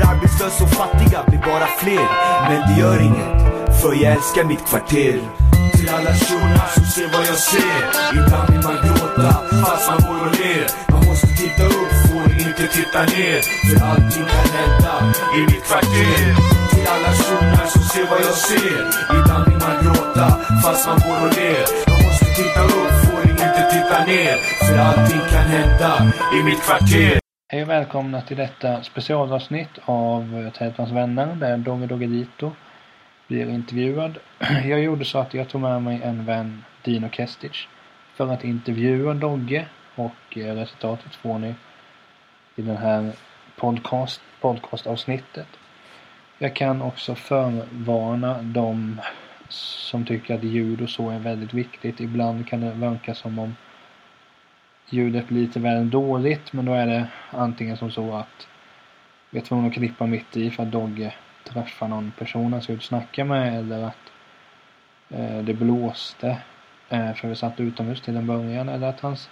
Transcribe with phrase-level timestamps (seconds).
[0.00, 2.08] För arbetslösa och fattiga blir bara fler.
[2.48, 5.20] Men det gör inget, för jag älskar mitt kvarter.
[5.76, 7.80] Till alla shunar som ser vad jag ser.
[8.12, 9.30] Ibland vill man gråta
[9.64, 10.66] fast man går och ler.
[10.92, 13.38] Man måste titta upp, får inte titta ner.
[13.66, 14.94] För allting kan hända
[15.38, 16.24] i mitt kvarter.
[16.70, 18.80] Till alla shunar som ser vad jag ser.
[19.18, 20.26] Ibland vill man gråta
[20.62, 21.64] fast man går och ler.
[21.90, 24.36] Man måste titta upp, får inte titta ner.
[24.66, 27.29] För allting kan hända i mitt kvarter.
[27.52, 32.52] Hej och välkomna till detta specialavsnitt av Tätans vänner där Dogge Doggelito
[33.28, 34.18] blir intervjuad.
[34.64, 37.68] Jag gjorde så att jag tog med mig en vän, Dino Kestic,
[38.14, 41.54] för att intervjua Dogge och eh, resultatet får ni
[42.56, 43.12] i den här
[43.56, 45.48] podcast, podcastavsnittet.
[46.38, 49.00] Jag kan också förvarna de
[49.48, 52.00] som tycker att ljud och så är väldigt viktigt.
[52.00, 53.56] Ibland kan det verka som om
[54.90, 58.48] ljudet blir lite väl dåligt men då är det antingen som så att
[59.30, 62.72] vi är tvungna att klippa mitt i för att Dogge träffar någon person han ska
[62.72, 64.12] ut och snacka med eller att
[65.08, 66.38] eh, det blåste
[66.88, 69.30] eh, för vi satt utomhus till en början eller att hans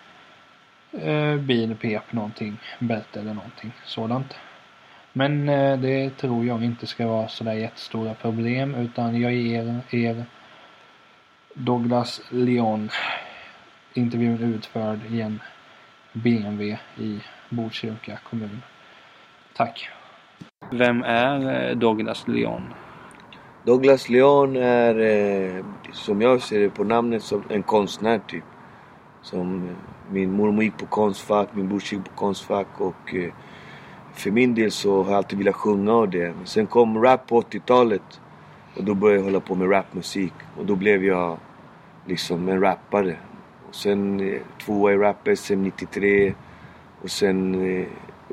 [0.92, 4.34] eh, bil pep någonting, bälte eller någonting sådant.
[5.12, 10.25] Men eh, det tror jag inte ska vara sådär jättestora problem utan jag ger er
[11.54, 12.91] Douglas Leon
[13.94, 15.41] intervjun utförd i en
[16.12, 17.20] BMW i
[17.50, 18.62] Botkyrka kommun.
[19.56, 19.88] Tack!
[20.70, 22.62] Vem är eh, Douglas Leon?
[23.64, 28.44] Douglas Leon är, eh, som jag ser det på namnet, som en konstnär typ.
[29.22, 29.74] Som eh,
[30.10, 33.32] min mormor gick på Konstfack, min bror gick på Konstfack och eh,
[34.12, 36.32] för min del så har jag alltid velat sjunga och det.
[36.36, 38.20] Men sen kom rap på 80-talet
[38.76, 41.38] och då började jag hålla på med rapmusik och då blev jag
[42.06, 43.16] liksom en rappare.
[43.69, 46.34] Och sen eh, tvåa i rap-SM 93
[47.02, 47.86] och sen eh,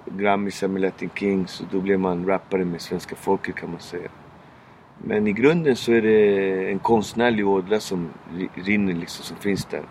[0.06, 4.10] Grammisar med Latin Kings och då blev man rappare med svenska folket kan man säga.
[4.98, 8.10] Men i grunden så är det en konstnärlig ådra som
[8.54, 9.84] rinner liksom, som finns där.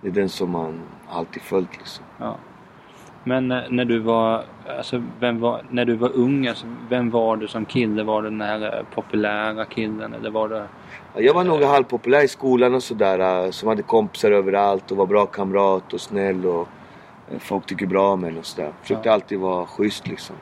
[0.00, 2.04] Det är den som man alltid följt liksom.
[2.18, 2.36] Ja.
[3.24, 4.44] Men när du var,
[4.78, 8.02] alltså vem var, när du var ung, alltså, vem var du som kille?
[8.02, 10.66] Var du den här eh, populära killen eller var det?
[11.14, 13.44] Jag var nog halvpopulär i skolan och sådär.
[13.44, 16.68] Eh, som hade kompisar överallt och var bra kamrat och snäll och
[17.38, 18.72] folk tycker bra om en och sådär.
[18.82, 19.12] Försökte ja.
[19.12, 20.36] alltid vara schysst liksom.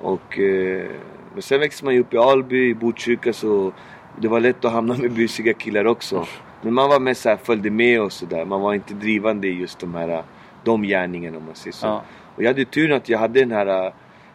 [0.00, 0.86] Och, eh,
[1.32, 3.72] men sen växte man ju upp i Alby, i Botkyrka så
[4.20, 6.26] det var lätt att hamna med busiga killar också.
[6.62, 8.44] Men man var mest såhär, följde med och sådär.
[8.44, 10.22] Man var inte drivande i just de här
[10.68, 11.86] de gärningarna om man säger så.
[11.86, 12.02] Ja.
[12.36, 13.92] Och jag hade turen att jag hade den här uh,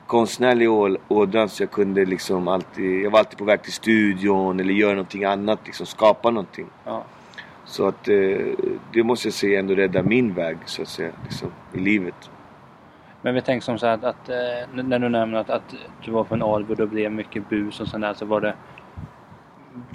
[0.08, 0.72] konstnärliga
[1.08, 4.92] ådran så jag kunde liksom alltid, jag var alltid på väg till studion eller göra
[4.92, 6.68] någonting annat, liksom skapa någonting.
[6.86, 7.04] Ja.
[7.66, 8.38] Så att eh,
[8.94, 12.30] det måste jag säga ändå rädda min väg så att säga, liksom, i livet.
[13.22, 14.36] Men vi tänker som så att, att eh,
[14.84, 17.80] när du nämner att, att du var på en Alby och det blev mycket bus
[17.80, 18.54] och sånt där så var det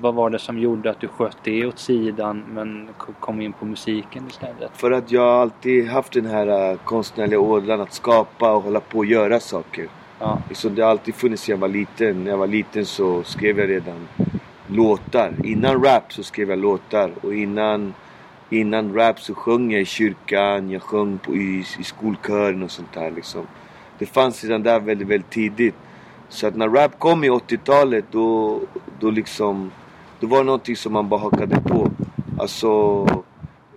[0.00, 2.88] vad var det som gjorde att du sköt det åt sidan men
[3.20, 4.70] kom in på musiken istället?
[4.74, 8.98] För att jag alltid haft den här uh, konstnärliga ådran att skapa och hålla på
[8.98, 9.88] och göra saker.
[10.18, 10.38] Ja.
[10.52, 12.24] Så det har alltid funnits sedan jag var liten.
[12.24, 14.08] När jag var liten så skrev jag redan
[14.66, 15.32] låtar.
[15.44, 17.94] Innan rap så skrev jag låtar och innan,
[18.50, 22.92] innan rap så sjöng jag i kyrkan, jag sjöng på, i, i skolkören och sånt
[22.94, 23.46] där liksom.
[23.98, 25.74] Det fanns redan där väldigt, väldigt tidigt.
[26.28, 28.60] Så att när rap kom i 80-talet då,
[29.00, 29.70] då liksom,
[30.20, 31.90] då var det någonting som man bara hakade på.
[32.38, 33.06] Alltså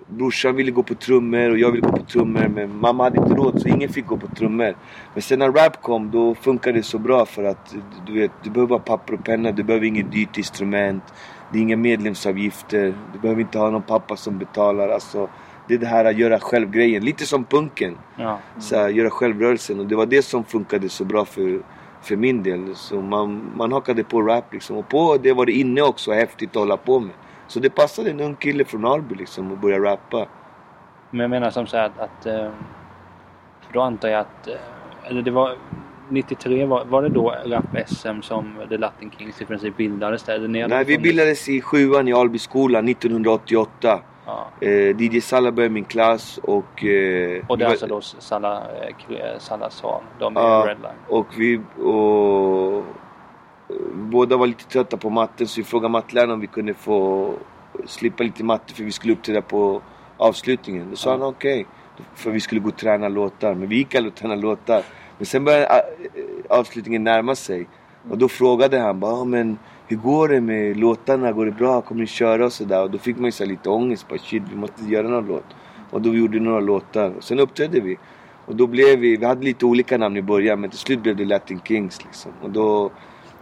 [0.08, 3.34] brorsan ville gå på trummor och jag ville gå på trummor men mamma hade inte
[3.34, 4.76] råd så ingen fick gå på trummor.
[5.14, 7.76] Men sen när rap kom då funkade det så bra för att
[8.08, 11.04] du vet, du behöver bara papper och penna, du behöver inget dyrt instrument.
[11.52, 14.90] Det är inga medlemsavgifter, du behöver inte ha någon pappa som betalar.
[14.90, 15.30] Alltså,
[15.68, 17.98] det är det här att göra själv-grejen, lite som punken.
[18.18, 18.24] Ja.
[18.24, 18.40] Mm.
[18.60, 21.62] Så här, göra självrörelsen och det var det som funkade så bra för,
[22.02, 22.76] för min del.
[22.76, 24.78] Så man, man hakade på rap liksom.
[24.78, 27.14] Och på det var det inne också, häftigt att hålla på med.
[27.48, 30.28] Så det passade en ung kille från Alby liksom att börja rappa.
[31.10, 32.50] Men jag menar som så att, att eh,
[33.62, 34.54] för då antar jag att, eh,
[35.04, 35.56] eller det var
[36.10, 40.68] 93 var, var det då Rap-SM som The Latin Kings i princip bildades där?
[40.68, 44.00] Nej, vi bildades i sjuan i Albyskolan 1988.
[44.32, 44.68] Ja.
[44.68, 46.86] Eh, DJ Salla började min klass och...
[46.86, 48.64] Eh, och det är alltså då Salla,
[49.10, 50.92] eh, Salla Svan, de är ja, Redline.
[51.08, 51.62] Och vi...
[51.84, 52.84] Och,
[53.94, 57.34] båda var lite trötta på matten så vi frågade matteläraren om vi kunde få
[57.86, 59.82] slippa lite matte för vi skulle uppträda på
[60.18, 60.90] avslutningen.
[60.90, 61.14] Då sa ja.
[61.14, 61.62] han okej.
[61.62, 63.54] Okay, för vi skulle gå och träna låtar.
[63.54, 64.84] Men vi gick aldrig och träna låtar.
[65.18, 65.84] Men sen började
[66.50, 67.68] avslutningen närma sig.
[68.10, 69.58] Och då frågade han bara, men
[69.92, 71.32] hur går det med låtarna?
[71.32, 71.82] Går det bra?
[71.82, 72.84] Kommer ni köra och sådär?
[72.84, 74.08] Och då fick man ju så lite ångest.
[74.08, 75.46] Bara, Shit, vi måste göra någon låt.
[75.92, 77.14] Och då gjorde vi några låtar.
[77.18, 77.98] Och sen uppträdde vi.
[78.46, 81.16] Och då blev vi, vi hade lite olika namn i början men till slut blev
[81.16, 82.32] det Latin Kings liksom.
[82.42, 82.92] Och då,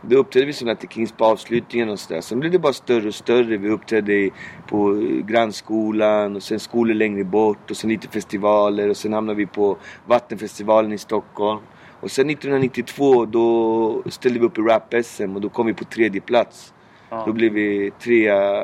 [0.01, 2.21] då uppträdde vi som Latin Kings på avslutningen och sådär.
[2.21, 3.57] Sen blev det bara större och större.
[3.57, 4.29] Vi uppträdde
[4.67, 9.45] på grannskolan och sen skolor längre bort och sen lite festivaler och sen hamnade vi
[9.45, 11.59] på Vattenfestivalen i Stockholm.
[11.99, 16.21] Och sen 1992 då ställde vi upp i Rap-SM och då kom vi på tredje
[16.21, 16.73] plats.
[17.09, 17.23] Ja.
[17.25, 18.63] Då blev vi trea,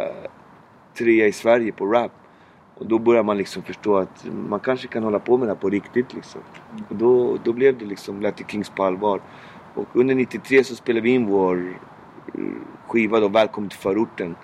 [0.98, 2.12] trea i Sverige på rap.
[2.76, 5.60] Och då börjar man liksom förstå att man kanske kan hålla på med det här
[5.60, 6.42] på riktigt liksom.
[6.90, 9.22] Och då, då blev det liksom Latin Kings på allvar.
[9.74, 11.80] Och under 93 så spelade vi in vår
[12.34, 12.42] eh,
[12.88, 14.36] skiva då, Välkommen till förorten.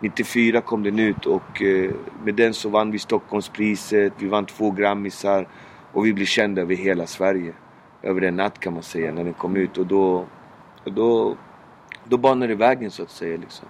[0.00, 1.90] 94 kom den ut och eh,
[2.24, 5.48] med den så vann vi Stockholmspriset, vi vann två Grammisar
[5.92, 7.54] och vi blev kända över hela Sverige.
[8.02, 10.24] Över en natt kan man säga när den kom ut och då,
[10.84, 11.36] och då,
[12.04, 13.68] då banade det vägen så att säga liksom.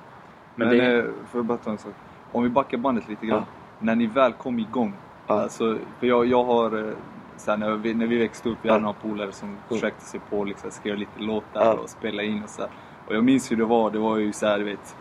[0.55, 0.99] Men, Men det...
[0.99, 1.95] Eh, får jag bara ta en sak?
[2.33, 3.45] Om vi backar bandet lite grann.
[3.47, 4.93] Ja när ni väl kom igång.
[5.27, 5.43] Ja.
[5.43, 6.95] Alltså, för jag, jag har, eh,
[7.37, 9.61] så när, vi, när vi växte upp, vi hade några polare som mm.
[9.69, 11.73] försökte sig på liksom, skrev lite låtar ja.
[11.73, 12.71] och spela in och så här.
[13.07, 14.97] Och jag minns hur det var, det var ju så här, du vet.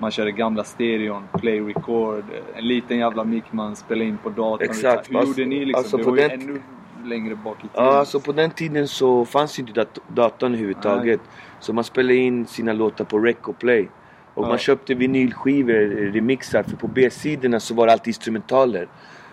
[0.00, 2.24] Man körde gamla stereon, play record,
[2.54, 4.70] en liten jävla mick man spelade in på datorn.
[4.70, 5.10] Exakt.
[5.10, 5.78] Hur alltså, gjorde ni liksom?
[5.78, 6.60] Alltså det var ju ännu
[7.04, 7.84] längre bak i tiden.
[7.84, 11.20] Ja, alltså på den tiden så fanns inte dat datorn överhuvudtaget.
[11.20, 11.44] Nej.
[11.60, 13.88] Så man spelade in sina låtar på rec och play.
[14.34, 14.48] Och ja.
[14.48, 18.88] man köpte vinylskivor, remixar, för på B-sidorna så var det alltid instrumentaler.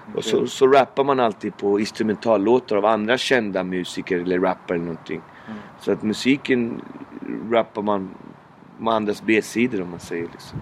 [0.09, 0.17] Okay.
[0.17, 4.85] Och så, så rappar man alltid på instrumentallåtar av andra kända musiker eller rappare eller
[4.85, 5.21] någonting.
[5.47, 5.59] Mm.
[5.79, 6.81] Så att musiken
[7.51, 8.09] rappar man
[8.77, 10.59] med andras B-sidor om man säger liksom.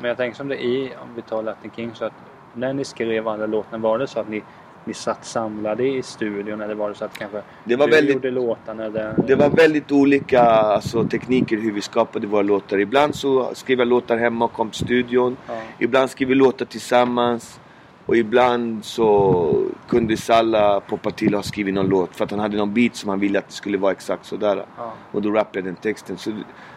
[0.00, 2.12] Men jag tänker som det är, om vi tar Latin King, så att
[2.54, 4.42] när ni skrev alla låtarna, var det så att ni
[4.84, 8.14] ni satt samlade i studion eller var det så att kanske det var du väldigt,
[8.14, 8.84] gjorde låtarna?
[8.84, 9.14] Eller?
[9.26, 12.78] Det var väldigt olika alltså, tekniker hur vi skapade våra låtar.
[12.78, 15.36] Ibland så skrev jag låtar hemma och kom till studion.
[15.46, 15.54] Ja.
[15.78, 17.60] Ibland skrev vi låtar tillsammans.
[18.06, 22.40] Och ibland så kunde Salla poppa till och ha skrivit någon låt för att han
[22.40, 24.64] hade någon beat som han ville att det skulle vara exakt sådär.
[24.76, 24.92] Ja.
[25.12, 26.18] Och då rappade jag den texten.
[26.18, 26.30] Så,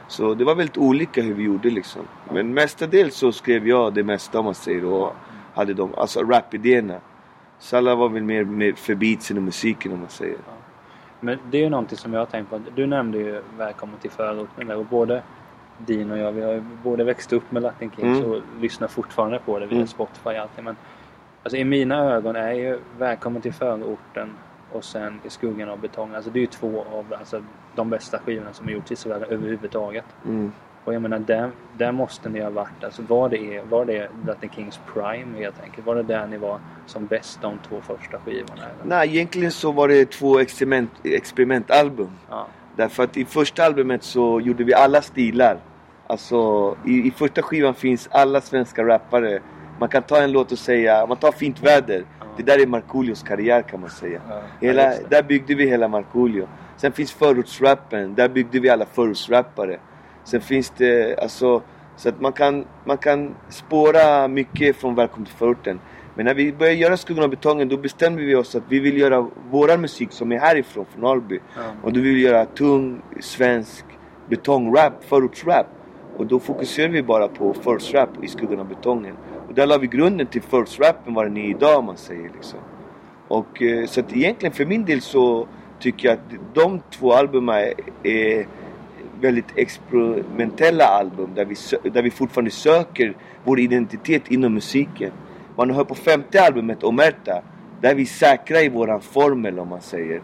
[0.07, 2.01] så det var väldigt olika hur vi gjorde liksom.
[2.33, 5.15] Men mestadels så skrev jag det mesta om man säger och
[5.53, 6.99] hade de, alltså rapidéerna.
[7.63, 10.33] Salla var väl mer, mer beatsen och musiken om man säger.
[10.33, 10.53] Ja.
[11.19, 12.59] Men det är ju någonting som jag har tänkt på.
[12.75, 15.23] Du nämnde ju Välkommen till förorten där och både
[15.77, 18.31] Din och jag, vi har ju både växt upp med Latin Kings mm.
[18.31, 19.87] och lyssnar fortfarande på det via mm.
[19.87, 20.65] Spotify och allting.
[20.65, 20.75] Men
[21.43, 24.29] alltså, i mina ögon är ju Välkommen till förorten
[24.71, 26.15] och sen I skuggan av betong.
[26.15, 27.43] Alltså det är ju två av alltså,
[27.75, 30.05] de bästa skivorna som har gjorts i Sverige överhuvudtaget.
[30.25, 30.51] Mm.
[30.85, 32.83] Och jag menar, där, där måste ni ha varit.
[32.83, 35.87] Alltså var det, var det Latin Kings Prime helt enkelt?
[35.87, 38.61] Var det där ni var som bäst de två första skivorna?
[38.63, 38.85] Eller?
[38.85, 42.11] Nej, egentligen så var det två experiment, experimentalbum.
[42.29, 42.47] Ja.
[42.75, 45.57] Därför att i första albumet så gjorde vi alla stilar.
[46.07, 49.39] Alltså i, i första skivan finns alla svenska rappare.
[49.79, 52.03] Man kan ta en låt och säga, man tar Fint väder.
[52.19, 52.25] Ja.
[52.37, 54.21] Det där är Markoolios karriär kan man säga.
[54.29, 54.41] Ja.
[54.61, 56.47] Hela, där byggde vi hela Markoolio.
[56.77, 59.79] Sen finns förortsrappen, där byggde vi alla förortsrappare.
[60.23, 61.61] Sen finns det alltså
[61.95, 65.79] så att man kan, man kan spåra mycket från Välkommen till förorten.
[66.15, 68.97] Men när vi började göra Skuggan av betongen då bestämde vi oss att vi vill
[68.97, 71.39] göra våran musik som är härifrån, från Alby.
[71.57, 71.71] Mm.
[71.83, 73.85] Och då vill vi göra tung, svensk
[74.29, 75.67] betongrap, förortsrap.
[76.17, 79.15] Och då fokuserar vi bara på first rap i Skuggan av betongen.
[79.47, 82.29] Och där la vi grunden till first rappen vad den är idag om man säger
[82.33, 82.59] liksom.
[83.27, 85.47] Och eh, så att egentligen för min del så
[85.79, 87.73] tycker jag att de två albumen
[88.03, 88.47] är
[89.23, 91.55] väldigt experimentella album där vi,
[91.89, 93.13] där vi fortfarande söker
[93.43, 95.11] vår identitet inom musiken.
[95.55, 97.41] Man hör på femte albumet, Omerta,
[97.81, 100.21] där är vi säkra i våran formel om man säger.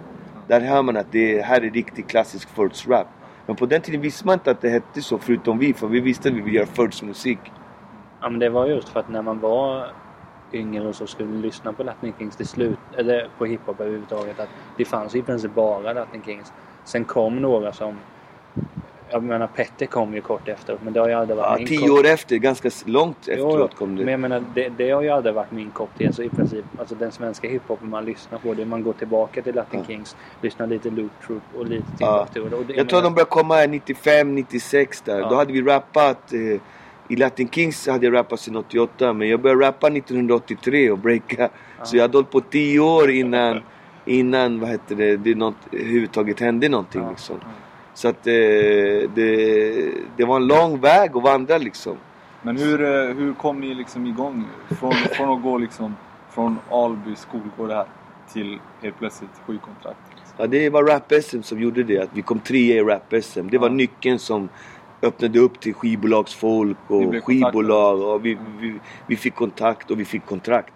[0.48, 2.50] Där hör man att det här är riktig klassisk
[2.88, 3.08] rap.
[3.46, 6.00] Men på den tiden visste man inte att det hette så förutom vi, för vi
[6.00, 7.40] visste att vi ville göra musik.
[8.22, 9.92] Ja men det var just för att när man var
[10.54, 14.50] yngre och så skulle lyssna på Latin Kings till slut, eller på hiphop överhuvudtaget, att
[14.78, 16.54] det fanns i princip bara Latin Kings.
[16.84, 17.98] Sen kom några som
[19.12, 21.68] jag menar Petter kom ju kort efteråt men det har ju aldrig varit ja, min
[21.68, 22.00] tio kopp.
[22.00, 24.04] år efter, ganska långt efteråt jo, kom det.
[24.04, 26.14] Men jag menar det, det, har ju aldrig varit min kopp te.
[26.14, 29.56] Så i princip, alltså den svenska hiphopen man lyssnar på, det man går tillbaka till
[29.56, 29.86] Latin ja.
[29.86, 32.06] Kings, lyssnar lite Loop Troop och lite Timbuktu.
[32.06, 32.28] Ja.
[32.34, 35.20] jag, jag tror de började komma 95, 96 där.
[35.20, 35.30] Ja.
[35.30, 36.62] Då hade vi rappat eh,
[37.10, 41.50] i Latin Kings hade jag rappat sedan 88 men jag började rappa 1983 och breaka.
[41.78, 41.86] Ja.
[41.86, 43.62] Så jag hade hållit på 10 år innan,
[44.06, 47.40] innan vad heter det, det något, överhuvudtaget hände någonting liksom.
[47.94, 48.34] Så att eh,
[49.16, 51.98] det, det var en lång väg att vandra liksom.
[52.42, 54.46] Men hur, eh, hur kom ni liksom igång?
[54.80, 55.96] Från, från att gå liksom
[56.30, 57.86] från Alby skolgård här
[58.34, 60.00] till helt plötsligt sju kontrakt?
[60.10, 60.36] Liksom.
[60.38, 62.00] Ja, det var Rap-SM som gjorde det.
[62.00, 63.50] Att vi kom trea i Rap-SM.
[63.52, 64.50] Det var nyckeln som
[65.02, 68.02] öppnade upp till skivbolagsfolk och skivbolag.
[68.02, 70.74] Och vi, vi, vi, fick kontakt och vi fick kontrakt.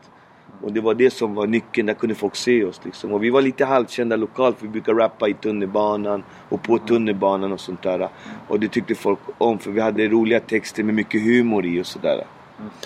[0.63, 3.12] Och det var det som var nyckeln, där kunde folk se oss liksom.
[3.13, 7.51] Och vi var lite halvkända lokalt för vi brukar rappa i tunnelbanan och på tunnelbanan
[7.51, 8.10] och sånt där.
[8.48, 11.86] Och det tyckte folk om för vi hade roliga texter med mycket humor i och
[11.86, 12.24] sådär.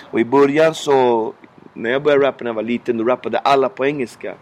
[0.00, 1.32] Och i början så,
[1.74, 4.34] när jag började rappa när jag var liten, då rappade alla på engelska.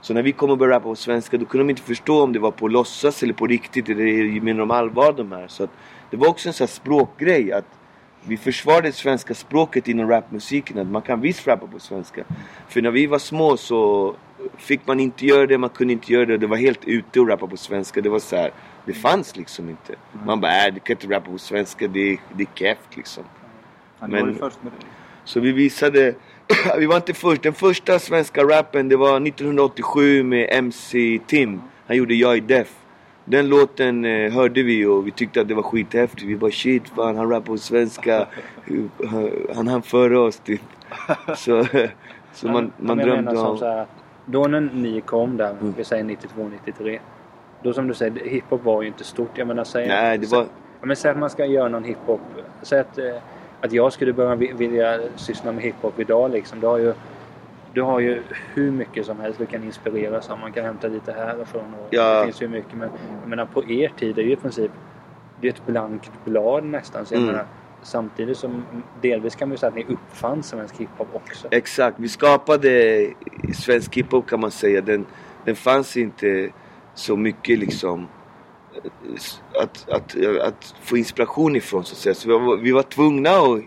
[0.00, 2.32] Så när vi kom och började rappa på svenska då kunde de inte förstå om
[2.32, 5.48] det var på låtsas eller på riktigt eller menar de allvar de här.
[5.48, 5.70] Så att
[6.10, 7.77] det var också en sån här språkgrej att
[8.26, 10.78] vi försvarade svenska språket inom rapmusiken.
[10.78, 12.24] Att man kan visst rappa på svenska.
[12.68, 14.14] För när vi var små så
[14.56, 16.38] fick man inte göra det, man kunde inte göra det.
[16.38, 18.00] Det var helt ute att rappa på svenska.
[18.00, 18.50] Det var så här,
[18.86, 19.94] det fanns liksom inte.
[20.26, 23.24] Man bara, äh, du kan inte rappa på svenska, det är, det är keft liksom.
[24.00, 24.38] Men-.
[25.24, 26.14] Så vi visade,
[26.78, 27.42] vi var inte först.
[27.42, 31.60] Den första svenska rappen det var 1987 med MC Tim.
[31.86, 32.77] Han gjorde Jag är def.
[33.28, 36.22] Den låten eh, hörde vi och vi tyckte att det var skithäftigt.
[36.22, 38.26] Vi bara shit fan han rappar på svenska.
[39.10, 40.60] Han- Han hann före oss typ.
[41.36, 41.64] Så,
[42.32, 43.58] så man, man drömde som om...
[43.58, 43.88] så här att
[44.26, 45.74] då när ni kom där, Mm.
[45.76, 46.98] vi säger 92, 93.
[47.62, 49.30] Då som du säger, hiphop var ju inte stort.
[49.34, 50.40] Jag menar säg, Nej det var...
[50.80, 52.20] Ja, men säg att man ska göra någon hiphop.
[52.62, 53.04] Säg att, eh,
[53.60, 56.60] att jag skulle börja vi- vilja syssla med hiphop idag liksom.
[56.60, 56.92] Du har ju,
[57.74, 58.22] du har ju
[58.54, 60.38] hur mycket som helst du kan inspireras av.
[60.38, 62.18] Man kan hämta lite härifrån och Ja.
[62.18, 62.74] det finns ju mycket.
[62.74, 64.70] Men jag menar på er tid är ju i princip
[65.40, 67.06] det är ett blankt blad nästan.
[67.06, 67.32] Så jag Mm.
[67.32, 67.46] menar,
[67.82, 68.64] samtidigt som
[69.02, 71.48] delvis kan man ju säga att ni uppfann svensk hiphop också.
[71.50, 73.06] Exakt, vi skapade
[73.54, 74.80] svensk hiphop kan man säga.
[74.80, 75.06] Den,
[75.44, 76.50] den fanns inte
[76.94, 78.06] så mycket liksom
[78.74, 82.14] eh, att, att, att få inspiration ifrån så att säga.
[82.14, 83.60] Så vi var, vi var tvungna att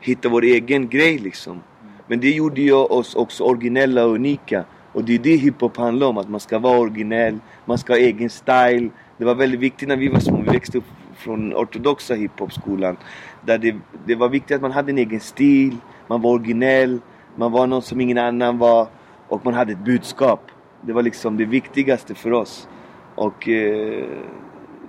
[0.00, 1.62] hitta vår egen grej liksom.
[2.06, 4.64] Men det gjorde ju oss också originella och unika.
[4.92, 7.98] Och det är det hiphop handlar om, att man ska vara originell, man ska ha
[7.98, 8.90] egen style.
[9.18, 10.84] Det var väldigt viktigt när vi var små, vi växte upp
[11.16, 12.96] från ortodoxa hiphopskolan.
[13.40, 17.00] Där det, det var viktigt att man hade en egen stil, man var originell,
[17.36, 18.88] man var någon som ingen annan var
[19.28, 20.50] och man hade ett budskap.
[20.80, 22.68] Det var liksom det viktigaste för oss.
[23.14, 24.04] Och eh,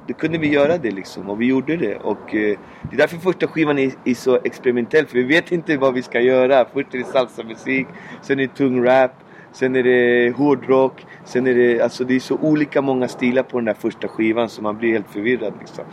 [0.08, 1.96] då kunde vi göra det liksom och vi gjorde det.
[1.96, 5.78] Och eh, det är därför första skivan är, är så experimentell för vi vet inte
[5.78, 6.66] vad vi ska göra.
[6.74, 7.88] Först är det salsa-musik,
[8.22, 9.12] sen är det tung rap,
[9.52, 13.58] sen är det hårdrock, sen är det, alltså det är så olika många stilar på
[13.58, 15.86] den där första skivan så man blir helt förvirrad liksom.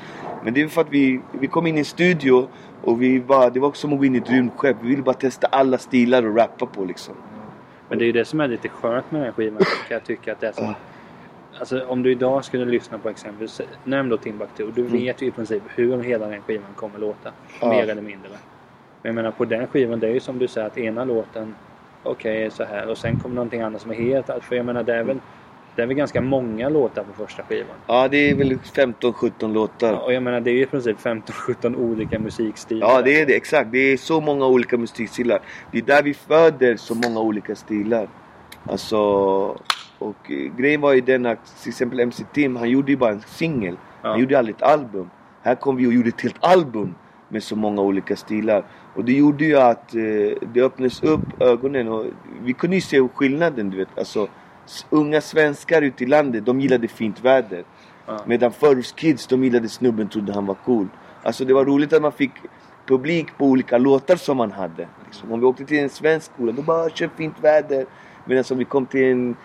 [0.45, 2.49] Men det är för att vi, vi kom in i en studio
[2.83, 4.76] och vi bara, det var också som att gå in i ett rymdskepp.
[4.83, 7.14] Vi ville bara testa alla stilar och rappa på liksom.
[7.88, 9.59] Men det är ju det som är lite skönt med den här skivan.
[9.59, 10.75] Kan jag tycka att det är så.
[11.62, 11.76] Ja.
[11.76, 14.71] Alltså om du idag skulle lyssna på exempelvis, nämn då Timbuktu.
[14.75, 17.33] Du vet ju i princip hur hela den skivan kommer låta.
[17.61, 17.69] Ja.
[17.69, 18.31] Mer eller mindre.
[19.02, 21.54] Men jag menar på den skivan, det är ju som du säger att ena låten,
[22.02, 24.83] okej är så här och sen kommer någonting annat som är helt För jag menar
[24.83, 25.21] det är väl,
[25.76, 27.76] det är väl ganska många låtar på första skivan.
[27.87, 30.04] Ja, det är väl 15-17 låtar.
[30.04, 32.88] Och jag menar det är ju i princip 15-17 olika musikstilar.
[32.88, 33.37] Ja, det är det.
[33.37, 33.73] Exakt.
[33.73, 35.40] Det är så många olika musikstilar.
[35.73, 38.09] Det är där vi föder så många olika stilar.
[38.64, 39.57] Alltså...
[40.02, 43.11] Och eh, grejen var ju den att till exempel MC Tim, han gjorde ju bara
[43.11, 43.76] en singel.
[44.02, 44.09] Ja.
[44.09, 45.11] Han gjorde aldrig ett album.
[45.42, 46.94] Här kom vi och gjorde ett helt album
[47.28, 48.64] med så många olika stilar.
[48.94, 50.00] Och det gjorde ju att eh,
[50.52, 52.06] det öppnades upp ögonen och
[52.42, 53.99] vi kunde ju se skillnaden du vet.
[53.99, 54.28] Alltså
[54.90, 57.64] unga svenskar ute i landet, de gillade fint väder.
[58.06, 58.21] Ja.
[58.26, 60.88] Medan förorts kids, de gillade snubben, trodde han var cool.
[61.23, 62.32] Alltså det var roligt att man fick
[62.87, 64.88] publik på olika låtar som man hade.
[65.04, 65.32] Liksom.
[65.32, 67.87] Om vi åkte till en svensk skola, då bara kör fint väder.
[68.25, 69.37] Medan om vi kom till en,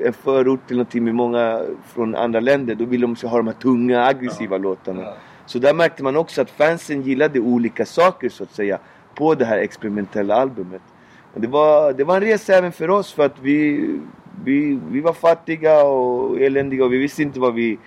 [0.00, 3.54] en, förort eller någonting med många från andra länder, då ville de ha de här
[3.54, 5.14] tunga, aggressiva låtarna.
[5.46, 8.78] Så där märkte man också att fansen gillade olika saker så att säga
[9.14, 10.82] på det här experimentella albumet.
[11.34, 13.90] Och det, var, det var en resa även för oss för att vi,
[14.44, 17.78] vi, vi var fattiga och eländiga och vi visste inte vad vi,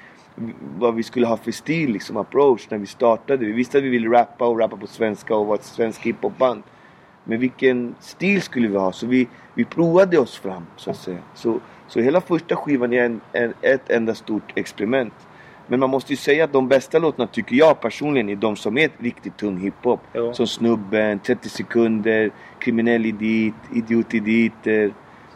[0.77, 3.45] vad vi skulle ha för stil, liksom approach när vi startade.
[3.45, 6.63] Vi visste att vi ville rappa och rappa på svenska och vara ett svenskt hiphopband.
[7.23, 8.91] Men vilken stil skulle vi ha?
[8.91, 11.17] Så vi, vi provade oss fram så att säga.
[11.33, 15.13] Så, så hela första skivan är en, en, ett enda stort experiment.
[15.67, 18.77] Men man måste ju säga att de bästa låtarna tycker jag personligen är de som
[18.77, 19.99] är riktigt tung hiphop.
[20.13, 20.33] Jo.
[20.33, 24.93] Som Snubben, 30 sekunder, Kriminell idiot, Idiot idiot,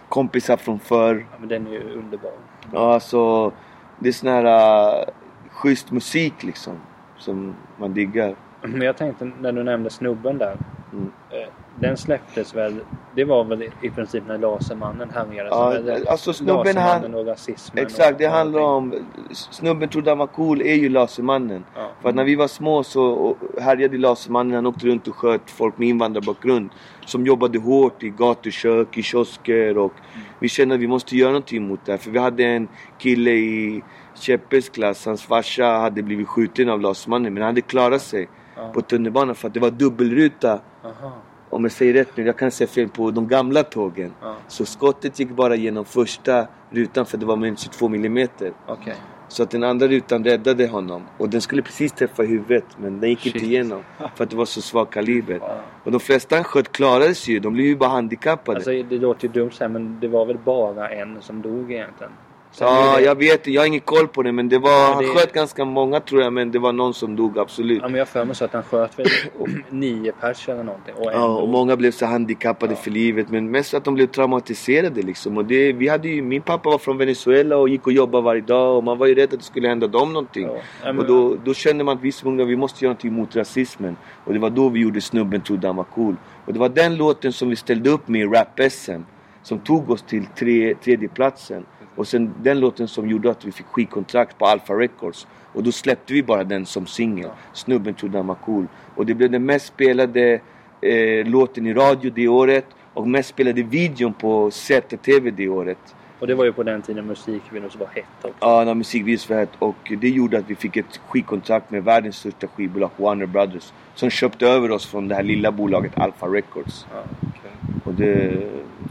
[0.10, 1.25] Kompisar från förr.
[1.32, 2.32] Ja, men den är ju underbar.
[2.74, 3.51] Ja, alltså
[4.00, 5.06] det är sån här uh,
[5.50, 6.74] schysst musik liksom.
[7.18, 8.36] Som man diggar.
[8.62, 10.58] Men jag tänkte när du nämnde snubben där.
[10.94, 11.12] Mm.
[11.30, 11.48] eh,
[11.79, 12.79] Den släpptes väl,
[13.15, 15.50] det var väl i princip när Lasermannen härjade.
[15.50, 17.15] Ja, alltså snubben han...
[17.15, 17.86] och rasismen.
[17.86, 18.94] Exakt, det handlar om...
[19.32, 21.65] Snubben trodde han var cool är ju Lasermannen.
[21.75, 21.89] Ja.
[22.01, 24.55] För att när vi var små så härjade Lasermannen.
[24.55, 26.70] Han åkte runt och sköt folk med invandrarbakgrund.
[27.05, 29.94] Som jobbade hårt i gatukök, i kiosker och
[30.39, 32.00] vi kände att vi måste göra någonting mot det här.
[32.00, 32.67] För vi hade en
[32.98, 33.84] kille i
[34.15, 35.05] Cheppes klass.
[35.05, 38.27] Hans farsa hade blivit skjuten av Lasermannen men han hade klarat sig
[38.58, 38.72] Ja.
[38.74, 40.60] på tunnelbanan för att det var dubbelruta.
[40.84, 41.12] Aha.
[41.56, 44.14] Om jag säger rätt nu, jag kan säga fel på de gamla tågen.
[44.22, 44.36] Ja.
[44.48, 48.54] Så skottet gick bara genom första rutan för det var med 22 millimeter.
[48.68, 48.96] Okej.
[49.28, 51.04] Så att den andra rutan räddade honom.
[51.18, 53.36] Och den skulle precis träffa huvudet men den gick Shit.
[53.36, 53.84] inte igenom.
[54.16, 55.38] För att det var så svag kaliber.
[55.42, 55.60] Ja.
[55.84, 57.40] Och de flesta han sköt klarade sig ju.
[57.40, 58.56] De blev ju bara handikappade.
[58.58, 61.72] Alltså det låter ju dumt så här, men det var väl bara en som dog
[61.72, 62.12] egentligen?
[62.60, 64.32] Ja, jag vet Jag har ingen koll på det.
[64.32, 64.94] Men det var...
[64.94, 66.34] Han det- sköt ganska många tror jag.
[66.34, 67.80] Men det var någon som dog absolut.
[67.82, 69.08] Ja, men jag för mig så att han sköt väl
[69.70, 70.94] nio pers eller någonting.
[70.96, 73.30] Och Ja, och många blev så handikappade för livet.
[73.30, 75.38] Men mest att de blev traumatiserade liksom.
[75.38, 78.42] Och det, vi hade ju, min pappa var från Venezuela och gick och jobbade varje
[78.42, 78.78] dag.
[78.78, 80.44] Och man var ju rädd att det skulle hända dem någonting.
[80.46, 80.54] Ja.
[80.84, 83.14] Ja, men- Och då, då kände man att vi som unga, vi måste göra någonting
[83.14, 83.96] mot rasismen.
[84.26, 86.16] Och det var då vi gjorde Snubben trodde han var cool.
[86.46, 89.02] Och det var den låten som vi ställde upp med i Rap-SM.
[89.44, 91.66] Som tog oss till tre, tredje platsen.
[91.96, 95.28] Och sen den låten som gjorde att vi fick skivkontrakt på Alpha Records.
[95.54, 97.30] Och då släppte vi bara den som singel.
[97.54, 98.68] Snubben trodde han var cool.
[98.96, 100.40] Och det blev den mest spelade
[100.82, 102.66] eh, låten i radio det året.
[102.94, 105.96] Och mest spelade videon på ZTV det året.
[106.20, 108.36] Och det var ju på den tiden musikvideon så var hett också.
[108.40, 109.52] Ja, när musikvideos var hett.
[109.60, 113.74] Och det gjorde att vi fick ett skivkontrakt med världens största skivbolag Warner Brothers.
[113.96, 116.88] Som köpte över oss från det här lilla bolaget Alpha Records.
[116.94, 117.04] Ja.
[117.22, 117.52] Okej.
[117.84, 118.42] Och det,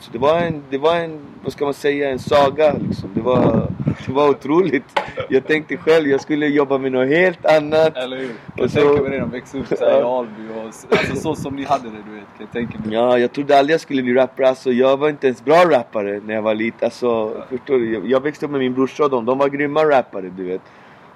[0.01, 3.11] så det var en, det var en, vad ska man säga, en saga liksom.
[3.15, 3.69] Det var,
[4.07, 4.85] det var otroligt.
[5.29, 7.97] Jag tänkte själv, jag skulle jobba med något helt annat.
[7.97, 8.31] Eller hur?
[8.57, 10.19] Jag så- tänka mig det, de växte upp såhär i Ja.
[10.19, 10.65] Alby och...
[10.99, 12.25] Alltså så som ni hade det du vet.
[12.39, 12.95] Kan jag tänka mig.
[12.95, 14.49] Ja, jag trodde aldrig jag skulle bli rappare.
[14.49, 16.87] Alltså, jag var inte ens bra rappare när jag var liten.
[16.87, 17.95] Alltså, förstår du?
[17.95, 19.25] Jag, jag växte upp med min brorsa och dem.
[19.25, 20.63] De var grymma rappare, du vet.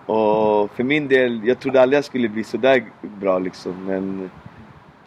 [0.06, 3.72] Och för min del, jag trodde aldrig jag skulle bli sådär bra liksom.
[3.86, 4.30] Men,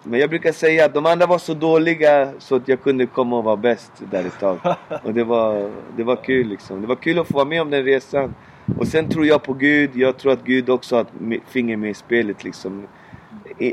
[0.03, 3.38] men jag brukar säga att de andra var så dåliga så att jag kunde komma
[3.38, 4.60] och vara bäst där ett tag.
[5.03, 6.81] Och det var, det var kul liksom.
[6.81, 8.36] Det var kul att få vara med om den resan.
[8.77, 9.89] Och sen tror jag på Gud.
[9.93, 12.88] Jag tror att Gud också har ett finger med i spelet liksom.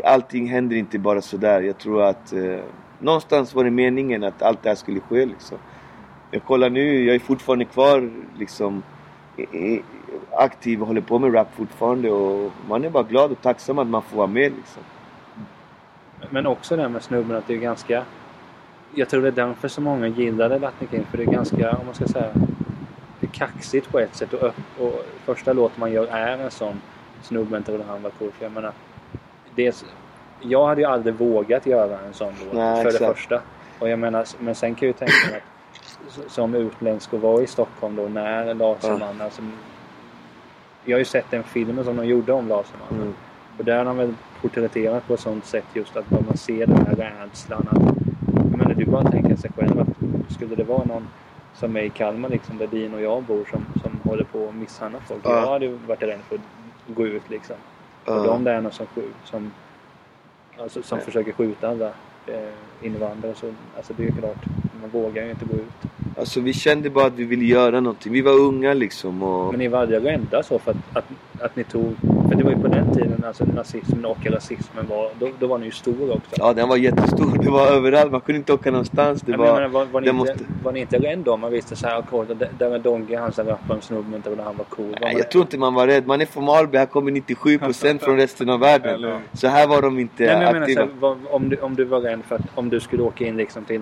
[0.05, 1.61] Allting händer inte bara sådär.
[1.61, 2.59] Jag tror att eh,
[2.99, 5.59] någonstans var det meningen att allt det här skulle ske liksom.
[6.31, 8.83] Jag kollar nu, jag är fortfarande kvar liksom
[10.33, 13.87] aktiv och håller på med rap fortfarande och man är bara glad och tacksam att
[13.87, 14.83] man får vara med liksom.
[16.31, 18.05] Men också det här med snubben att det är ganska...
[18.95, 21.05] Jag tror det är därför så många gillade Latin King.
[21.11, 22.31] För det är ganska, om man ska säga,
[23.21, 24.33] det är kaxigt på ett sätt.
[24.33, 26.81] Och, upp- och första låten man gör är en sån
[27.23, 28.31] snubben trodde han var cool.
[28.31, 28.73] För jag menar,
[29.55, 29.75] det är,
[30.41, 32.55] jag hade ju aldrig vågat göra en sån låt.
[32.55, 33.17] Nej, för det exakt.
[33.19, 33.41] första.
[33.79, 37.43] Och jag menar, men sen kan jag ju tänka mig att som utländsk och vara
[37.43, 39.21] i Stockholm då när Lasermannen.
[39.21, 39.43] Alltså,
[40.85, 43.03] jag har ju sett den filmen som de gjorde om Lasermannen.
[43.03, 43.15] Mm.
[43.59, 46.87] Och där har de väl porträtterat på ett sånt sätt just att man ser den
[46.87, 47.69] här rädslan.
[47.71, 47.97] Att,
[48.51, 51.09] jag menar, du bara tänker sig själv att skulle det vara någon
[51.55, 54.55] som är i Kalmar liksom, där din och jag bor som, som håller på att
[54.55, 55.21] misshandla folk.
[55.25, 55.41] Ja.
[55.41, 56.41] Jag hade ju varit rädd för att
[56.87, 57.57] gå ut liksom.
[58.05, 58.23] Och Ja.
[58.23, 59.51] de där som, skj- som,
[60.59, 61.05] alltså, som Nej.
[61.05, 61.91] försöker skjuta andra
[62.27, 62.49] eh,
[62.83, 64.45] invandrare så alltså det är ju klart,
[64.81, 65.91] man vågar ju inte gå ut.
[66.19, 68.13] Alltså vi kände bara att vi ville göra någonting.
[68.13, 69.51] Vi var unga liksom och...
[69.53, 71.05] Men ni var aldrig rädda så för att, att,
[71.41, 71.95] att ni tog,
[72.29, 75.59] för det var ju på den tiden alltså nazismen och rasismen var, då, då var
[75.59, 76.31] ni ju stor också.
[76.39, 77.39] Ja, den var jättestor.
[77.43, 78.13] Det var överallt.
[78.13, 79.23] Man kunde inte åka någonstans.
[79.23, 79.69] Det Jag menar, var...
[79.69, 82.03] var, var, ni det inte, måste- var ni inte rädda om man visste så här,
[82.11, 84.87] kolla, där- är Dongy, han som rappar om snubben, där han var cool.
[84.87, 86.07] Var Nej, jag tror inte man var rädd.
[86.07, 86.79] Man är från Alby.
[86.79, 88.95] Här kommer 97% från resten av världen.
[88.95, 90.89] Eller- Så här var de inte Nej, men jag menar aktiva.
[91.01, 93.37] så här, om, du, om du var rädd för att om du skulle åka in
[93.37, 93.81] liksom till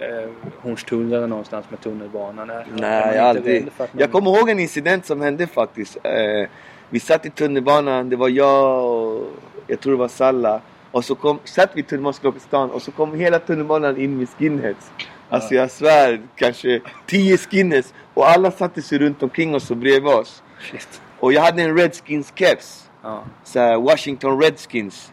[0.00, 0.28] eh,
[0.62, 2.50] Hornstull eller någonstans med tunnelbanan.
[2.50, 3.62] Är man Nej, aldrig.
[3.78, 5.96] någon- Jag kommer ihåg en incident som hände faktiskt.
[6.02, 6.48] Eh,
[6.90, 8.08] vi satt i tunnelbanan.
[8.08, 9.26] Det var jag och
[9.66, 10.60] jag tror det var Salla.
[10.90, 14.90] Och så kom, satt vi i tunnelbanan och så kom hela tunnelbanan in med skinheads.
[15.30, 17.94] Alltså jag svär, kanske 10 skinheads.
[18.14, 20.42] Och alla satte sig runt omkring oss och bredvid oss.
[20.70, 21.00] Shit.
[21.20, 22.90] Och jag hade en Redskins keps.
[23.02, 23.22] Ja.
[23.44, 25.12] Så Washington Redskins.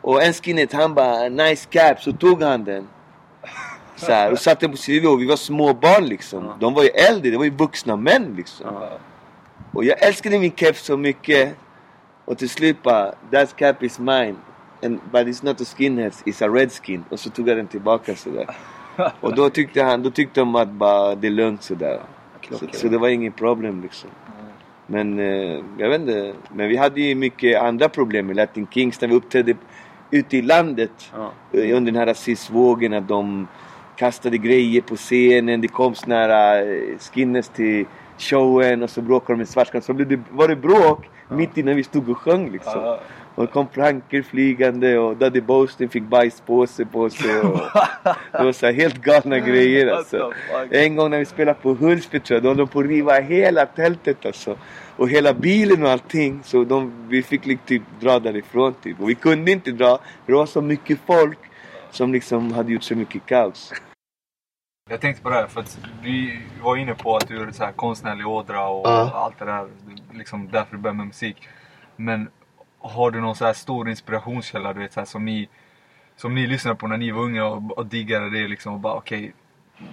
[0.00, 2.88] Och en skinhead han bara nice cap så tog han den.
[3.98, 6.44] Så här, och satte den på huvud och vi var små barn liksom.
[6.44, 6.56] Ja.
[6.60, 8.66] De var ju äldre, det var ju vuxna män liksom.
[8.74, 8.88] Ja.
[9.72, 11.54] Och jag älskade min keps så mycket.
[12.24, 14.34] Och till slut bara, that cap is mine.
[14.84, 17.04] And, but it's not a skinhead, it's a redskin.
[17.08, 18.46] Och så tog jag den tillbaka sådär.
[19.20, 22.00] Och då tyckte han, då tyckte de att bara det är lugnt sådär.
[22.50, 24.10] Så, så det var ingen problem liksom.
[24.86, 26.32] Men eh, jag vet inte.
[26.54, 29.54] Men vi hade ju mycket andra problem med Latin Kings när vi uppträdde
[30.10, 31.12] ute i landet.
[31.16, 31.32] Ja.
[31.52, 33.48] eh, Under den här rasistvågen att de
[33.98, 35.60] kastade grejer på scenen.
[35.60, 37.86] Det kom såna här eh, skinnes till
[38.18, 39.82] showen och så bråkade de med svartskallar.
[39.82, 42.80] Så blev det, var det bråk mitt innan vi stod och sjöng liksom.
[42.82, 43.00] Ja.
[43.34, 47.40] Och det kom plankor flygande och Daddy Boastin fick bajspåse på sig.
[47.40, 47.60] Och
[48.32, 50.32] det var så här helt galna grejer alltså.
[50.70, 53.20] En gång när vi spelade på Hultsfred tror jag, då höll de på att riva
[53.20, 54.56] hela tältet alltså.
[54.96, 56.40] Och hela bilen och allting.
[56.44, 59.00] Så de, vi fick liksom typ dra därifrån typ.
[59.00, 61.38] Och vi kunde inte dra, för det var så mycket folk.
[61.90, 63.72] Som liksom hade gjort så mycket kaos.
[64.88, 67.64] Jag tänkte på det här för att vi var inne på att du är så
[67.64, 69.10] här konstnärlig ådra och Ja.
[69.14, 69.68] allt det där.
[70.12, 71.48] Liksom därför du började med musik.
[71.96, 72.28] Men
[72.78, 75.48] har du någon så här stor inspirationskälla du vet så här, som ni
[76.16, 78.94] som ni lyssnade på när ni var unga och, och diggade det liksom och bara
[78.94, 79.32] okej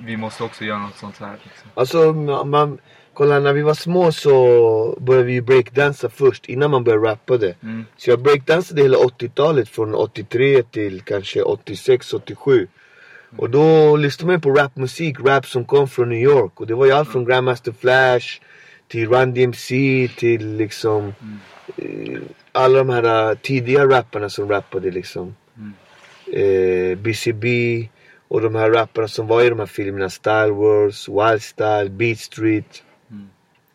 [0.05, 1.37] vi måste också göra något sånt här.
[1.43, 1.69] Liksom.
[1.73, 2.13] Alltså
[2.45, 2.77] man,
[3.13, 7.63] kolla när vi var små så började vi breakdansa först innan man började rappa det.
[7.63, 7.85] Mm.
[7.97, 12.67] Så jag breakdansade hela 80-talet från 83 till kanske 86, 87.
[13.37, 16.61] Och då lyssnade man på rapmusik, rap som kom från New York.
[16.61, 18.41] Och det var ju allt från Grandmaster Flash
[18.87, 19.69] till Run DMC
[20.17, 21.13] till liksom
[21.77, 22.19] eh,
[22.51, 25.35] alla de här eh, tidiga rapparna som rappade liksom.
[26.33, 27.89] Eh, BCB
[28.27, 30.09] och de här rapparna som var i de här filmerna.
[30.09, 32.83] Style Wars, Wild Style, Beat Street.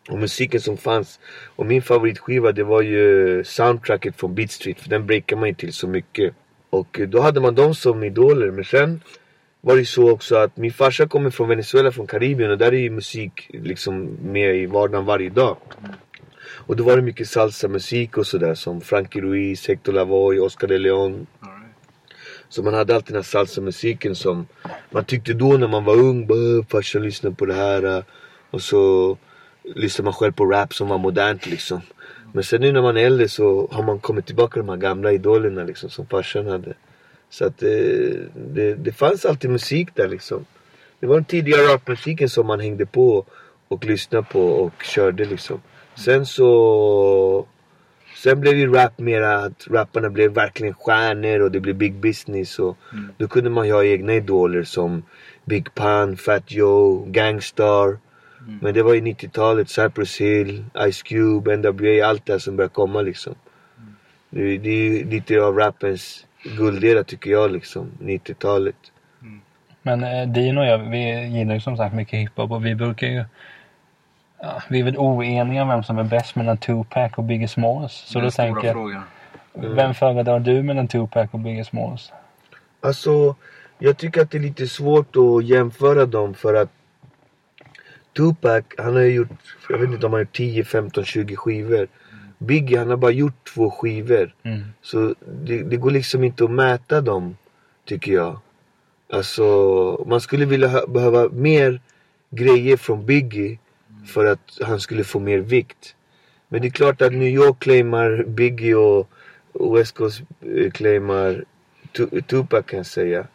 [0.09, 1.19] Och musiken som fanns.
[1.55, 4.79] Och min favoritskiva det var ju soundtracket från Beat Street.
[4.79, 6.33] För den breakar man ju till så mycket.
[6.69, 8.51] Och då hade man dem som idoler.
[8.51, 9.01] Men sen
[9.61, 12.51] var det så också att min farsa kommer från Venezuela, från Karibien.
[12.51, 15.57] Och där är ju musik liksom med i vardagen varje dag.
[16.67, 20.77] Och då var det mycket salsa-musik och sådär som Frankie Ruiz, Hector Lavoe, Oscar de
[20.77, 21.27] Leon.
[22.49, 24.47] Så man hade alltid den här salsa-musiken som
[24.89, 26.27] man tyckte då när man var ung.
[26.27, 27.97] Bara, farsan lyssnade på det här.
[27.97, 28.03] Eh.
[28.51, 29.17] Och så
[29.75, 31.81] lyssnade man själv på rap som var modernt liksom.
[32.33, 34.77] Men sen nu när man är äldre så har man kommit tillbaka till de här
[34.77, 36.73] gamla idolerna liksom som farsan hade.
[37.31, 37.69] Så att eh,
[38.35, 40.45] det, det fanns alltid musik där liksom.
[40.99, 43.25] Det var den tidiga rapmusiken som man hängde på
[43.67, 45.61] och lyssnade på och körde liksom.
[45.95, 47.47] Sen så
[48.23, 52.59] Sen blev ju rap mera att rapparna blev verkligen stjärnor och det blev big business
[52.59, 52.77] och
[53.17, 55.03] då kunde man ju ha egna idoler som
[55.45, 57.97] Big Pun, Fat Joe, Gangstar.
[58.61, 62.73] Men det var ju 90-talet, Cypress Hill, Ice Cube, NWA, allt det här som började
[62.73, 63.35] komma liksom.
[64.29, 68.75] Det, det är ju lite av rappens guldera tycker jag liksom, 90-talet.
[69.81, 73.07] Men eh, Dino och jag, vi gillar ju som sagt mycket hiphop och vi brukar
[73.07, 73.25] ju...
[74.41, 77.93] Ja, vi är väl oeniga om vem som är bäst mellan Tupac och Biggie Smalls.
[77.93, 79.03] Så Den då stora tänker jag, frågan.
[79.53, 82.11] vem föredrar du mellan Tupac och Biggie Smalls?
[82.81, 83.35] Alltså,
[83.79, 86.69] jag tycker att det är lite svårt att jämföra dem för att
[88.17, 89.29] Tupac, han har ju gjort,
[89.69, 91.87] jag vet inte om han har gjort 10, 15, 20 skivor.
[92.41, 94.35] Biggie, han har bara gjort två skivor.
[94.43, 94.61] Mm.
[94.81, 97.37] Så det, det går liksom inte att mäta dem,
[97.85, 98.39] tycker jag.
[99.13, 99.43] Alltså,
[100.07, 101.81] man skulle vilja behöva mer
[102.29, 103.57] grejer från Biggie
[104.07, 105.95] för att han skulle få mer vikt.
[106.47, 109.09] Men det är klart att New York claimar Biggie och,
[109.77, 110.21] West Coast
[110.55, 111.43] eh, claimar
[111.91, 113.27] Tu- Tupac kan jag säga.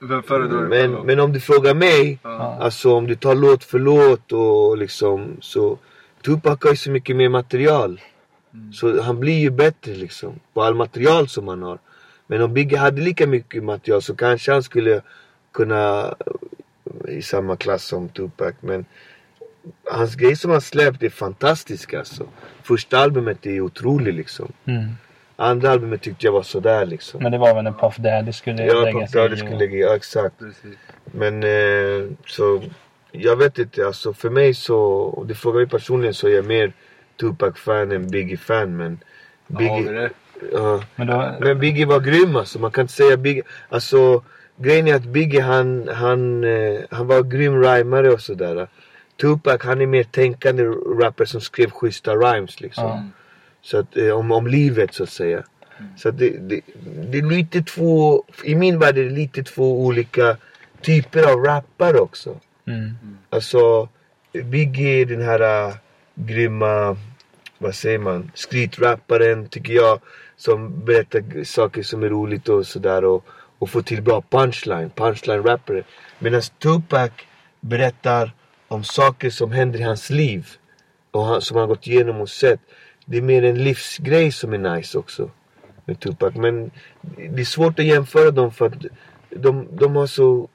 [0.00, 2.56] Vem föredrar Men, men om du frågar mig, Ja.
[2.60, 5.78] alltså om du tar låt för låt och liksom så
[6.24, 8.00] Tupac har ju så mycket mer material.
[8.72, 11.78] Så han blir ju bättre liksom på all material som han har.
[12.26, 15.02] Men om Biggie hade lika mycket material så kanske han skulle
[15.52, 16.14] kunna
[17.06, 18.54] eh, i samma klass som Tupac.
[18.60, 18.84] Men
[19.84, 22.26] hans grejer som han släppt är fantastiska alltså.
[22.62, 24.52] Första albumet är otroligt liksom.
[24.64, 24.84] Mm.
[25.36, 27.22] Andra albumet tyckte jag var sådär liksom.
[27.22, 29.96] Men det var väl när Puff Daddy skulle Ja, lägga Puff Daddy skulle lägga ja,
[29.96, 30.38] exakt.
[30.38, 30.78] Precis.
[31.04, 32.62] Men eh, så
[33.12, 36.44] jag vet inte, alltså för mig så, och det frågar mig personligen så är jag
[36.44, 36.72] mer
[37.20, 38.98] Tupac-fan än Biggie-fan men
[39.46, 40.10] Biggie,
[40.52, 40.84] ja.
[40.96, 44.22] Men då, men Biggie var grym alltså, man kan inte säga Biggie, alltså
[44.56, 48.68] grejen är att Biggie han, han, eh, han var grym rhymare och sådär.
[49.20, 50.62] Tupac han är mer tänkande
[51.02, 52.84] rapper som skrev schyssta rhymes liksom.
[52.84, 53.02] Ja.
[53.62, 55.42] Så att, eh, om, om livet så att säga.
[55.96, 56.60] Så att det, det,
[57.10, 60.36] det är lite två, i min värld är det lite två olika
[60.82, 62.40] typer av rappare också.
[62.66, 62.94] mm.
[63.30, 63.88] Alltså
[64.32, 65.74] Biggie är den här äh,
[66.26, 66.96] grymma,
[67.58, 70.00] vad säger man, streetrapparen tycker jag.
[70.36, 73.24] Som berättar saker som är roligt och sådär och,
[73.58, 75.82] och får till bra punchline, punchline-rappare.
[76.18, 77.10] Medan Tupac
[77.60, 78.32] berättar
[78.68, 80.48] om saker som händer i hans liv.
[81.10, 82.60] Och han, som han gått igenom och sett.
[83.04, 85.30] Det är mer en livsgrej som är nice också.
[85.84, 86.34] Med Tupac.
[86.34, 86.70] Men
[87.16, 88.84] det är svårt att jämföra dem för att
[89.30, 90.48] de, de har så...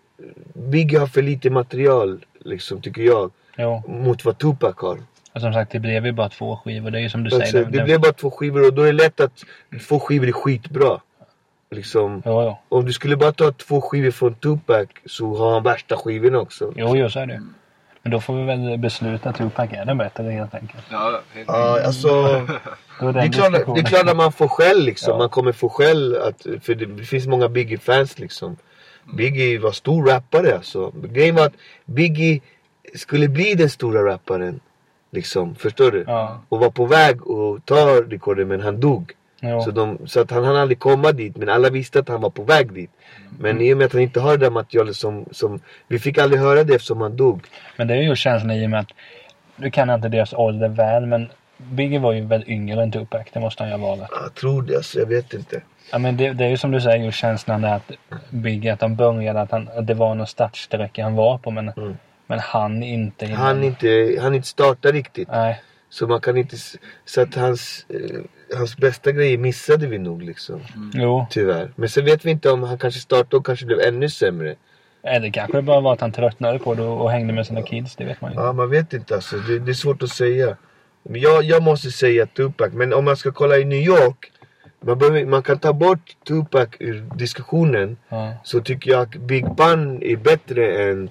[0.53, 3.31] Biggie har för lite material liksom tycker jag.
[3.57, 3.83] Jo.
[3.87, 4.99] Mot vad Tupac har.
[5.35, 6.91] Och som sagt, det blev ju bara två skivor.
[6.91, 7.65] Det är ju som du Alltså, säger.
[7.65, 9.43] det blev bara två skivor och då är det lätt att
[9.87, 10.99] två skivor är skitbra.
[11.71, 12.21] Liksom.
[12.25, 12.57] Jo, jo.
[12.69, 16.73] Om du skulle bara ta två skivor från Tupac så har han värsta skivorna också.
[16.75, 17.41] Jo, jo, så är det
[18.01, 20.83] Men då får vi väl besluta att Tupac är den bättre helt enkelt.
[20.91, 22.09] Ja, helt Ja, alltså.
[22.99, 25.11] Det är, klart, det är klart att man får skäll liksom.
[25.11, 25.17] Ja.
[25.17, 26.15] Man kommer få skäll.
[26.17, 28.57] Att, för det, det finns många Biggie-fans liksom.
[29.17, 30.91] Biggie var stor rappare alltså.
[31.03, 31.53] Grejen var att
[31.85, 32.39] Biggie
[32.95, 34.59] skulle bli den stora rapparen.
[35.15, 36.03] Liksom, förstår du?
[36.07, 36.41] Ja.
[36.49, 39.13] Och var på väg att ta rekorden men han dog.
[39.41, 39.61] Jo.
[39.61, 42.29] Så, de, så att han hann aldrig komma dit men alla visste att han var
[42.29, 42.91] på väg dit.
[43.39, 45.59] Men i och med att han inte har det där materialet som, som...
[45.87, 47.41] Vi fick aldrig höra det eftersom han dog.
[47.77, 48.91] Men det är ju känslan i och med att,
[49.55, 53.25] nu kan jag inte deras ålder väl men Biggie var ju väldigt yngre än Tupac,
[53.33, 54.09] det måste han ju ha varit.
[54.23, 55.61] Jag tror det alltså, jag vet inte.
[55.91, 57.91] Ja men det, det är ju som du säger just känslan där att
[58.29, 61.69] Biggie, att han började, att, han, att det var någon startsträcka han var på men,
[61.77, 61.97] Mm.
[62.27, 63.25] Men han inte.
[63.25, 63.37] innan.
[63.37, 65.27] Han inte, han inte starta riktigt.
[65.31, 65.61] Nej.
[65.89, 66.57] Så man kan inte...
[67.05, 70.61] Så att hans, eh, hans bästa grejer missade vi nog liksom.
[70.93, 71.27] Jo.
[71.29, 71.71] Tyvärr.
[71.75, 74.55] Men sen vet vi inte om han kanske startade och kanske blev ännu sämre.
[75.03, 77.95] Eller kanske det bara var att han tröttnade på det och, hängde med sina kids,
[77.95, 78.39] det vet man ju.
[78.39, 79.37] Ja, man vet inte alltså.
[79.37, 80.57] Det, det är svårt att säga.
[81.03, 82.73] Men jag, jag måste säga Tupac.
[82.73, 84.31] Men om man ska kolla i New York.
[84.79, 87.97] Man, behöver, man kan ta bort Tupac ur diskussionen.
[88.09, 88.33] Ja.
[88.43, 91.09] Så tycker jag att Big Pun är bättre än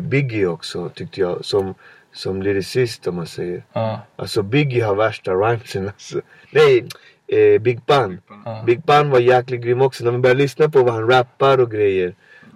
[0.00, 0.88] Biggie också.
[0.94, 1.44] Tyckte jag.
[1.44, 1.74] Som,
[2.12, 3.64] som lyricist om man säger.
[3.72, 4.00] Ja.
[4.16, 6.20] Alltså Biggie har värsta rhymesen alltså.
[6.50, 6.84] Nej,
[7.26, 8.20] eh, Big Pun.
[8.44, 8.62] Ja.
[8.66, 10.04] Big Pun var jäkligt grym också.
[10.04, 12.14] När man började lyssna på vad han rappar och grejer.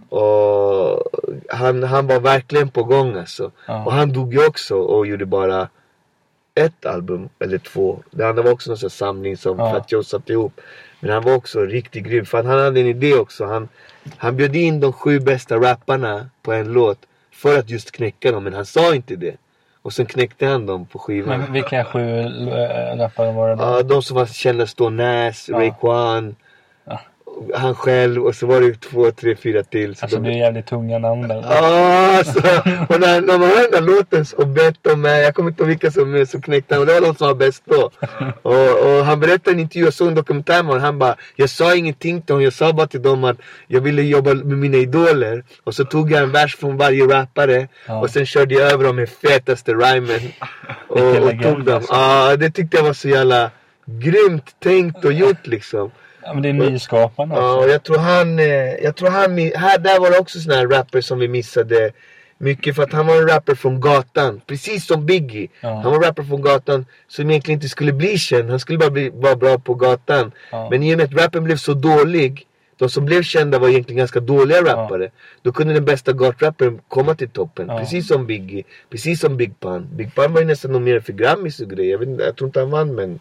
[0.08, 1.02] Och
[1.48, 3.50] han, han var verkligen på gång alltså.
[3.66, 3.84] Ja.
[3.84, 5.68] Och han dog ju också och gjorde bara
[6.54, 8.02] ett album eller två.
[8.10, 9.72] Det andra var också någon sån samling som Ja.
[9.72, 10.60] Fat Joe satte ihop.
[11.00, 12.24] Men han var också riktigt grym.
[12.24, 13.44] För han hade en idé också.
[13.44, 13.68] Han,
[14.16, 16.98] han bjöd in de sju bästa rapparna på en låt.
[17.32, 18.44] För att just knäcka dem.
[18.44, 19.36] Men han sa inte det.
[19.82, 21.38] Och sen knäckte han dem på skivan.
[21.40, 23.62] Men vilka sju äh, rappare var det då?
[23.62, 25.58] Ja, de som var kända står Nas, Ja.
[25.58, 26.36] Raekwon.
[27.54, 29.96] Han själv och så var det två, tre, fyra till.
[29.96, 30.28] Så Alltså de...
[30.28, 31.44] det är jävligt tunga namn där.
[31.50, 32.38] Ja, alltså,
[32.88, 35.68] och när, när man hör den låten så bett de med, jag kommer inte ihåg
[35.68, 37.90] vilka som, som knäckte han, och det var de som var bäst då.
[38.42, 41.16] Och, och han berättade i en intervju, jag såg en dokumentär med honom, han bara,
[41.36, 44.58] jag sa ingenting till dem, jag sa bara till dem att jag ville jobba med
[44.58, 45.44] mina idoler.
[45.64, 48.00] Och så tog jag en vers från varje rappare Ja.
[48.00, 50.20] och sen körde jag över dem med fetaste rhymen.
[50.88, 51.74] Och, och tog dem.
[51.74, 51.92] alltså.
[51.92, 53.50] Ja, det tyckte jag var så jävla
[53.86, 55.90] grymt tänkt och gjort liksom.
[56.24, 57.64] Ja, men det är nyskapande Ja, också.
[57.64, 58.44] och jag tror han, eh,
[58.84, 61.90] jag tror han, här, där var det också såna här rapper som vi missade
[62.38, 64.40] mycket för att han var en rapper från gatan.
[64.46, 65.48] Precis som Biggie.
[65.60, 65.68] Ja.
[65.74, 68.50] Han var en rapper från gatan som egentligen inte skulle bli känd.
[68.50, 70.32] Han skulle bara bli, vara bra på gatan.
[70.50, 70.68] Ja.
[70.70, 72.46] Men i och med att rappen blev så dålig.
[72.76, 75.10] De som blev kända var egentligen ganska dåliga rappare.
[75.42, 77.68] Då kunde den bästa gatrapparen komma till toppen.
[77.68, 77.78] Ja.
[77.78, 78.62] Precis som Biggie.
[78.90, 79.88] Precis som Big Pun.
[79.92, 81.90] Big Pun var ju nästan nominerad för Grammys och grejer.
[81.90, 83.20] Jag, vet jag tror inte han vann men.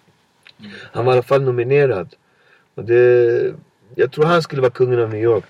[0.92, 2.16] Han var i alla fall nominerad.
[2.82, 3.54] Och det,
[3.96, 5.46] jag tror han skulle vara kungen av New York.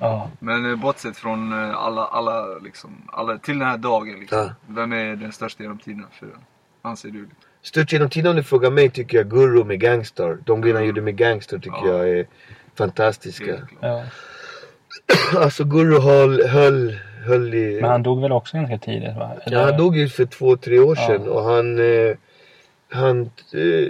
[0.00, 0.30] Ja.
[0.38, 4.38] Men eh, bortsett från eh, alla, alla, liksom, alla, till den här dagen liksom.
[4.38, 4.50] Ja.
[4.66, 6.28] Vem är den största genom tiderna för
[6.82, 7.28] anser du?
[7.62, 10.38] Störst genom tiden om du frågar mig tycker jag Guru med Gangstar.
[10.44, 10.88] De grejerna han Mm.
[10.88, 11.98] gjorde med Gangstar tycker Ja.
[11.98, 12.26] jag är
[12.74, 13.54] fantastiska.
[13.80, 14.04] Ja.
[15.36, 16.92] alltså Guru höll, höll,
[17.26, 17.78] höll i...
[17.80, 19.30] Men han dog väl också ganska tidigt va?
[19.46, 21.06] Eller- Ja, han dog ju för två, tre år Ja.
[21.06, 21.78] sedan och han...
[21.78, 22.16] Eh,
[22.94, 23.20] han
[23.52, 23.88] eh,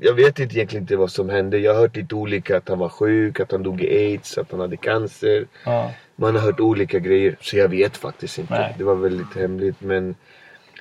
[0.00, 1.58] jag vet inte egentligen inte vad som hände.
[1.58, 2.56] Jag har hört lite olika.
[2.56, 5.46] Att han var sjuk, att han dog i aids, att han hade cancer.
[5.64, 5.92] Ja.
[6.16, 7.36] Man har hört olika grejer.
[7.40, 8.54] Så jag vet faktiskt inte.
[8.54, 8.74] Nej.
[8.78, 9.80] Det var väldigt hemligt.
[9.80, 10.14] Men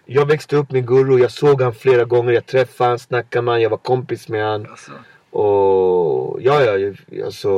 [0.05, 1.19] jag växte upp med Guru.
[1.19, 2.31] Jag såg han flera gånger.
[2.33, 3.61] Jag träffade han, snackade med han.
[3.61, 4.65] Jag var kompis med han.
[4.69, 4.91] Alltså,
[5.29, 7.51] Och ja, ja, jag- alltså,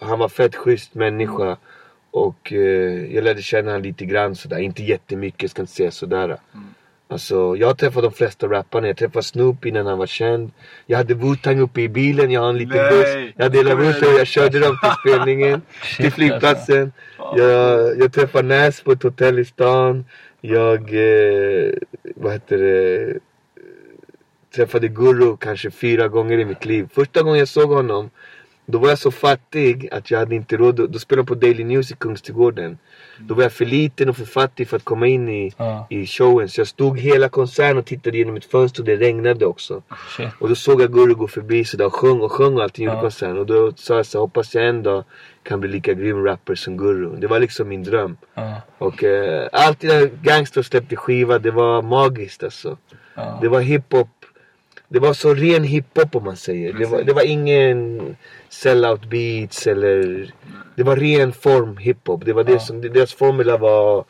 [0.00, 1.56] han var fett schysst människa.
[2.10, 4.58] Och eh, jag lärde känna han lite grann sådär.
[4.58, 6.24] Inte jättemycket, ska inte säga sådär.
[6.24, 6.74] Mm.
[7.12, 8.86] Alltså, jag har träffat de flesta rapparna.
[8.86, 10.50] Jag träffade Snoop innan han var känd.
[10.86, 12.30] Jag hade Wu-Tang uppe i bilen.
[12.30, 13.32] Jag har en liten buss.
[13.36, 14.06] Jag delade du?
[14.06, 15.62] och jag körde dem till spelningen.
[15.96, 16.92] till flygplatsen.
[17.16, 17.38] Fan.
[17.38, 20.04] Jag, jag träffade Nas på ett hotell i stan.
[20.40, 21.72] Jag, eh,
[22.16, 23.18] vad heter det,
[24.54, 26.88] träffade Guru kanske fyra gånger i mitt liv.
[26.94, 28.10] Första gången jag såg honom,
[28.66, 30.90] då var jag så fattig att jag hade inte råd.
[30.90, 32.78] Då spelade de på Daily News i Kungsträdgården.
[33.18, 35.86] Då var jag för liten och för fattig för att komma in i, Ja.
[35.90, 36.48] i showen.
[36.48, 39.82] Så jag stod hela konserten och tittade genom ett fönster och det regnade också.
[40.16, 40.28] Shit.
[40.38, 42.86] Och då såg jag Guru gå förbi så där och sjöng och sjöng och allting
[42.86, 43.02] under Ja.
[43.02, 43.38] konserten.
[43.38, 45.04] Och då sa jag så hoppas jag en dag
[45.42, 47.16] kan bli lika grym rapper som Guru.
[47.16, 48.16] Det var liksom min dröm.
[48.34, 48.54] Ja.
[48.78, 52.76] Och eh, alltid när Gangster släppte skiva, det var magiskt alltså.
[53.40, 54.08] Det var hiphop.
[54.92, 56.72] Det var så ren hiphop om man säger.
[56.72, 58.16] Det var, det var ingen
[58.48, 60.30] sellout beats eller...
[60.76, 62.24] Det var ren form hiphop.
[62.24, 62.58] Det var det Ja.
[62.60, 64.04] som, deras formula var,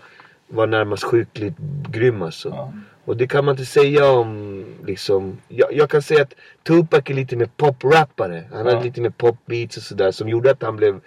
[0.48, 1.54] var närmast sjukligt
[1.88, 2.48] grym alltså.
[2.48, 2.72] Ja.
[3.04, 5.38] Och det kan man inte säga om liksom.
[5.48, 6.34] Jag, jag kan säga att
[6.66, 8.44] Tupac är lite mer poprappare.
[8.52, 8.72] Han Ja.
[8.74, 11.00] hade lite mer popbeats och sådär som gjorde att han blev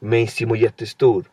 [0.00, 1.24] mainstream och jättestor.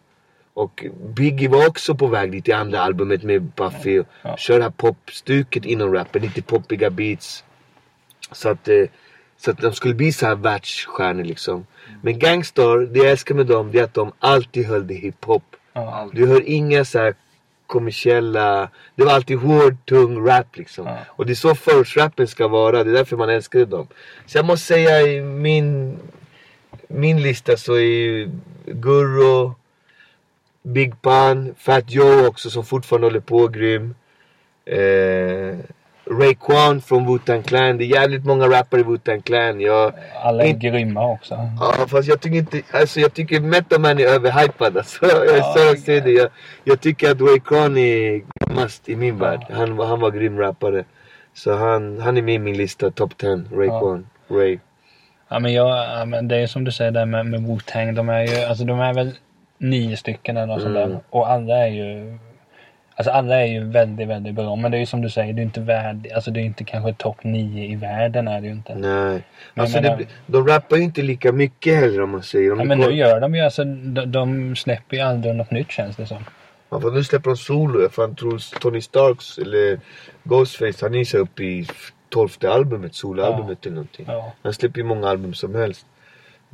[0.54, 4.00] Och Biggie var också på väg dit i andra albumet med Buffy.
[4.00, 4.38] Och Ja.
[4.38, 7.44] Kör det här popstuket inom rappen, lite poppiga beats.
[8.36, 8.86] Så att, eh,
[9.38, 11.66] så att de skulle bli så här världsstjärnor liksom.
[12.02, 15.44] Men Gangstar, det jag älskar med dem det är att de alltid höll det hiphop.
[15.74, 16.10] Ja.
[16.14, 17.16] Du hör inga så här
[17.68, 18.70] kommersiella.
[18.96, 20.88] Det var alltid hård, tung rap liksom.
[20.88, 20.98] Ja.
[21.08, 22.84] Och det är så förortsrappen ska vara.
[22.84, 23.88] Det är därför man älskade dem.
[24.26, 26.00] Så jag måste säga i min,
[26.88, 28.30] min lista så är ju
[28.66, 29.56] Gurro,
[30.64, 33.96] Big Pun, Fat Joe också som fortfarande håller på grym.
[34.66, 35.58] Eh,
[36.12, 37.78] Raekwon från Wu-Tang Clan.
[37.78, 39.62] Det är jävligt många rappare i Wu-Tang Clan.
[39.62, 41.50] Jag, Alla är In- grymma också.
[41.60, 45.06] Ja fast jag tycker inte, alltså jag tycker Method Man är överhypad alltså.
[45.06, 46.12] Jag Ja, att det- säga det.
[46.12, 46.30] Jag,
[46.64, 48.22] jag tycker att Raekwon är
[48.56, 49.46] must i min värld.
[49.52, 50.84] Han, han var grym rappare.
[51.34, 53.44] Så han, han är med i min lista, top 10.
[53.52, 54.08] Raekwon.
[54.30, 54.60] Ray.
[55.30, 57.96] Ja men, jag, ja, men det är som du säger där med, med Wu-Tang.
[57.96, 59.12] De är ju, alltså de är väl
[59.58, 60.90] nio stycken eller något sånt Mm.
[60.90, 61.00] där.
[61.10, 62.18] Och alla är ju
[62.98, 64.56] Alltså alla är ju väldigt, väldigt bra.
[64.56, 66.64] Men det är ju som du säger, det är inte värd, alltså det är inte
[66.64, 68.76] kanske topp nio i världen är det ju inte.
[68.76, 69.24] Nej.
[69.54, 72.52] Men Alltså det, menar- blir- de rappar ju inte lika mycket heller om man säger.
[72.52, 75.36] Om Ja, du men kollar- nu gör de ju alltså, de, de släpper ju aldrig
[75.36, 76.26] något nytt känns det som.
[76.70, 77.82] Ja, för nu släpper de solo.
[77.82, 79.80] Jag fan tror Tony Starks eller
[80.24, 81.68] Ghostface han är så uppe i
[82.10, 84.06] tolfte albumet, soloalbumet eller någonting.
[84.10, 84.34] Ja.
[84.44, 85.86] Han släpper ju många album som helst.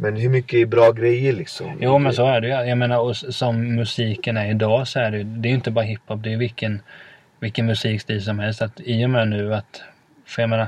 [0.01, 1.77] Men hur mycket är bra grejer liksom?
[1.81, 2.47] Jo men så är det.
[2.47, 6.23] Jag menar och som musiken är idag så är det det är inte bara hiphop,
[6.23, 6.81] det är vilken,
[7.39, 8.61] vilken musikstil som helst.
[8.61, 9.81] Att i och med nu att,
[10.25, 10.67] för jag menar,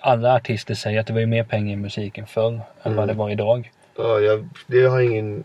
[0.00, 3.14] alla artister säger att det var ju mer pengar i musiken förr än vad det
[3.14, 3.70] var idag.
[3.98, 5.44] Ja, jag, det har jag ingen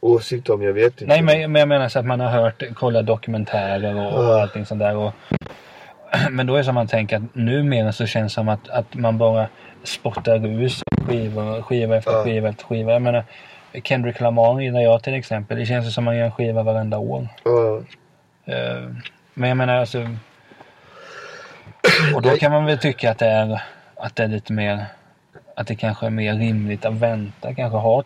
[0.00, 1.06] åsikt om, jag vet inte.
[1.06, 4.42] Nej men, men jag menar så att man har hört, kollat dokumentärer och, och Ja.
[4.42, 4.96] allting sånt där.
[4.96, 5.12] Och,
[6.30, 8.94] men då är det som man tänker att numera så känns det som att, att
[8.94, 9.48] man bara
[9.88, 10.68] spottar ur
[11.06, 12.92] skiva, skiva efter skiva efter skiva.
[12.92, 13.24] Jag menar
[13.84, 15.58] Kendrick Lamar gillar jag till exempel.
[15.58, 17.28] Det känns som man gör en skiva varenda år.
[18.46, 18.90] Eh,
[19.34, 20.08] Men jag menar alltså.
[22.14, 23.62] Och då kan man väl tycka att det är,
[23.96, 24.84] att det är lite mer,
[25.56, 27.54] att det kanske är mer rimligt att vänta.
[27.54, 28.02] Kanske ha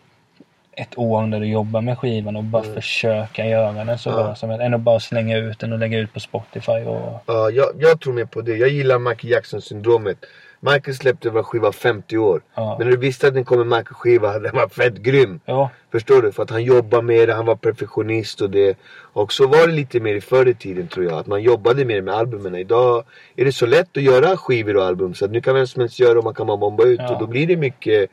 [0.73, 4.19] ett år där du jobbar med skivan och bara försöka göra den så Mm.
[4.19, 4.25] Ja.
[4.27, 4.65] bra som möjligt.
[4.65, 6.71] Än att bara slänga ut den och lägga ut på Spotify.
[6.71, 8.55] Och, ja jag, jag tror mer på det.
[8.57, 10.17] Jag gillar Michael Jackson-syndromet.
[10.63, 12.41] Michael släppte var skiva 50 år.
[12.55, 12.75] ja.
[12.77, 15.39] Men när du visste att den kommer Michael-skiva, den var fett grym.
[15.45, 16.31] ja, Förstår du?
[16.31, 18.77] För att han jobbar med det, han var perfektionist och det.
[19.13, 21.13] Och så var det lite mer i förr i tiden tror jag.
[21.13, 22.55] Att man jobbade mer med albumen.
[22.55, 23.03] Idag
[23.35, 25.13] är det så lätt att göra skivor och album.
[25.13, 26.99] Så att nu kan vem som helst göra och man kan bara bomba ut.
[26.99, 27.13] Ja.
[27.13, 28.09] Och då blir det mycket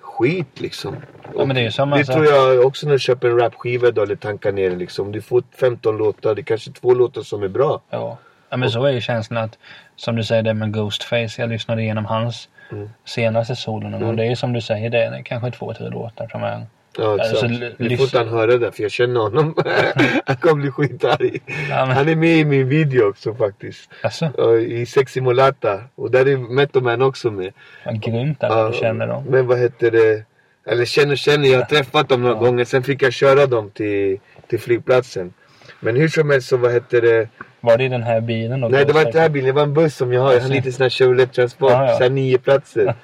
[0.00, 0.96] skit liksom.
[1.36, 4.70] Ja, det det tror jag också när du köper en rapskiva idag eller tankar ner
[4.70, 5.12] den liksom.
[5.12, 7.80] Du får 15 låtar, det är kanske två låtar som är bra.
[7.90, 8.18] ja.
[8.50, 9.58] ja men så är ju känslan att,
[10.04, 11.34] som du säger det med Ghostface.
[11.42, 12.88] Jag lyssnade igenom hans Mm.
[13.04, 13.94] senaste solon.
[13.94, 14.16] Och Mm.
[14.16, 16.66] det är som du säger, det är kanske två, tre låtar som är
[16.98, 17.42] Ja exakt.
[17.42, 17.46] Alltså,
[17.78, 19.54] nu får inte han höra det för jag känner honom.
[20.26, 21.40] han kommer bli skitarg.
[21.70, 23.90] Ja, Han är med i min video också faktiskt.
[24.02, 25.80] Alltså, I Sexy Molata.
[25.94, 27.52] Och där är Method Man också med.
[27.84, 29.24] vad grymt att du känner dem.
[29.28, 30.24] Men vad heter det?
[30.66, 32.40] Eller känner känner, jag har träffat dem några Ja.
[32.40, 32.64] gånger.
[32.64, 35.32] Sen fick jag köra dem till, till flygplatsen.
[35.80, 37.28] Men hur som helst så vad heter det?
[37.62, 38.68] Var det den här bilen då?
[38.68, 40.32] Nej det var inte den här bilen, det var en buss som jag har.
[40.32, 41.70] Jag har lite sån här Chevrolet Transport.
[41.70, 41.96] Ja, ja.
[41.96, 42.94] Så här nio platser.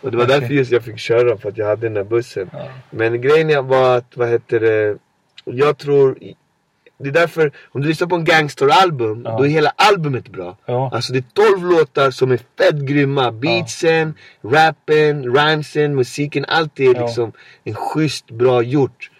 [0.00, 2.50] Och det var därför just jag fick köra för att jag hade den där bussen.
[2.52, 2.68] Ja.
[2.90, 4.96] Men grejen var att, vad heter det?
[5.44, 6.18] Jag tror...
[7.02, 9.36] Det är därför, om du lyssnar på en gangsteralbum, Ja.
[9.38, 10.56] då är hela albumet bra.
[10.66, 10.90] Ja.
[10.94, 13.32] Alltså det är 12 låtar som är fett grymma.
[13.32, 16.44] Beatsen, rappen, rhymesen, musiken.
[16.48, 17.00] Allt är Ja.
[17.06, 17.32] liksom
[17.64, 19.10] en schysst bra gjort.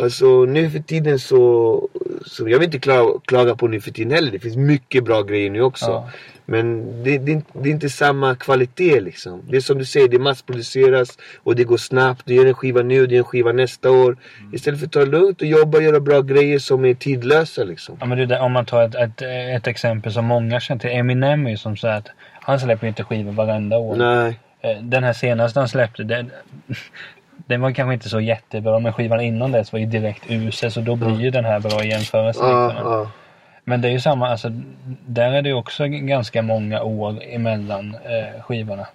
[0.00, 1.88] Alltså nu för tiden så,
[2.26, 4.30] så jag vill inte klaga, klaga på nu för tiden heller.
[4.32, 5.86] Det finns mycket bra grejer nu också.
[5.86, 6.10] Ja.
[6.50, 9.42] Men det, det, är inte- det är inte samma kvalitet liksom.
[9.50, 12.22] Det är som du säger, det massproduceras och det går snabbt.
[12.24, 14.16] Du gör en skiva nu, du gör en skiva nästa år.
[14.52, 17.64] Istället för att ta det lugnt och jobba och göra bra grejer som är tidlösa
[17.64, 17.96] liksom.
[18.00, 19.22] Ja, men det om man tar ett, ett,
[19.56, 20.90] ett exempel som många känner till.
[20.90, 22.08] Eminem är som så att
[22.40, 23.96] han släpper inte skivor varenda år.
[23.96, 24.38] Nej.
[24.60, 26.30] Eh, Den här senaste han släppte, den,
[27.46, 28.78] den var kanske inte så jättebra.
[28.78, 30.70] Men skivan innan dess var ju direkt usel.
[30.72, 32.40] Så då blir ju den här bra i jämförelse.
[32.42, 33.08] Liksom.
[33.64, 34.48] Men det är ju samma, alltså,
[35.06, 38.86] där är det också ganska många år emellan eh, skivorna.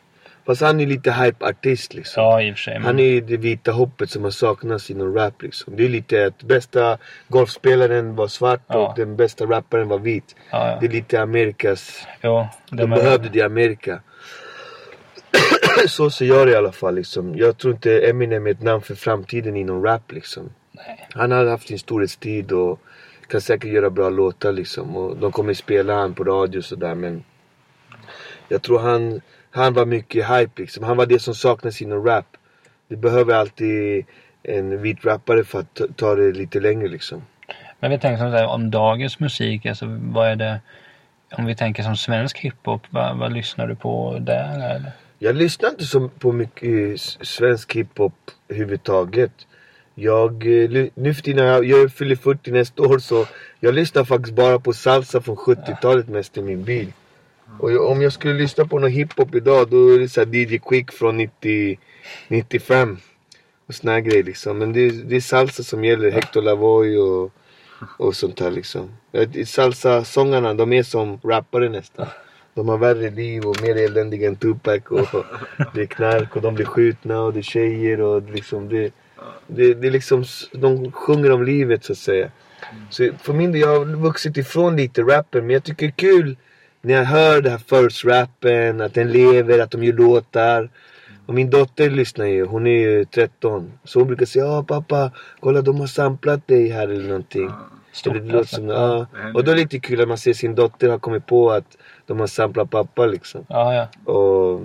[0.46, 2.24] Fast han är lite hype-artist liksom.
[2.24, 2.74] Ja, i och för sig.
[2.74, 5.76] Men, Han är det vita hoppet som har saknats inom rap liksom.
[5.76, 8.78] Det är lite att bästa golfspelaren var svart Ja.
[8.78, 10.36] och den bästa rapparen var vit.
[10.52, 10.78] ja, ja.
[10.80, 12.08] Det är lite Amerikas...
[12.22, 14.00] Jo, De de behövde det i Amerika.
[15.88, 17.38] Så ser jag det i alla fall liksom.
[17.38, 20.50] Jag tror inte Eminem är ett namn för framtiden inom rap liksom.
[20.72, 21.08] Nej.
[21.14, 22.80] Han har haft sin storhetstid och
[23.28, 24.96] kan säkert göra bra låtar liksom.
[24.98, 27.24] Och de kommer spela han på radio och sådär men
[28.48, 29.22] jag tror han,
[29.52, 30.84] han var mycket hype liksom.
[30.84, 32.26] Han var det som saknas inom rap.
[32.88, 34.06] Det behöver alltid
[34.44, 37.22] en vit rappare för att ta- ta det lite längre liksom.
[37.80, 40.60] Men vi tänker som så här, om dagens musik, alltså vad är det?
[41.38, 44.56] Om vi tänker som svensk hiphop, vad, vad lyssnar du på där?
[44.56, 44.92] Eller?
[45.24, 48.14] Jag lyssnar inte så på mycket svensk hiphop
[48.50, 49.32] överhuvudtaget.
[49.96, 53.26] Jag, eh, nu för tiden, jag, jag fyller 40 nästa år så
[53.60, 56.94] jag lyssnar faktiskt bara på salsa från 70-talet mest i min bil.
[57.60, 60.60] Och jag, om jag skulle lyssna på någon hiphop idag då är det såhär DJ
[60.60, 61.80] Quick från 90,
[62.28, 62.98] 95.
[63.68, 64.58] Och såna här grejer liksom.
[64.58, 66.12] Men det, det är salsa som gäller.
[66.12, 67.32] Hector Lavoy och,
[67.98, 68.90] och sånt här liksom.
[69.46, 72.08] Salsa-sångarna de är som rappare nästan.
[72.54, 74.82] De har värre liv och mer eländiga än Tupac.
[74.90, 75.26] Och
[75.74, 78.94] det är knark och de blir skjutna och det är tjejer och liksom det,
[79.48, 82.32] det, det är liksom, liksom de sjunger om livet så att säga.
[82.90, 86.12] Så för min del, jag har vuxit ifrån lite rappen men jag tycker det är
[86.12, 86.36] kul
[86.82, 90.70] när jag hör det här first rappen, att den lever, att de gör låtar.
[91.26, 93.72] Och min dotter lyssnar ju, hon är ju 13.
[93.84, 97.52] Så hon brukar säga ja pappa, kolla de har samplat dig här eller någonting.
[97.94, 99.08] Stort, det låter som, ja.
[99.34, 101.78] Och då är det lite kul att man ser sin dotter har kommit på att
[102.06, 103.46] de har samplat pappa liksom.
[103.50, 104.12] Ja, ja.
[104.14, 104.62] Och,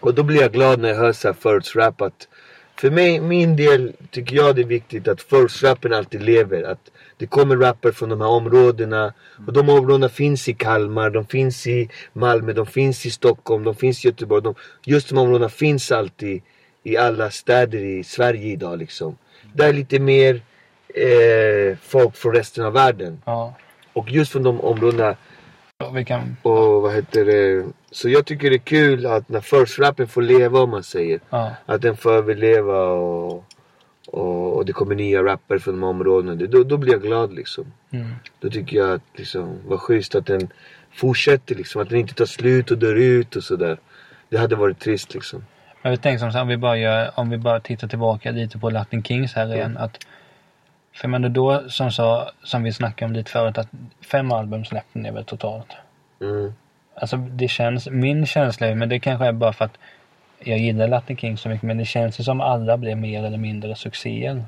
[0.00, 2.28] och då blir jag glad när jag hör så här first rap att
[2.76, 6.62] för mig, min del tycker jag det är viktigt att first rappen alltid lever.
[6.62, 9.12] Att det kommer rappare från de här områdena.
[9.46, 13.74] Och de områdena finns i Kalmar, de finns i Malmö, de finns i Stockholm, de
[13.74, 14.42] finns i Göteborg.
[14.42, 14.54] De,
[14.84, 16.42] just de områdena finns alltid
[16.82, 19.16] i alla städer i Sverige idag liksom.
[19.54, 20.40] Det är lite mer
[20.94, 23.22] eh, folk från resten av världen.
[23.24, 23.54] ja.
[23.94, 25.16] Och just från de områdena
[25.92, 26.36] Vi kan...
[26.42, 27.66] och vad heter det.
[27.90, 31.20] Så jag tycker det är kul att när first rappen får leva om man säger.
[31.30, 31.50] Ja.
[31.66, 33.44] Att den får överleva och,
[34.06, 36.34] och, och det kommer nya rappare från de områdena.
[36.34, 37.72] Det- Då, då blir jag glad liksom.
[37.90, 38.06] Mm.
[38.40, 40.48] Då tycker jag att liksom, vad schysst att den
[40.94, 41.82] fortsätter liksom.
[41.82, 43.78] Att den inte tar slut och dör ut och sådär.
[44.28, 45.44] Det hade varit trist liksom.
[45.82, 48.30] Men vi tänker som så här, om vi bara gör, om vi bara tittar tillbaka
[48.30, 49.76] lite på Latin Kings här igen.
[49.76, 49.98] Att,
[50.94, 53.68] för menar då, som, sa, som vi snackade om lite förut, att
[54.10, 55.68] fem album släppte ni väl totalt?
[56.20, 56.52] Mm.
[56.94, 59.78] Alltså det känns, min känsla är, men det kanske är bara för att
[60.38, 63.38] jag gillar Latin Kings så mycket, men det känns ju som alla blev mer eller
[63.38, 64.44] mindre succéer.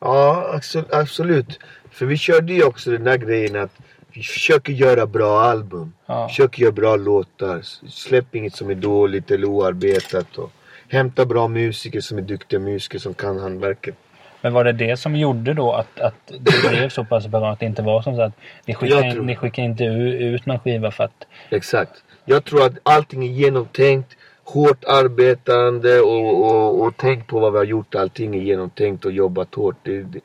[0.00, 1.58] Ja, absolut, absolut.
[1.90, 3.72] För vi körde ju också den där grejen att
[4.12, 5.92] vi försöker göra bra album.
[6.06, 6.28] Ja.
[6.28, 7.62] Försöker göra bra låtar.
[7.88, 10.36] Släpp inget som är dåligt eller oarbetat.
[10.36, 10.52] Och
[10.88, 13.94] hämta bra musiker som är duktiga musiker som kan handverket.
[14.40, 17.60] Men var det det som gjorde då att, att det blev så pass bra att
[17.60, 20.58] det inte var som så att ni Jag skickade, tror- ni skickade inte ut någon
[20.58, 21.26] skiva för att...
[21.50, 21.92] Exakt.
[22.24, 24.16] Jag tror att allting är genomtänkt.
[24.44, 27.94] Hårt arbetande och, och, och tänk på vad vi har gjort.
[27.94, 29.76] Allting är genomtänkt och jobbat hårt.
[29.82, 30.20] Det, det,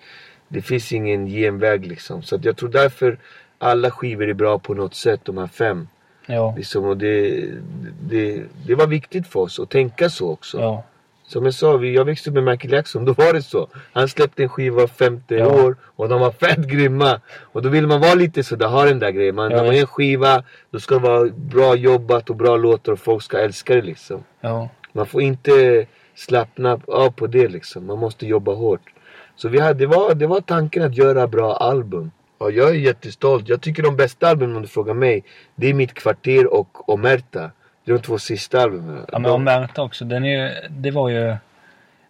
[0.47, 2.21] det finns ingen genväg liksom.
[2.23, 3.17] Så att jag tror därför
[3.57, 5.87] alla skivor är bra på något sätt, de här fem.
[6.25, 7.43] Ja, Liksom, och det,
[8.09, 10.59] det, det var viktigt för oss att tänka så också.
[10.59, 10.83] ja,
[11.27, 13.05] Som jag sa, vi- jag växte upp med Michael Jackson.
[13.05, 13.67] Då var det så.
[13.93, 15.47] Han släppte en skiva var femte Ja.
[15.63, 17.21] år och de var fett grymma.
[17.41, 19.35] Och då vill man vara lite sådär, ha den där grejen.
[19.35, 22.57] Man, Ja, när man gör en skiva, då ska det vara bra jobbat och bra
[22.57, 24.23] låtar och folk ska älska det liksom.
[24.41, 24.69] ja.
[24.95, 27.85] Man får inte slappna av på det liksom.
[27.85, 28.81] Man måste jobba hårt.
[29.35, 32.11] Så vi hade, det, var, det var tanken att göra bra album.
[32.39, 33.49] Ja, jag är jättestolt.
[33.49, 35.23] Jag tycker de bästa albumen om du frågar mig,
[35.55, 37.51] det är Mitt Kvarter och Omerta.
[37.85, 39.05] De två sista albumen.
[39.11, 41.35] Ja men om Märta också, den är ju, det var ju...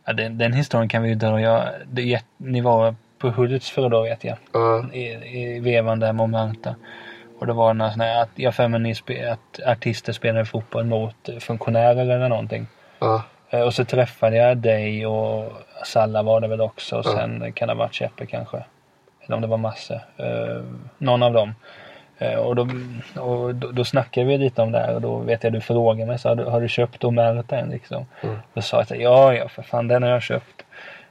[0.06, 1.42] Ja, den, den historien kan vi ju dra.
[1.42, 4.38] Jag, det, ni var på förra dagen vet jag.
[4.54, 5.04] Ja, I,
[5.40, 6.76] i vevan där med Märta.
[7.40, 8.80] Och det var några såna här, att jag för mig
[9.32, 12.68] att artister spelade fotboll mot funktionärer eller någonting.
[13.50, 15.52] Eh, Och så träffade jag dig och
[15.86, 16.98] Salla var det väl också.
[16.98, 18.64] Och sen kan det ha varit Cheppe kanske.
[19.22, 20.02] Eller om det var Masse.
[20.18, 20.64] Eh,
[20.98, 21.56] någon av dem.
[22.20, 22.68] Eh, och då,
[23.22, 26.06] och då, då snackade vi lite om det här och då vet jag du frågade
[26.08, 28.06] mig så har du, har du köpt Omerta än liksom?
[28.22, 28.36] Mm.
[28.54, 30.64] Då sa jag så här, ja ja för fan den har jag köpt.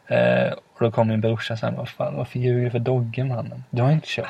[0.07, 3.65] Eh, och då kom min brorsa sen, vad fan varför ljuger du för Dogge mannen?
[3.71, 4.29] Du har inte köpt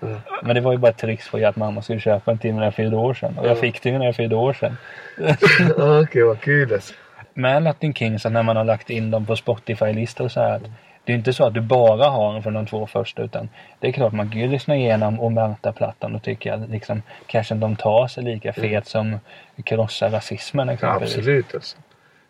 [0.00, 0.10] den.
[0.10, 0.20] Mm.
[0.42, 2.64] Men det var ju bara ett trix för att mamma skulle köpa en till när
[2.64, 3.38] jag fyllde år sedan.
[3.38, 3.60] Och jag Mm.
[3.60, 4.76] fick den när jag fyllde år sedan.
[6.02, 6.94] Okej, vad kul alltså.
[7.34, 10.54] med Latin Kings när man har lagt in dem på Spotify-listor och så här.
[10.56, 10.62] att
[11.04, 13.48] Det är inte så att du bara har dem från de två första utan
[13.80, 17.76] det är klart man kan ju lyssna igenom Omerta-plattan och tycka att liksom kanske de
[17.76, 19.18] tar sig lika fet som
[19.64, 21.16] Krossa rasismen exempelvis.
[21.16, 21.76] absolut alltså.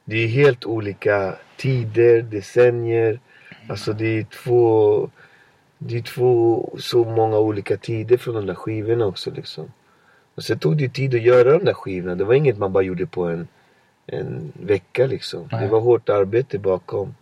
[0.05, 3.21] Det är helt olika tider, decennier.
[3.69, 5.11] Alltså det är två...
[5.79, 9.73] Det är två så många olika tider från de där skivorna också liksom.
[10.35, 12.15] Och sen tog det tid att göra de där skivorna.
[12.15, 13.49] Det var inget man bara gjorde på en,
[14.07, 15.49] en vecka liksom.
[15.53, 15.61] Nej.
[15.61, 17.15] Det var hårt arbete bakom.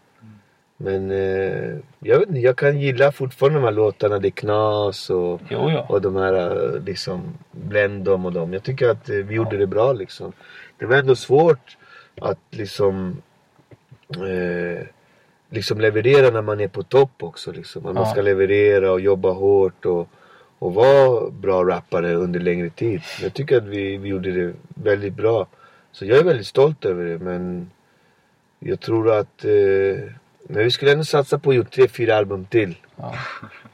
[0.83, 4.19] Men eh, jag vet inte, jag kan gilla fortfarande de här låtarna.
[4.19, 5.87] Det är Knas och, Jo, ja.
[5.89, 6.35] och de här
[6.75, 8.53] eh, liksom Blendom och dem.
[8.53, 10.33] Jag tycker att eh, vi gjorde det bra liksom.
[10.79, 11.77] Det var ändå svårt
[12.21, 13.17] att liksom
[14.17, 14.87] eh,
[15.51, 17.87] liksom leverera när man är på topp också liksom.
[17.87, 18.11] Att man Ja.
[18.11, 20.09] ska leverera och jobba hårt och,
[20.59, 23.01] och vara bra rappare under längre tid.
[23.23, 25.47] Jag tycker att vi, vi gjorde det väldigt bra.
[25.93, 27.71] Så jag är väldigt stolt över det men
[28.59, 30.11] jag tror att eh,
[30.49, 32.75] Men vi skulle ändå satsa på att gjort tre, fyra album till.
[32.97, 33.15] Ja.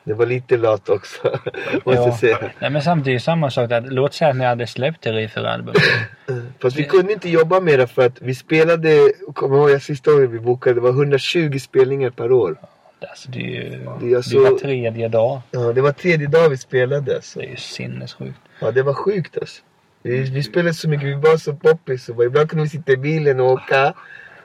[0.05, 1.23] Det var lite lat också.
[1.85, 2.39] måste jag säga.
[2.59, 3.73] Nej, men samtidigt samma sak.
[3.73, 5.75] Att, låt säga att ni hade släppt tre, fyra album.
[6.63, 10.15] Fast vi kunde inte jobba med det för att vi spelade, kommer ihåg jag sista
[10.15, 12.57] året vi bokade, det var 120 spelningar per år.
[13.01, 15.41] Alltså, det är ju Det är det alltså- är var tredje dag.
[15.51, 17.39] Ja, det var tredje dag vi spelade alltså.
[17.39, 18.39] Det är ju sinnessjukt.
[18.61, 19.63] Ja, det var sjukt alltså.
[20.03, 22.09] Vi, vi spelade så mycket, vi var så poppis.
[22.09, 23.95] Ibland kunde vi sitta i bilen och åka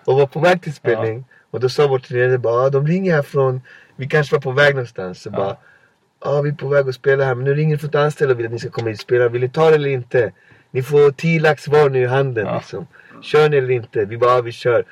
[0.06, 1.26] och vara på väg till spelning.
[1.54, 3.62] Och då sa vår tränare bara, ah, de ringer här från,
[3.96, 5.22] vi kanske var på väg någonstans.
[5.22, 5.38] Så Ja.
[5.38, 5.58] bara,
[6.26, 7.96] ja ah, vi är på väg att spela här men nu ringer det från ett
[7.96, 9.30] anställd och vill att ni ska komma hit och spela.
[9.30, 10.32] Vill ni ta det eller inte?
[10.72, 12.56] Ni får 10 lax var nu i handen Ja.
[12.56, 12.88] liksom.
[13.22, 14.06] Kör ni eller inte?
[14.06, 14.84] Vi bara, ah, vi kör.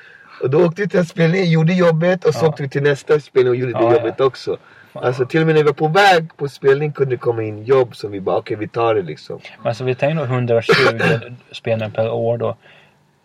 [0.42, 2.48] Och då åkte vi till en spelning, gjorde jobbet och så Ja.
[2.48, 3.92] åkte vi till nästa spelning och gjorde Ja, det ja.
[3.94, 4.56] jobbet också.
[4.92, 7.64] Alltså till och med när vi var på väg på spelning kunde det komma in
[7.64, 9.40] jobb som vi bara, okej vi tar det liksom.
[9.58, 10.74] Men Alltså vi tänker nog 120
[11.52, 12.56] spelningar per år då.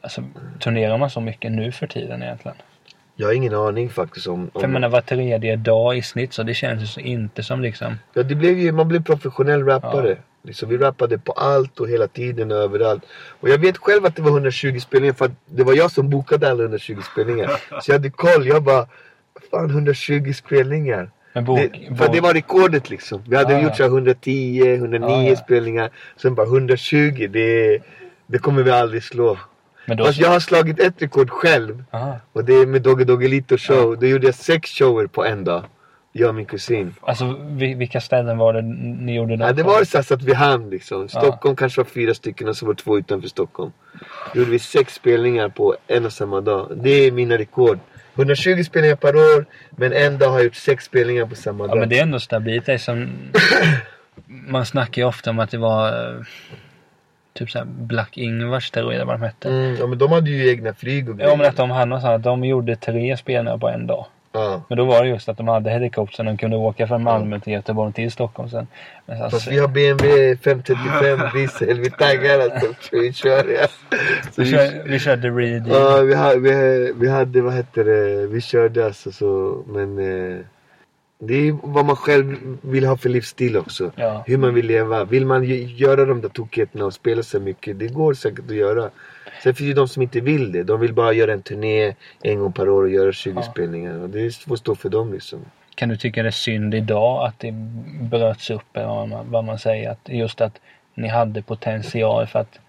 [0.01, 0.23] Alltså
[0.59, 2.57] turnerar man så mycket nu för tiden egentligen?
[3.19, 4.49] Jag har ingen aning faktiskt om...
[4.53, 7.95] För om menar var tredje dag i snitt så det känns inte som liksom...
[8.13, 10.09] ja, det blev ju, man blev professionell rappare.
[10.09, 10.15] Ja.
[10.43, 13.03] Liksom, vi rappade på allt och hela tiden och överallt.
[13.39, 16.09] Och jag vet själv att det var 120 spelningar för att det var jag som
[16.09, 17.47] bokade alla 120 spelningar.
[17.81, 18.47] Så jag hade koll.
[18.47, 18.87] Jag bara,
[19.51, 21.09] fan 120 spelningar.
[21.45, 21.59] Bok,
[21.89, 23.23] Det, för det var rekordet liksom.
[23.27, 25.35] Vi hade Ah, gjort så här 110, 109 Ah, ja.
[25.35, 25.89] spelningar.
[26.21, 27.79] Sen bara 120, det,
[28.27, 29.37] det kommer vi aldrig slå.
[29.87, 29.97] Men.
[29.97, 31.83] Fast jag har slagit ett rekord själv.
[31.91, 32.19] Aha.
[32.33, 33.97] Och det är med Dogge Doggelito show.
[33.99, 35.63] Då gjorde jag sex shower på en dag.
[36.11, 36.95] Jag och min kusin.
[37.01, 40.69] Alltså vi- vilka ställen var det ni gjorde Ja, det var så, att vi hann
[40.69, 41.01] liksom.
[41.01, 41.07] Ja.
[41.07, 43.71] Stockholm kanske var fyra stycken och så var det två utanför Stockholm.
[44.33, 46.71] Då gjorde vi sex spelningar på en och samma dag.
[46.75, 47.79] Det är mina rekord.
[48.15, 51.67] 120 spelningar per år, men en dag har jag gjort sex spelningar på samma Ja
[51.67, 51.79] dag.
[51.79, 52.65] men det är ändå stabilt.
[52.65, 53.09] Det är som...
[54.25, 55.91] Man snackar ju ofta om att det var...
[57.37, 59.49] Typ såhär Black Ingvars tror jag vad de hette.
[59.49, 62.07] Mm, ja, men de hade ju egna flyg och Ja men att de hade så
[62.07, 64.05] att de gjorde tre spelningar på en dag.
[64.31, 64.61] Ja.
[64.69, 67.39] Men då var det just att de hade helikopter så de kunde åka från Malmö
[67.39, 68.67] till Göteborg till Stockholm sen.
[69.05, 71.79] Men alltså, Fast vi har BMW 535 diesel.
[71.79, 72.73] Vi taggar alltså.
[72.81, 73.67] Så vi kör ja.
[74.31, 78.41] Så vi, kör, vi körde Reed ja, vi, vi, vi hade, vad hette det, vi
[78.41, 79.63] körde alltså så.
[79.67, 80.39] Men eh,
[81.19, 83.91] det är vad man själv vill ha för livsstil också.
[83.95, 84.23] Ja.
[84.27, 85.03] Hur man vill leva.
[85.03, 88.89] Vill man göra de där tokigheterna och spela så mycket, det går säkert att göra.
[89.43, 90.63] Sen finns det de som inte vill det.
[90.63, 93.41] De vill bara göra en turné en gång per år och göra 20 Ja.
[93.43, 93.99] spelningar.
[93.99, 95.39] Och det får stå för dem liksom.
[95.75, 97.51] Kan du tycka det är synd idag att det
[98.01, 99.91] bröts upp eller vad man, vad man säger?
[99.91, 100.59] Att just att
[100.95, 102.59] ni hade potential för att...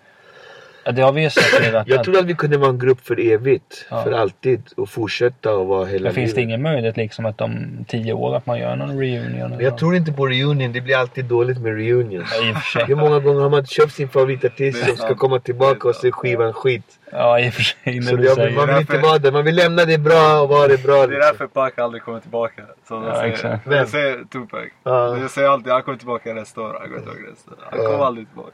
[0.88, 1.88] Ja, det har vi ju sett att...
[1.88, 3.86] Jag trodde att vi kunde vara en grupp för evigt.
[3.90, 4.02] Ja.
[4.04, 4.62] För alltid.
[4.76, 6.48] Och fortsätta och vara hela men finns det livet.
[6.48, 9.52] ingen möjlighet liksom att om tio år att man gör någon reunion?
[9.52, 9.78] eller Jag så?
[9.78, 10.72] tror inte på reunion.
[10.72, 12.28] Det blir alltid dåligt med reunions.
[12.74, 12.84] Ja.
[12.84, 16.06] Hur många gånger har man köpt sin favoritartist Det som ska komma tillbaka och så
[16.06, 16.98] är skivan skit.
[17.12, 18.02] Ja, i och för sig.
[18.02, 19.32] Så När du det, säger man vill inte vara där.
[19.32, 20.94] Man vill lämna det bra och vara det bra.
[20.96, 21.20] Det är Liksom.
[21.20, 22.62] därför Pac aldrig kommer tillbaka.
[22.88, 23.32] Som Ja, jag säger.
[23.32, 23.66] exakt.
[23.66, 23.78] Vem?
[23.78, 24.60] Jag säger Tupac.
[24.84, 25.18] Ja.
[25.18, 26.76] Jag säger alltid han kommer tillbaka nästa år.
[26.80, 27.58] Han kommer tillbaka nästa år.
[27.70, 28.52] Han kommer aldrig tillbaka.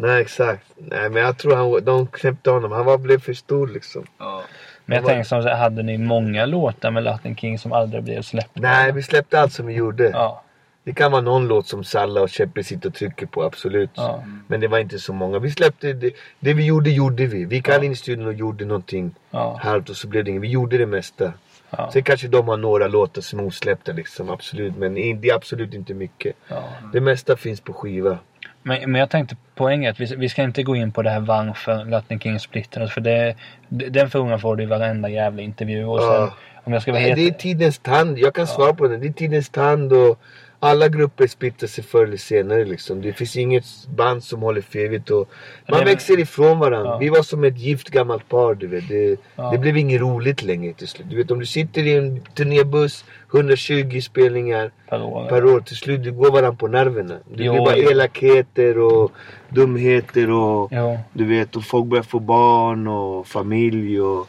[0.00, 0.66] Nej exakt.
[0.76, 2.72] Nej men jag tror han, de knäppte honom.
[2.72, 4.04] Han var, blev för stor liksom.
[4.18, 4.42] Ja.
[4.84, 8.02] Men jag Vad- tänker som så hade ni många låtar med Latin King som aldrig
[8.02, 8.60] blev släppta?
[8.60, 10.04] Nej vi släppte allt som vi gjorde.
[10.10, 10.42] Ja,
[10.84, 13.90] Det kan vara någon låt som Salla och Cheppe sitter och trycker på, absolut.
[13.94, 14.24] ja.
[14.46, 15.38] Men det var inte så många.
[15.38, 17.44] Vi släppte, det, det vi gjorde, gjorde vi.
[17.44, 20.42] Vi alla in i studion och gjorde någonting Ja, halvt och så blev det inget.
[20.42, 21.32] Vi gjorde det mesta.
[21.70, 24.76] ja, Sen kanske de har några låtar som är osläppta liksom, absolut.
[24.76, 26.36] Men det är absolut inte mycket.
[26.48, 26.62] ja.
[26.92, 28.18] Det mesta finns på skiva.
[28.62, 31.20] Men, men jag tänkte poängen att vi, vi ska inte gå in på det här
[31.20, 32.92] varför Latin King splittrades.
[32.92, 33.34] För det,
[33.68, 35.84] det- den frågan får du i varenda jävla intervju.
[35.84, 36.34] Och sen, Ja.
[36.64, 37.16] om jag ska vara helt...
[37.16, 38.18] det är tidens tand.
[38.18, 39.00] Jag kan svara på den.
[39.00, 40.18] Det är tidens tand och
[40.62, 43.02] alla grupper splittrar sig förr eller senare liksom.
[43.02, 43.64] Det finns inget
[43.96, 45.30] band som håller för evigt och
[45.68, 46.90] man det- växer ifrån varandra.
[46.90, 46.98] Ja.
[46.98, 48.88] Vi var som ett gift gammalt par du vet.
[48.88, 49.50] Det, Ja.
[49.50, 51.06] det blev inget roligt längre till slut.
[51.10, 53.04] Du vet om du sitter i en turnébuss,
[53.34, 55.26] 120 spelningar per år.
[55.28, 55.60] per år.
[55.60, 57.14] Till slut det går varandra på nerverna.
[57.34, 57.90] Det Jo, blir bara jo.
[57.90, 59.12] elakheter och
[59.48, 60.98] dumheter och Jo.
[61.12, 64.28] du vet och folk börjar få barn och familj och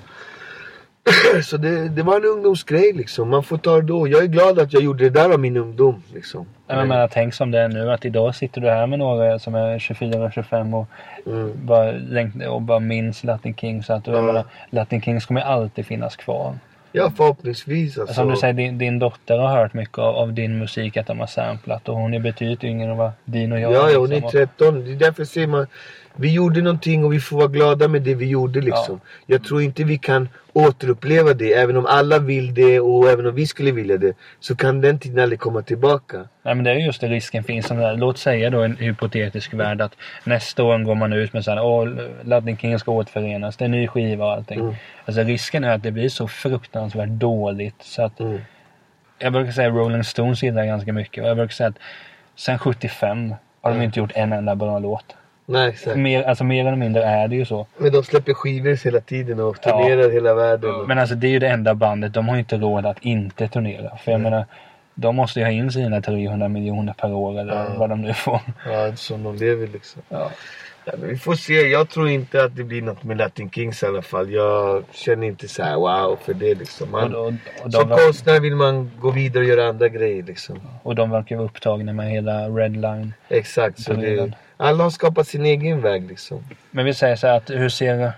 [1.44, 3.30] Så det, det var en ungdomsgrej liksom.
[3.30, 4.08] Man får ta det då.
[4.08, 6.46] Jag är glad att jag gjorde det där av min ungdom liksom.
[6.68, 9.40] Ja, men menar, tänk som det är nu att idag sitter du här med några
[9.40, 10.88] som är 24-25 och
[11.26, 11.52] Mm.
[11.56, 11.94] bara,
[12.52, 13.84] och bara minns Latin King.
[13.84, 14.22] Så att Ja.
[14.22, 16.54] menar, Latin Kings kommer alltid finnas kvar.
[16.92, 18.16] Ja förhoppningsvis alltså.
[18.16, 21.20] Som du säger, din, din dotter har hört mycket av, av din musik att de
[21.20, 24.12] har samplat och hon är betydligt yngre än vad din och jag Ja, ja hon
[24.12, 24.32] är liksom.
[24.32, 24.86] 13.
[24.86, 25.68] Det är därför säger man
[26.16, 29.00] vi gjorde någonting och vi får vara glada med det vi gjorde liksom.
[29.26, 31.54] Jag tror inte vi kan återuppleva det.
[31.54, 34.14] Även om alla vill det och även om vi skulle vilja det.
[34.40, 36.18] Så kan den tiden aldrig komma tillbaka.
[36.44, 37.68] Nej men det är just det risken finns.
[37.68, 37.96] Som.
[37.98, 41.90] Låt säga då en hypotetisk värld att nästa år går man ut med såhär, åh
[42.24, 44.60] Ladding King ska återförenas, det är en ny skiva och allting.
[44.60, 44.74] Mm.
[45.06, 48.40] Alltså risken är att det blir så fruktansvärt dåligt så att mm.
[49.24, 51.80] Jag brukar säga Rolling Stones gillar ganska mycket och jag brukar säga att
[52.36, 55.16] sen 75 har de inte gjort en enda bra låt.
[55.52, 55.98] Nej, exakt.
[55.98, 57.68] Mer, alltså mer eller mindre är det ju så.
[57.78, 60.10] Men de släpper skivor hela tiden och turnerar ja.
[60.10, 60.88] hela världen.
[60.88, 62.14] Men alltså det är ju det enda bandet.
[62.14, 63.98] De har ju inte råd att inte turnera.
[63.98, 64.32] För jag mm.
[64.32, 64.46] menar,
[64.96, 67.66] de måste ju ha in sina 300 miljoner per år eller ja.
[67.78, 68.40] vad de nu får.
[68.66, 70.02] Ja, som de lever liksom.
[70.10, 70.32] Ja.
[70.86, 71.54] Ja, vi får se.
[71.54, 74.32] Jag tror inte att det blir något med Latin Kings i alla fall.
[74.32, 76.92] Jag känner inte så här wow för det liksom.
[76.92, 77.34] Man, och, och,
[77.66, 80.62] och som konstnär vill man gå vidare och göra andra grejer liksom.
[80.84, 83.14] Och de verkar vara upptagna med hela Redline.
[83.30, 83.80] Exakt.
[83.80, 86.44] Så det, alla har skapat sin egen väg liksom.
[86.72, 88.12] Men vi säger så här att hur ser,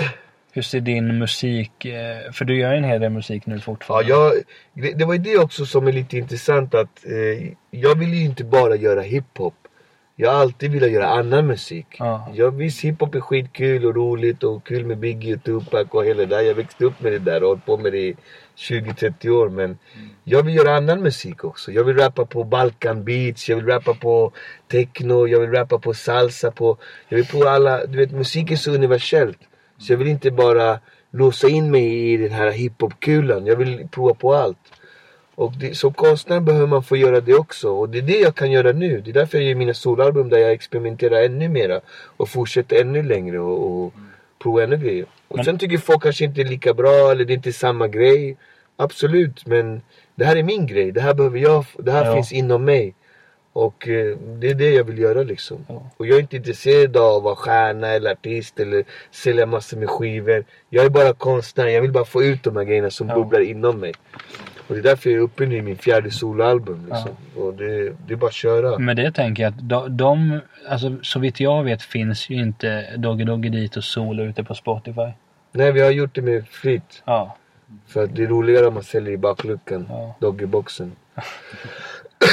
[0.52, 4.10] hur ser din musik, eh, för du gör en hel del musik nu fortfarande.
[4.10, 4.32] Ja,
[4.72, 8.24] jag, det var ju det också som är lite intressant att eh, jag vill ju
[8.24, 9.54] inte bara göra hiphop.
[10.16, 11.86] Jag har alltid velat göra annan musik.
[11.98, 12.28] Ja.
[12.34, 16.20] Jag, visst, hiphop är skitkul och roligt och kul med Biggie och Tupac och hela
[16.20, 16.40] det där.
[16.40, 18.16] Jag växte upp med det där och hållit på med det i
[18.60, 19.48] 20-30 år.
[19.48, 19.78] Men
[20.24, 21.72] jag vill göra annan musik också.
[21.72, 24.32] Jag vill rappa på Balkan beats, jag vill rappa på
[24.68, 26.50] techno, jag vill rappa på salsa.
[26.50, 29.38] På, jag vill på alla, du vet musik är så universellt.
[29.78, 30.78] Så jag vill inte bara
[31.10, 33.46] låsa in mig i den här hiphop-kulan.
[33.46, 34.58] Jag vill prova på allt.
[35.34, 37.70] Och det, som konstnär behöver man få göra det också.
[37.70, 39.00] Och det är det jag kan göra nu.
[39.00, 41.80] Det är därför jag gör mina solalbum där jag experimenterar ännu mera.
[42.16, 43.92] Och fortsätter ännu längre och, och
[44.38, 45.06] provar ännu grejer.
[45.30, 45.44] Och men...
[45.44, 48.36] sen tycker folk kanske inte är lika bra eller det är inte samma grej.
[48.76, 49.82] Absolut, men
[50.14, 50.92] det här är min grej.
[50.92, 51.64] Det här behöver jag.
[51.78, 52.14] Det här ja.
[52.14, 52.94] finns inom mig.
[53.52, 55.66] Och eh, det är det jag vill göra liksom.
[55.68, 55.90] Ja.
[55.96, 59.90] Och jag är inte intresserad av att vara stjärna eller artist eller sälja massor med
[59.90, 60.44] skivor.
[60.70, 61.66] Jag är bara konstnär.
[61.66, 63.14] Jag vill bara få ut de här grejerna som ja.
[63.14, 63.92] bubblar inom mig.
[64.70, 66.86] Och det är därför jag är uppe nu i min fjärde soloalbum.
[66.86, 67.10] Liksom.
[67.34, 67.42] Ja.
[67.42, 68.78] Och det, det, är bara att köra.
[68.78, 72.96] Men det tänker jag att de, de, alltså så vitt jag vet finns ju inte
[72.96, 75.10] Doggy Doggy dit och solo ute på Spotify.
[75.52, 77.02] Nej, vi har gjort det med flit.
[77.04, 77.36] Ja.
[77.86, 79.86] För att det är roligare om man säljer i bakluckan.
[79.88, 80.16] Ja.
[80.20, 80.92] Doggyboxen.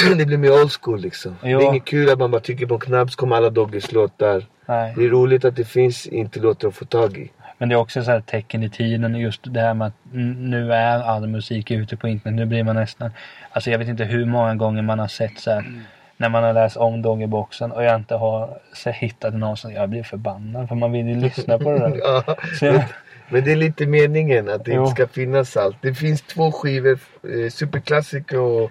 [0.16, 1.36] det blir mer old school liksom.
[1.42, 1.58] Jo.
[1.58, 3.92] Det är inget kul att man bara trycker på en knapp så kommer alla Doggys
[3.92, 4.46] låtar.
[4.66, 4.94] Nej.
[4.96, 7.30] Det är roligt att det finns inte låtar att få tag i.
[7.58, 10.72] Men det är också så här tecken i tiden just det här med att nu
[10.72, 12.36] är all musik ute på internet.
[12.36, 13.10] Nu blir man nästan,
[13.50, 15.80] alltså jag vet inte hur många gånger man har sett så här, mm.
[16.16, 19.88] när man har läst om Doggyboxen och jag inte har så hittat någon som jag
[19.88, 21.96] blir förbannad för man vill ju lyssna på det där.
[22.02, 22.82] ja, men,
[23.28, 24.82] men, det är lite meningen att det jo.
[24.82, 25.76] inte ska finnas allt.
[25.80, 28.70] Det finns två skivor, eh, Superklassiker och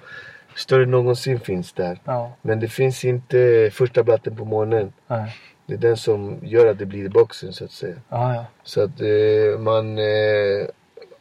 [0.58, 2.00] Större någonsin finns där.
[2.04, 2.32] Ja.
[2.42, 4.94] Men det finns inte första blatten på månen.
[5.08, 5.36] Nej.
[5.68, 7.96] Det är den som gör att det blir boxen så att säga.
[8.10, 8.46] Ah, ja.
[8.64, 9.98] Så att eh, man...
[9.98, 10.68] Eh,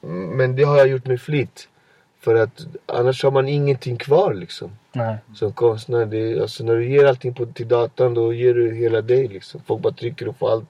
[0.09, 1.69] men det har jag gjort med flit.
[2.21, 4.71] För att annars har man ingenting kvar liksom.
[4.93, 5.17] Nej.
[5.35, 6.07] Som konstnär.
[6.07, 9.61] Det, alltså när du ger allting på, till datan då ger du hela dig liksom.
[9.67, 10.69] Folk bara trycker och får allt.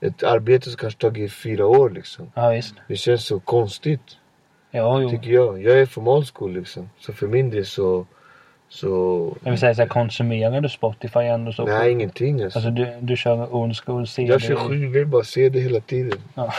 [0.00, 2.32] Ett arbete som kanske tagit fyra år liksom.
[2.34, 2.74] Ja, visst.
[2.88, 4.16] Det känns så konstigt.
[4.70, 5.10] Ja, jo.
[5.10, 5.62] Tycker jag.
[5.62, 6.90] Jag är från old school liksom.
[6.98, 8.06] Så för min del så
[8.70, 9.36] så...
[9.42, 11.64] Jag vill säga så här, konsumerar du Spotify ändå så?
[11.64, 12.58] Nej, ingenting alltså.
[12.58, 14.32] alltså du, du kör old school CD?
[14.32, 16.18] Jag kör skivor, bara CD hela tiden.
[16.34, 16.54] Ja.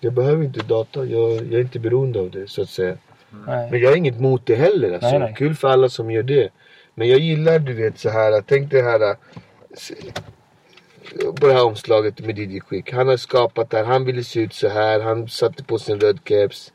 [0.00, 2.96] Jag behöver inte data, jag, jag är inte beroende av det så att säga.
[3.46, 3.70] Nej.
[3.70, 5.10] Men jag har inget mot det heller alltså.
[5.10, 5.34] Nej, nej.
[5.36, 6.48] Kul för alla som gör det.
[6.94, 9.16] Men jag gillar du vet så här, tänk det här
[11.40, 12.92] på det här omslaget med Diddy Quick.
[12.92, 16.00] Han har skapat det här, han ville se ut så här, han satte på sin
[16.00, 16.72] röd keps.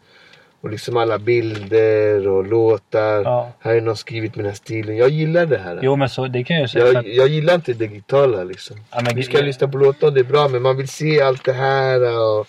[0.67, 3.23] Och liksom alla bilder och låtar.
[3.23, 3.51] Ja.
[3.59, 4.97] Här är någon skrivit här stilen.
[4.97, 5.79] Jag gillar det här.
[5.81, 6.85] Jo men så det kan jag säga.
[6.85, 7.05] Jag, att...
[7.05, 8.77] jag gillar inte det digitala liksom.
[8.91, 9.15] Ja, men...
[9.15, 12.19] Vi ska lyssna på låtar det är bra men man vill se allt det här.
[12.19, 12.47] Och...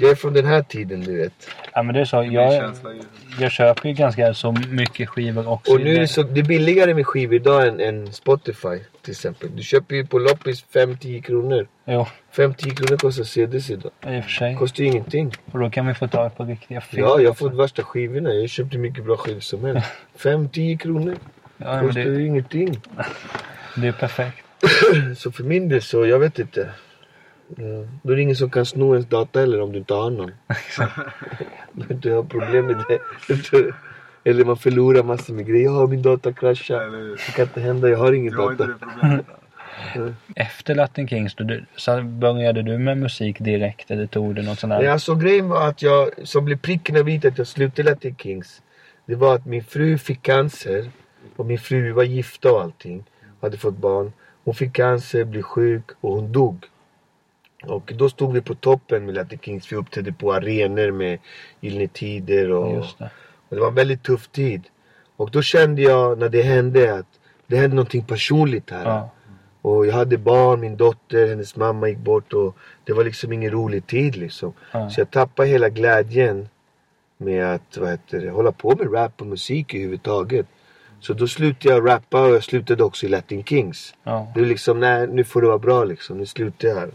[0.00, 1.32] Jag är från den här tiden du vet.
[1.74, 2.16] Ja men det är så.
[2.30, 2.72] Jag,
[3.40, 5.72] jag köper ju ganska så mycket skivor också.
[5.72, 9.12] Och nu är det så, det är billigare med skivor idag än, än Spotify till
[9.12, 9.56] exempel.
[9.56, 11.68] Du köper ju på loppis 5-10 kronor.
[11.84, 12.06] Jo.
[12.38, 13.92] 5-10 kronor kostar CDs idag.
[14.06, 14.56] I och för sig.
[14.56, 15.32] Kostar ju ingenting.
[15.52, 17.08] Och då kan vi få tag på riktiga filmer.
[17.08, 18.34] Ja, jag har fått värsta skivorna.
[18.34, 19.86] Jag köpte mycket bra skivor som helst.
[20.18, 21.16] 5-10 kronor.
[21.56, 22.10] Ja, kostar det...
[22.10, 22.80] ju ingenting.
[23.76, 24.44] Det är perfekt.
[25.16, 26.70] så för min del så, jag vet inte.
[27.56, 27.64] Ja.
[28.02, 30.30] Då är det ingen som kan sno ens data eller om du inte har någon.
[32.00, 33.00] du har problem med det.
[34.24, 35.64] Eller man förlorar massor med grejer.
[35.64, 36.82] Jag har min data kraschat.
[37.26, 38.68] Det kan inte hända, jag har ingen du data.
[39.78, 44.58] Har Efter Latin Kings du, så började du med musik direkt eller tog du något
[44.58, 44.82] sånt där?
[44.82, 48.16] Ja, alltså grejen var att jag, som blev pricken över i att jag slutade Latin
[48.16, 48.62] Kings.
[49.06, 50.90] Det var att min fru fick cancer.
[51.36, 53.04] Och min fru var gifta och allting.
[53.40, 54.12] Hade fått barn.
[54.44, 56.64] Hon fick cancer, blev sjuk och hon dog.
[57.62, 59.72] Och då stod vi på toppen med Latin Kings.
[59.72, 61.18] Vi uppträdde på arenor med
[61.60, 62.50] Gyllene Tider.
[62.50, 63.10] Och, det.
[63.48, 64.62] och det var en väldigt tuff tid.
[65.16, 67.06] Och då kände jag när det hände att
[67.46, 68.84] det hände någonting personligt här.
[68.84, 69.10] Ja.
[69.62, 73.50] Och jag hade barn, min dotter, hennes mamma gick bort och det var liksom ingen
[73.50, 74.52] rolig tid liksom.
[74.72, 74.90] Ja.
[74.90, 76.48] Så jag tappade hela glädjen
[77.16, 80.46] med att vad heter det, hålla på med rap och musik överhuvudtaget.
[81.00, 83.94] Så då slutade jag rappa och jag slutade också i Latin Kings.
[84.04, 84.32] Ja.
[84.34, 86.90] Det är liksom, nej nu får det vara bra liksom, nu slutar jag här.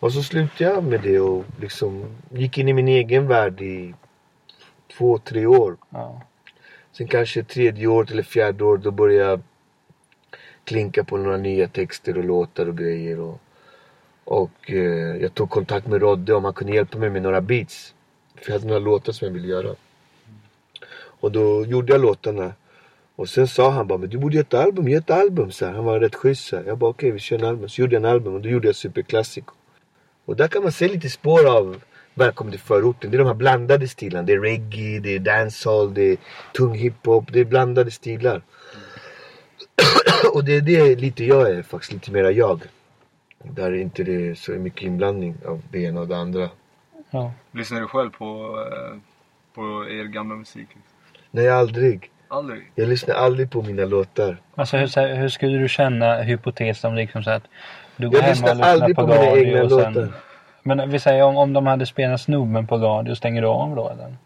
[0.00, 3.94] Och så slutade jag med det och liksom gick in i min egen värld i
[4.96, 5.76] två, tre år.
[5.90, 6.22] Ja.
[6.92, 9.40] Sen kanske tredje året eller fjärde år då började jag
[10.66, 13.20] klinka på några nya texter och låtar och grejer.
[13.20, 13.40] Och,
[14.24, 17.94] och eh, jag tog kontakt med Rodde om han kunde hjälpa mig med några beats.
[18.34, 19.74] För jag hade några låtar som jag ville göra.
[21.20, 22.52] Och då gjorde jag låtarna.
[23.16, 25.50] Och sen sa han bara, men du borde göra ett album, gör ett album.
[25.50, 25.72] Så här.
[25.72, 26.48] Han var rätt schysst.
[26.48, 26.64] så här.
[26.64, 27.68] Jag bara, okej vi kör en album.
[27.68, 29.54] Så gjorde jag en album och då gjorde jag Superklassico.
[30.24, 31.80] Och där kan man se lite spår av
[32.18, 33.10] Välkommen till förorten.
[33.10, 34.22] Det är de här blandade stilarna.
[34.22, 36.16] Det är reggae, det är dancehall, det är
[36.54, 37.32] tung hiphop.
[37.32, 38.42] Det är blandade stilar.
[40.34, 41.92] och det är det lite jag är faktiskt.
[41.92, 42.60] Lite mera jag.
[43.42, 46.48] Där inte det är så mycket inblandning av det ena och det andra.
[47.10, 47.32] Ja.
[47.52, 48.96] Lyssnar du själv på, eh,
[49.54, 50.68] på er gamla musik?
[51.30, 52.10] Nej, aldrig.
[52.28, 52.72] Aldrig?
[52.74, 54.36] Jag lyssnar aldrig på mina låtar.
[54.54, 57.42] Alltså hur, så här, hur skulle du känna hypotes om liksom så att
[57.96, 59.92] du går Jag hem och lyssnar aldrig på, på mina egna och sen...
[59.92, 60.12] låtar.
[60.62, 63.90] Men vi säger om, om de hade spelat Snubben på radio, stänger du av då
[63.90, 64.16] eller?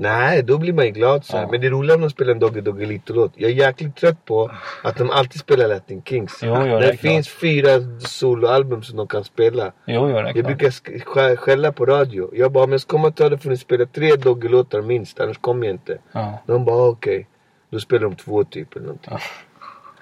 [0.00, 1.36] Nej, då blir man ju glad så.
[1.36, 1.48] Ja.
[1.50, 3.32] Men det är roligare om de spelar en Doggy Doggelito-låt.
[3.34, 4.50] Jag är jäkligt trött på
[4.82, 6.38] att de alltid spelar Latin Kings.
[6.42, 7.00] Jo, jo, det är det klart.
[7.00, 7.70] finns fyra
[8.00, 9.64] soloalbum som de kan spela.
[9.64, 10.46] Jo, jo, det är Jag klart.
[10.46, 12.30] brukar sk- skä- skälla på radio.
[12.34, 15.38] Jag bara, om jag ska komma till radio får ni spela tre Doggy-låtar minst, annars
[15.38, 15.98] kommer jag inte.
[16.12, 16.38] Ja.
[16.46, 17.26] De bara, okej.
[17.70, 19.12] Då spelar de två typ eller någonting.
[19.12, 19.18] Ja.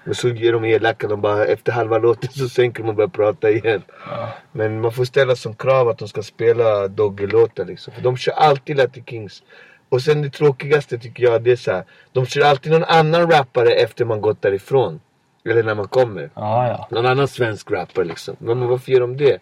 [0.04, 3.08] Men så ger de elaka, de bara efter halva låten så sänker de och börjar
[3.08, 3.82] prata igen.
[4.10, 4.28] Ja.
[4.52, 7.94] Men man får ställa som krav att de ska spela Doggy-låtar liksom.
[7.94, 9.42] För de kör alltid Latin Kings.
[9.88, 11.84] Och sen det tråkigaste tycker jag det är så här.
[12.12, 15.00] De kör alltid någon annan rappare efter man gått därifrån.
[15.44, 16.30] Eller när man kommer.
[16.34, 16.88] Ja, ja.
[16.90, 18.36] Någon annan svensk rappare liksom.
[18.38, 19.38] Men varför gör de det?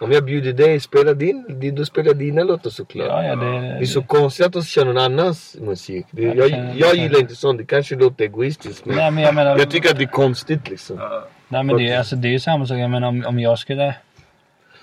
[0.00, 3.08] Om jag bjuder dig, spela din, din då spelar dina låtar såklart.
[3.08, 6.06] Ja, ja, det, Det är så konstigt att de kör någon annans musik.
[6.10, 7.58] Det, Jag jag, jag gillar inte sånt.
[7.58, 9.58] Det kanske låter egoistiskt men Nej, men jag menar...
[9.58, 11.00] jag tycker att det är konstigt liksom.
[11.48, 12.78] Nej men det, alltså, det är ju samma sak.
[12.78, 13.94] Jag menar om, om jag skulle...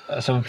[0.07, 0.43] Alltså,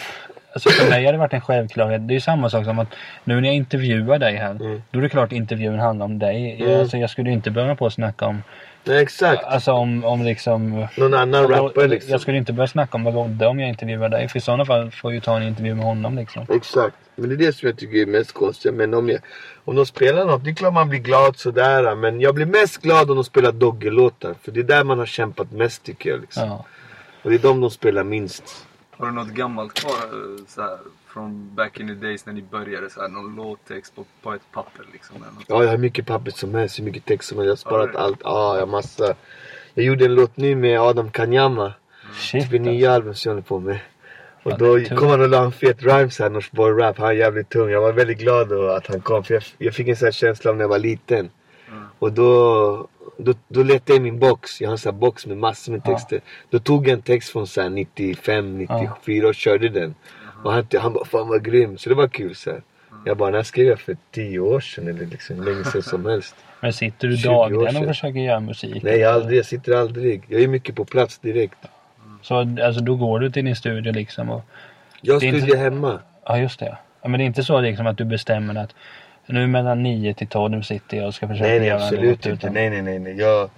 [0.53, 2.07] alltså för mig hade det varit en självklarhet.
[2.07, 2.87] Det är ju samma sak som att
[3.23, 4.51] nu när jag intervjuar dig här.
[4.51, 4.81] Mm.
[4.91, 6.61] Då är det klart intervjun handlar om dig.
[6.61, 6.79] Mm.
[6.79, 8.43] alltså, jag skulle inte börja på att snacka om...
[8.85, 9.43] Nej exakt.
[9.43, 10.87] Alltså om, om liksom...
[10.97, 12.11] Någon annan rappare liksom.
[12.11, 14.27] Jag skulle inte börja snacka om Rodde om jag intervjuar dig.
[14.27, 16.45] För i sådana fall får jag ju ta en intervju med honom liksom.
[16.49, 16.95] Exakt.
[17.15, 18.73] Men det är det som jag tycker är mest konstigt.
[18.73, 19.19] Men om, jag,
[19.65, 21.95] om de spelar något, det är klart man blir glad sådär.
[21.95, 24.35] Men jag blir mest glad om de spelar Dogge-låtar.
[24.41, 26.21] För det är där man har kämpat mest tycker jag.
[26.21, 26.47] Liksom.
[26.47, 26.65] Ja.
[27.21, 28.65] Och det är de de spelar minst.
[29.03, 30.77] Har du något gammalt kvar eh, så här,
[31.07, 32.89] från back in the days när ni började?
[32.89, 35.15] Så här, någon låttext på, på ett papper liksom?
[35.15, 35.43] Eller något?
[35.47, 36.79] Ja, jag har mycket papper som helst.
[36.79, 37.65] Hur mycket text som helst.
[37.65, 38.19] Jag har sparat allt.
[38.23, 39.15] Ja, jag har massa.
[39.73, 41.73] Jag gjorde en låt nu med Adam Kanyama.
[42.13, 43.79] Shit För nya album som jag håller på med.
[44.43, 46.97] Och då kom han och la en fet rhymes här, Norsborg Rap.
[46.97, 47.69] Han är jävligt tung.
[47.69, 49.23] Jag var väldigt glad då att han kom.
[49.23, 51.29] För jag, jag fick en sån här känsla av när jag var liten.
[51.99, 54.61] Och då, då, då letade jag i min box.
[54.61, 56.21] Jag har en box med massor med texter.
[56.49, 59.95] Då tog jag en text från så här 95, 94 och körde den.
[60.43, 61.77] Och han, han bara, fan vad grym.
[61.77, 62.61] Så det var kul så här.
[63.05, 66.05] Jag bara, den här skrev jag för 10 år sedan eller liksom länge sedan som
[66.05, 66.35] helst.
[66.59, 68.83] Men sitter du 20 år dagligen och försöker göra musik?
[68.83, 70.23] Nej, jag, aldrig, jag sitter aldrig.
[70.27, 71.57] Jag är mycket på plats direkt.
[72.21, 74.41] Så alltså då går du till din studio liksom och...
[75.01, 75.99] Jag är inte- hemma.
[76.25, 76.77] Ja just det.
[77.01, 78.75] Ja, men det är inte så liksom att du bestämmer att
[79.25, 82.49] nu mellan 9 till 12 sitter jag och ska försöka Nej, nej göra absolut inte.
[82.49, 82.99] Nej, nej, nej.
[82.99, 83.15] nej.
[83.17, 83.49] Jag,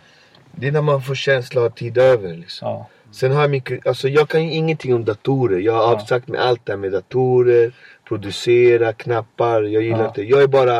[0.51, 2.33] det är när man får känsla av tid över.
[2.33, 2.67] Liksom.
[2.67, 2.87] Ja.
[3.11, 5.59] Sen har jag mycket, alltså jag kan ju ingenting om datorer.
[5.59, 5.93] Jag har Ja.
[5.93, 7.71] avsagt med allt det här med datorer,
[8.07, 9.61] producera, knappar.
[9.63, 10.07] Jag gillar Ja.
[10.07, 10.21] inte.
[10.23, 10.79] Jag är bara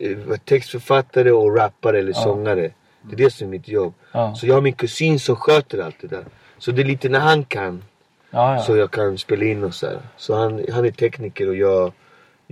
[0.00, 2.22] eh, textförfattare och rappare eller Ja.
[2.22, 2.70] sångare.
[3.02, 3.94] Det är det som är mitt jobb.
[4.12, 4.34] Ja.
[4.34, 6.24] Så jag har min kusin som sköter allt det där.
[6.58, 7.82] Så det är lite när han kan
[8.30, 8.60] Ja, ja.
[8.62, 9.98] så jag kan spela in och så här.
[10.16, 11.92] Så han, han är tekniker och jag,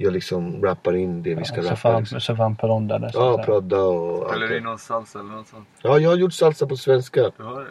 [0.00, 1.98] jag liksom rappar in det vi ska så rappa.
[1.98, 2.20] Liksom.
[3.04, 5.68] att Ja, prodda och Spelar du in någon salsa eller något sånt?
[5.82, 7.30] Ja, jag har gjort salsa på svenska.
[7.36, 7.70] Du har det?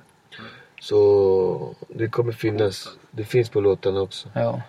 [0.82, 2.98] Så det kommer finnas.
[3.12, 4.30] Det finns på låtarna också.
[4.34, 4.62] Ja.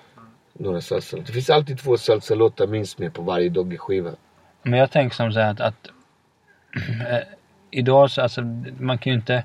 [0.53, 1.17] Några salsa.
[1.17, 4.13] Det finns alltid två salsa-låtar minst med på varje Dogge-skiva.
[4.63, 5.91] Men jag tänker som så här att, att
[7.11, 7.19] eh,
[7.71, 8.43] idag så alltså
[8.79, 9.45] man kan ju inte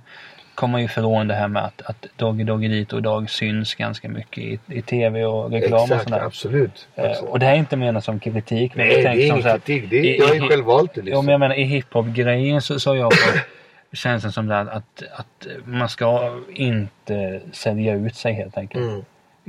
[0.55, 4.37] komma ifrån det här med att, att Doggy Doggy dit och idag syns ganska mycket
[4.37, 6.19] i, i tv och reklam och Exakt, sådär.
[6.25, 6.87] absolut.
[6.95, 7.29] Eh, absolut.
[7.31, 8.75] och det här är inte menat som kritik.
[8.75, 9.89] men Nej, jag det är ingen kritik.
[9.89, 11.25] Det är, i- jag har ju själv valt det liksom.
[11.25, 13.41] men jag menar i hiphop-grejen så, så har jag fått
[13.93, 18.83] känslan som det här att, att man ska inte sälja ut sig helt enkelt.
[18.83, 19.03] Mm.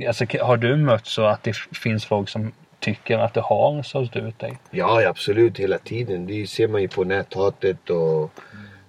[0.07, 4.15] Alltså, har du mött så att det finns folk som tycker att du har sålt
[4.15, 4.57] ut dig?
[4.71, 5.57] Ja, ja, absolut.
[5.59, 6.27] Hela tiden.
[6.27, 8.31] Det ser man ju på näthatet och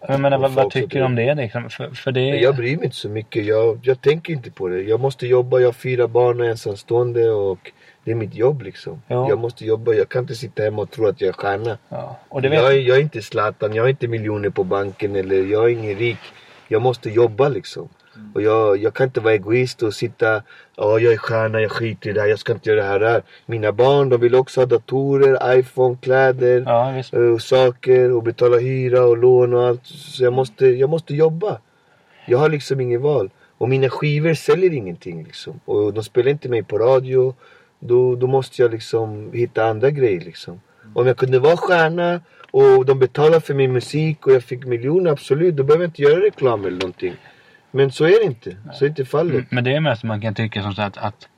[0.08, 1.70] Jag menar, vad, vad tycker du om det liksom?
[1.70, 2.30] För, för det...
[2.30, 3.44] Men jag bryr mig inte så mycket.
[3.44, 4.82] Jag, jag tänker inte på det.
[4.82, 5.58] Jag måste jobba.
[5.58, 7.72] Jag har fyra barn och ensamstående och
[8.04, 9.02] det är mitt jobb liksom.
[9.08, 9.28] Ja.
[9.28, 9.92] Jag måste jobba.
[9.92, 11.78] Jag kan inte sitta hemma och tro att jag är stjärna.
[11.88, 12.18] Ja.
[12.28, 12.62] Och det vet...
[12.62, 13.74] Jag, jag är inte Zlatan.
[13.74, 16.18] Jag har inte miljoner på banken eller jag är ingen rik.
[16.68, 17.88] Jag måste jobba liksom.
[18.16, 18.32] Mm.
[18.34, 20.42] Och jag, jag kan inte vara egoist och sitta
[20.76, 23.00] Ja, jag är stjärna, jag skiter i det här, jag ska inte göra det här.
[23.00, 23.22] det här.
[23.46, 29.04] Mina barn, de vill också ha datorer, iPhone, kläder, Ja, eh, saker och betala hyra
[29.04, 29.86] och lån och allt.
[29.86, 31.58] Så jag måste, jag måste jobba.
[32.26, 33.30] Jag har liksom inget val.
[33.58, 35.60] Och mina skivor säljer ingenting liksom.
[35.64, 37.34] Och de spelar inte mig på radio.
[37.78, 40.60] Då, då måste jag liksom hitta andra grejer liksom.
[40.94, 45.10] Om jag kunde vara stjärna och de betalar för min musik och jag fick miljoner,
[45.10, 45.56] absolut.
[45.56, 47.14] Då behöver jag inte göra reklam eller någonting.
[47.76, 48.56] Men så är det inte.
[48.74, 49.44] Så är inte fallet.
[49.50, 51.28] Men det är mest man kan tycka som så att, att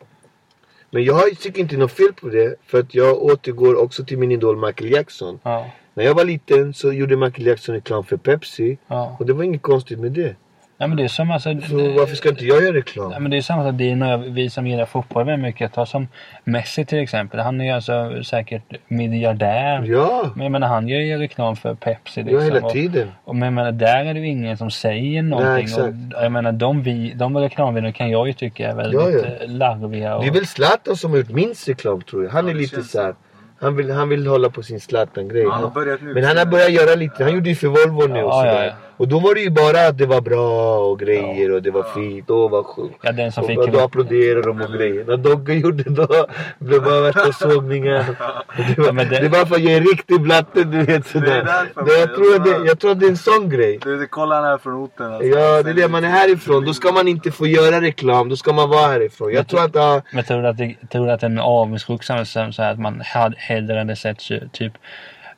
[0.90, 2.54] Men jag har- tycker inte något fel på det.
[2.66, 5.38] För att jag återgår också till min idol Michael Jackson.
[5.42, 8.78] ja, När jag var liten så gjorde Michael Jackson reklam för Pepsi.
[8.86, 9.16] ja.
[9.18, 10.36] Och det var inget konstigt med det.
[10.80, 11.50] Nej men det är som alltså...
[11.68, 13.10] Så varför ska inte jag göra reklam?
[13.12, 15.72] Ja, men det är samma sak, och jag, vi som gillar fotboll väldigt mycket.
[15.72, 16.08] Ta som
[16.44, 17.40] Messi till exempel.
[17.40, 19.82] Han är ju alltså säkert miljardär.
[19.84, 22.42] Ja, Men jag menar han gör ju reklam för Pepsi ja liksom.
[22.44, 23.08] hela och, tiden.
[23.24, 25.64] och men jag menar där är det ju ingen som säger någonting.
[25.64, 25.88] exakt.
[26.16, 29.46] och jag menar de, vi, de reklamvideorna kan jag ju tycka är väldigt Ja, ja.
[29.46, 30.16] larviga.
[30.16, 32.30] Och, Det är väl Zlatan som har gjort minst reklam tror jag.
[32.30, 33.14] Han Ja, är det lite känns såhär.
[33.60, 35.42] Han vill, han vill hålla på sin Zlatan-grej.
[35.42, 35.98] Ja, han.
[36.14, 37.24] Men han har börjat göra lite.
[37.24, 38.74] Han gjorde ju för Volvo nu och Ja, ja, sådär.
[38.98, 39.02] Ja.
[39.02, 41.82] Och då var det ju bara att det var bra och grejer och det var
[41.82, 42.30] fint.
[42.30, 42.94] Åh vad sjukt.
[43.02, 43.72] Ja, den som Och fick...
[43.72, 45.04] då applåderade de och grejer.
[45.04, 46.06] När Dogge gjorde då
[46.58, 48.04] blev det bara värsta sågningar.
[48.56, 50.86] Det var, Ja, men det- det var för att jag är riktig blatte du vet
[50.86, 51.44] Det är sådär.
[51.44, 53.78] därför, Det, jag, men tror det, jag tror att det är en sån grej.
[53.82, 55.28] Du, vet, kolla han är från orten alltså.
[55.28, 55.88] Ja, det är det.
[55.88, 56.64] Man är härifrån.
[56.64, 58.28] Då ska man inte få göra reklam.
[58.28, 59.32] Då ska man vara härifrån.
[59.32, 59.74] Jag tror att...
[59.74, 62.78] ja, Men tror du att det, tror du att det en avundsjuk så här att
[62.78, 63.02] man
[63.36, 64.18] hellre hade sett
[64.52, 64.72] typ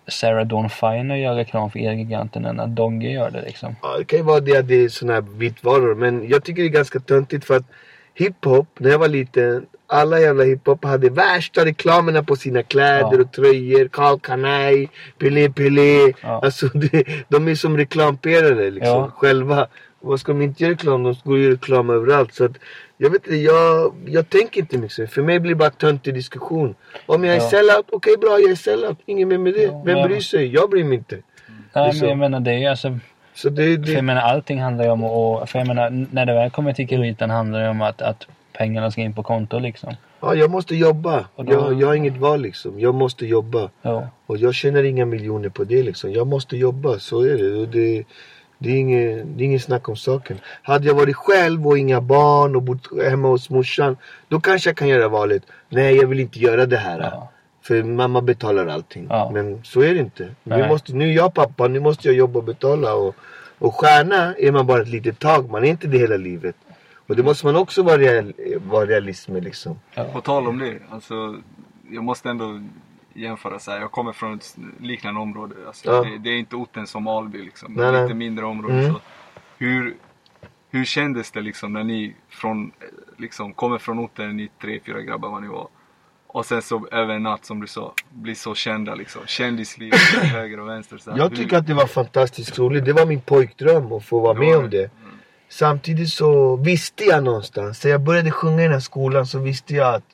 [0.08, 3.76] Sarah Dawn Finer göra reklam för Elgiganten än att Dogge gör det liksom?
[3.82, 5.94] Ja, det kan ju vara det att det är såna här vitvaror.
[5.94, 7.66] Men jag tycker det är ganska töntigt för att
[8.14, 13.20] hiphop, när jag var liten, alla jävla hiphop hade värsta reklamerna på sina kläder Ja.
[13.20, 13.88] och tröjor.
[13.88, 14.88] Carl Kanai,
[15.18, 16.12] Pelé Pelé.
[16.22, 16.40] Ja.
[16.44, 19.10] Alltså det, de är som reklamperare liksom, Ja.
[19.16, 19.66] själva.
[20.00, 21.02] Vad ska de inte göra reklam?
[21.02, 22.34] De går ju reklam överallt.
[22.34, 22.52] Så att,
[23.02, 25.10] jag vet inte, jag, jag tänker inte mycket.
[25.12, 26.74] För mig blir det bara töntig diskussion.
[27.06, 27.48] Om jag är Ja.
[27.50, 28.98] sellout, okej bra jag är sellout.
[29.06, 29.62] Ingen mer med det.
[29.62, 30.46] Ja, Vem men- bryr sig?
[30.54, 31.18] Jag bryr mig inte.
[31.74, 32.00] Nej, så.
[32.00, 32.98] men jag menar det är ju alltså...
[33.34, 35.50] Så det, För det, jag menar allting handlar ju om att...
[35.50, 38.90] För jag menar när det väl kommer till kritan handlar det om att, att pengarna
[38.90, 39.94] ska in på konto liksom.
[40.20, 41.24] Ja, jag måste jobba.
[41.36, 42.80] Då- Jag, jag har inget val liksom.
[42.80, 43.70] Jag måste jobba.
[43.82, 44.08] Ja.
[44.26, 46.12] Och jag tjänar inga miljoner på det liksom.
[46.12, 47.54] Jag måste jobba, så är det.
[47.60, 48.04] Och det,
[48.60, 50.38] det, är inget, det är inget snack om saken.
[50.62, 53.96] Hade jag varit själv och inga barn och bott hemma hos morsan.
[54.28, 55.42] Då kanske jag kan göra valet.
[55.68, 57.00] Nej, jag vill inte göra det här.
[57.00, 57.30] Ja.
[57.62, 59.06] För mamma betalar allting.
[59.10, 59.30] Ja.
[59.34, 60.24] Men så är det inte.
[60.24, 60.68] Vi Nej.
[60.68, 62.94] måste, nu är jag pappa, nu måste jag jobba och betala.
[62.94, 63.16] Och,
[63.58, 65.50] och stjärna är man bara ett litet tag.
[65.50, 66.56] Man är inte det hela livet.
[67.06, 68.32] Och det måste man också vara, real,
[68.70, 69.80] vara realist med liksom.
[70.12, 71.14] På tal om det, alltså
[71.90, 72.60] jag måste ändå
[73.14, 73.80] jämföra så här.
[73.80, 75.54] Jag kommer från ett liknande område.
[75.66, 76.02] Alltså, Ja.
[76.04, 77.72] det, det är inte orten som Alby liksom.
[77.72, 78.02] Nej, nej.
[78.02, 78.74] lite mindre område.
[78.74, 78.92] Mm.
[78.92, 79.00] Så.
[79.58, 79.96] Hur,
[80.70, 82.72] hur kändes det liksom när ni från,
[83.16, 85.68] liksom, kommer från orten, ni tre, fyra grabbar vad ni var.
[86.26, 89.22] Och sen så över en natt som du sa, blir så kända liksom.
[89.26, 89.92] Kändisliv
[90.22, 90.98] höger och vänster.
[90.98, 91.18] Så här.
[91.18, 92.84] Jag tycker att det var fantastiskt roligt.
[92.84, 94.78] Det var min pojkdröm att få vara med om det.
[94.82, 94.90] det.
[95.48, 99.74] Samtidigt så visste jag någonstans, när jag började sjunga i den här skolan så visste
[99.74, 100.04] jag att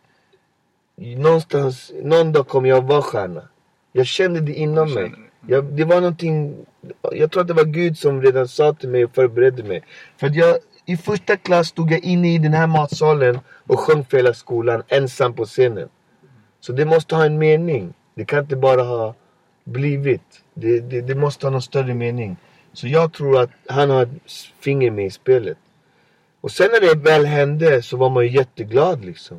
[0.96, 3.42] någonstans, någon dag kommer jag vara stjärna.
[3.92, 5.04] Jag kände det inom Du mig.
[5.04, 5.52] kände det.
[5.54, 6.54] Jag, det var någonting,
[7.12, 9.82] jag tror att det var Gud som redan sa till mig och förberedde mig.
[10.16, 14.04] För att jag, i första klass stod jag inne i den här matsalen och sjöng
[14.04, 15.88] för hela skolan ensam på scenen.
[16.60, 17.94] Så det måste ha en mening.
[18.14, 19.14] Det kan inte bara ha
[19.64, 20.22] blivit.
[20.54, 22.36] Det, det, det måste ha någon större mening.
[22.72, 24.10] Så jag tror att han har ett
[24.60, 25.58] finger med i spelet.
[26.40, 29.38] Och sen när det väl hände så var man ju jätteglad liksom.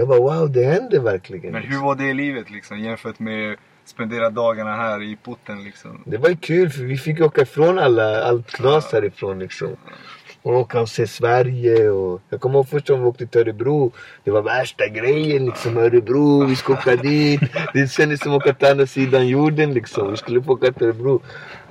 [0.00, 1.52] Jag var wow, det hände verkligen.
[1.52, 1.86] Men hur liksom.
[1.86, 6.02] var det i livet liksom jämfört med spendera dagarna här i porten liksom?
[6.04, 9.76] Det var kul för vi fick åka ifrån alla, allt knas härifrån liksom.
[10.42, 13.92] Och åka och se Sverige och jag kommer ihåg första gången vi åkte till Örebro.
[14.24, 15.76] Det var värsta grejen liksom.
[15.76, 17.40] Örebro, vi ska åka dit.
[17.74, 20.10] Det kändes som att åka till andra sidan jorden liksom.
[20.10, 21.22] Vi skulle få åka till Örebro.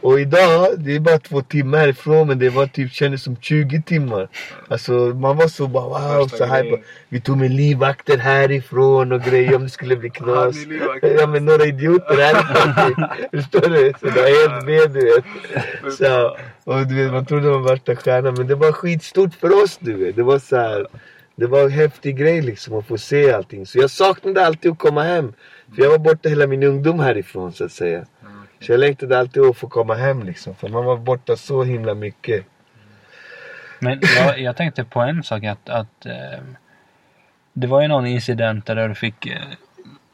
[0.02, 3.82] Och idag, det är bara två timmar härifrån men det var typ, kändes som 20
[3.82, 4.28] timmar.
[4.68, 6.84] Alltså man var så bara wow, så grejen.
[7.10, 10.56] Vi tog med livvakter härifrån och grejer om det skulle bli knas.
[11.02, 13.08] Ja men några idioter härifrån.
[13.32, 13.94] Förstår du?
[14.00, 15.26] Så det var helt med du vet.
[15.98, 18.34] Så, och du vet, man trodde man var värsta stjärnan.
[18.38, 20.16] Men det var skitstort för oss du vet.
[20.16, 20.88] Det var så här,
[21.36, 23.66] Det var en häftig grej liksom att få se allting.
[23.66, 25.34] Så jag saknade alltid att komma hem.
[25.76, 28.06] För jag var borta hela min ungdom härifrån så att säga.
[28.62, 30.56] Så jag längtade alltid att få komma hem liksom.
[30.56, 32.46] För man var borta så himla mycket.
[33.80, 36.40] Men jag, jag tänkte på en sak att, att eh,
[37.54, 39.42] det var ju någon incident där du fick eh,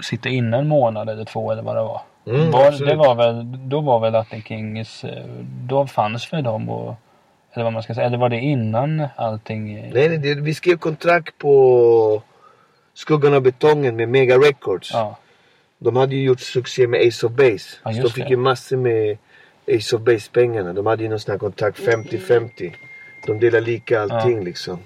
[0.04, 2.02] sitta inne en månad eller två eller vad det var.
[2.28, 6.70] Mm, var det var väl, då var väl Latin Kings, eh, då fanns för dem
[6.70, 6.96] och,
[7.54, 9.76] eller vad man ska säga, eller var det innan allting?
[9.76, 12.24] eh, Nej, nej, det, vi skrev kontrakt på
[12.94, 14.94] Skuggan av betongen med Mega Records.
[14.94, 15.18] Ja,
[15.86, 17.78] De hade ju gjort succé med Ace of Base.
[17.84, 18.30] Ja, så de fick det.
[18.30, 19.18] ju massor med
[19.78, 20.74] Ace of Base pengarna.
[20.74, 22.72] De hade ju någon sån här kontrakt 50-50.
[23.28, 24.80] De delade lika allting liksom.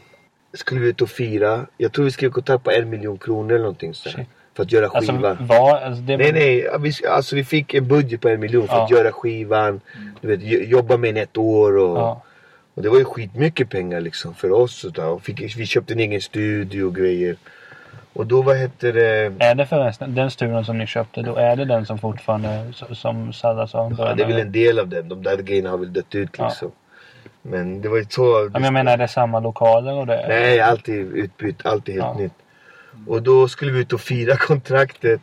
[0.54, 1.66] Skulle vi ut och fira.
[1.78, 4.28] Jag tror vi skrev kontrakt på en miljon kronor eller någonting så här, Shit.
[4.54, 5.38] För att göra alltså skivan.
[5.48, 8.68] var, alltså det Nej nej, ja, vi, alltså vi fick en budget på en miljon
[8.68, 8.98] för att Ja.
[8.98, 9.82] göra skivan.
[10.22, 12.24] Du vet, jo- jobba med den ett år och, Ja,
[12.74, 14.84] och det var ju skitmycket pengar liksom för oss.
[14.84, 17.36] Och fick, vi köpte en egen studio och grejer.
[18.14, 19.34] Och då vad hette det?
[19.40, 23.34] är det förresten, den studion som ni köpte då, är det den som fortfarande, som
[23.34, 25.10] Salazar Ja, det är väl en del av den.
[25.10, 26.48] De där grejerna har väl dött ut Ja.
[26.48, 26.72] liksom.
[27.42, 28.22] Men det var ju så.
[28.22, 30.26] Ja, men jag menar, är det samma lokaler och det?
[30.28, 31.66] Nej, alltid utbytt.
[31.66, 32.24] Alltid helt Ja.
[32.24, 32.34] nytt.
[33.08, 35.22] Och då skulle vi ut och fira kontraktet.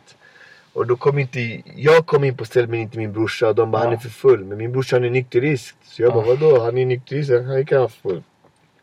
[0.73, 3.47] Och då kom inte, jag kom in på stället men inte min brorsa.
[3.47, 3.85] Och de bara, Ja.
[3.85, 4.43] han är för full.
[4.45, 5.75] Men min brorsa han är nykterist.
[5.83, 6.13] Så jag Ja.
[6.15, 6.63] bara, vadå?
[6.63, 7.31] Han är nykterist?
[7.31, 8.23] Han kan vara full.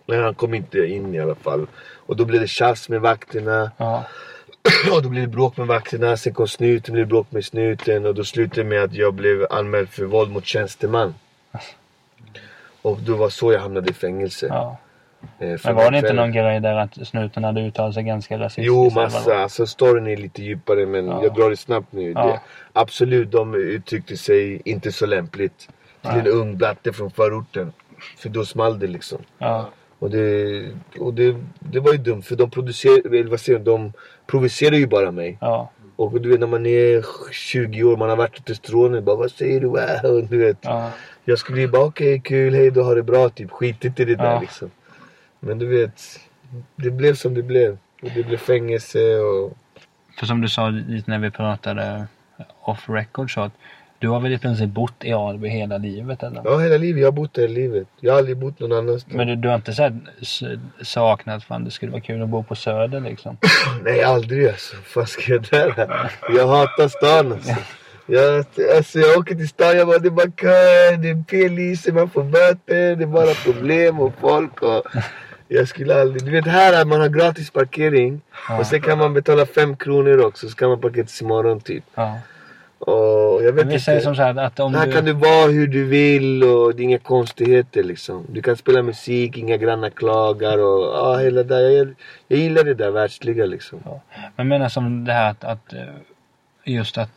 [0.06, 1.66] Men han kom inte in i alla fall.
[2.06, 3.70] Och då blev det tjafs med vakterna.
[3.76, 4.04] Ja,
[4.92, 6.16] Och då blev det bråk med vakterna.
[6.16, 8.06] Sen kom snuten, blev det bråk med snuten.
[8.06, 11.14] Och då slutade det med att jag blev anmäld för våld mot tjänsteman.
[12.82, 14.46] Och då var så jag hamnade i fängelse.
[14.50, 14.76] ja.
[15.38, 18.66] Eh, Men var det inte någon grej där att snuten hade uttalat sig ganska rasistiskt?
[18.66, 19.36] Jo, massa.
[19.42, 21.22] Alltså storyn är lite djupare men Ja.
[21.22, 22.10] jag drar det snabbt nu.
[22.12, 22.26] Ja.
[22.26, 22.40] Det,
[22.72, 25.58] absolut, de uttryckte sig inte så lämpligt.
[26.02, 26.20] Till Nej.
[26.20, 27.72] en ung blatte från förorten.
[28.18, 29.18] För då small det liksom.
[29.38, 29.68] Ja,
[30.04, 30.64] Och det,
[31.00, 33.92] och det, det var ju dumt för de producerar, eller vad säger de
[34.26, 35.38] provocerar ju bara mig.
[35.40, 39.16] ja, Och du vet när man är 20 år, man har varit i Testosteronen, bara
[39.16, 39.66] vad säger du?
[39.66, 40.58] Wow, du vet.
[40.60, 40.90] ja.
[41.24, 43.50] Jag skulle ju bara okej, kul, hej då, ha det bra, typ.
[43.50, 44.40] Skit inte i det där Ja.
[44.40, 44.70] liksom.
[45.40, 46.20] Men du vet,
[46.76, 47.78] det blev som det blev.
[48.02, 49.52] Och det blev fängelse och...
[50.18, 52.06] För som du sa lite när vi pratade
[52.60, 53.52] off record så att
[54.04, 56.42] du har väl i princip bott i Alby hela livet eller?
[56.44, 57.00] Ja, hela livet.
[57.00, 57.88] Jag har bott hela livet.
[58.00, 59.14] Jag har aldrig bott någon annanstans.
[59.14, 60.00] Men du, du har inte så här
[60.82, 63.36] saknat fan det skulle vara kul att bo på Söder liksom?
[63.84, 64.76] Nej, aldrig alltså.
[64.94, 66.10] Vad ska jag där?
[66.28, 67.54] Jag hatar stan alltså.
[68.06, 68.44] Jag,
[68.76, 72.10] alltså jag åker till stan, jag bara, det är bara kö, det är p-lyse, man
[72.10, 74.82] får böter, det är bara problem och folk och...
[75.48, 76.24] Jag skulle aldrig...
[76.24, 78.20] Du vet här att man har gratis parkering
[78.58, 81.84] och sen kan man betala fem kronor också så kan man parkera tills imorgon typ.
[81.94, 82.18] Ja.
[82.86, 84.92] Och jag vet Men vi säger som så här att om Här du...
[84.92, 88.26] kan du vara hur du vill och det är inga konstigheter liksom.
[88.28, 91.70] Du kan spela musik, inga grannar klagar och ja, hela det där.
[91.70, 91.94] Jag,
[92.28, 93.80] jag gillar det där världsliga liksom.
[93.84, 94.00] Men
[94.36, 95.80] jag menar som det här att, att eh,
[96.64, 97.10] just att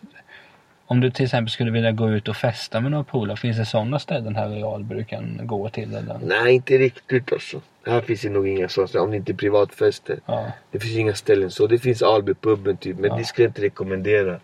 [0.90, 3.66] om du till exempel skulle vilja gå ut och festa med några polare, finns det
[3.66, 5.96] sådana ställen här i Alby du kan gå till?
[5.96, 6.20] Eller?
[6.24, 7.62] Nej, inte riktigt alltså.
[7.86, 10.20] Här finns det nog inga sådana, om det inte är privatfester.
[10.26, 11.68] Ja, Det finns inga ställen så.
[11.68, 13.18] Det finns Albypuben typ, men Ja.
[13.18, 14.40] det skulle jag inte rekommendera.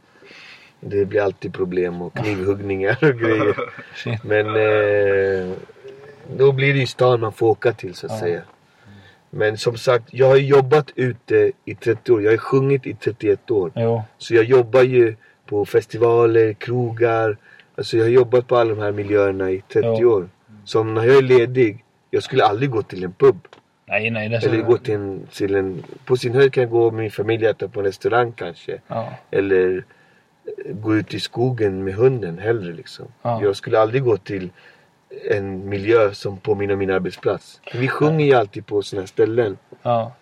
[0.86, 3.56] Det blir alltid problem och knivhuggningar och grejer.
[4.24, 5.54] Men eh,
[6.38, 8.42] då blir det ju stan man får åka till så att säga.
[9.30, 12.24] Men som sagt, jag har jobbat ute i 30 år.
[12.24, 13.72] Jag har sjungit i 31 år.
[13.76, 15.16] Jo, Så jag jobbar ju
[15.46, 17.38] på festivaler, krogar.
[17.76, 20.08] Alltså jag har jobbat på alla de här miljöerna i 30 Ja.
[20.08, 20.30] år.
[20.66, 23.48] Så när jag är ledig, jag skulle aldrig gå till en pub.
[23.86, 24.38] nej nej det.
[24.46, 25.84] Eller gå till en, till en...
[26.06, 28.80] På sin höjd kan jag gå med min familj och äta på en restaurang kanske.
[28.88, 29.84] Ja, Eller
[30.66, 33.06] gå ut i skogen med hunden hellre liksom.
[33.22, 33.42] Ja.
[33.44, 34.50] Jag skulle aldrig gå till
[35.32, 37.62] en miljö som påminner om min arbetsplats.
[37.74, 39.58] Vi sjunger ju alltid på här ställen.
[39.84, 40.14] ja,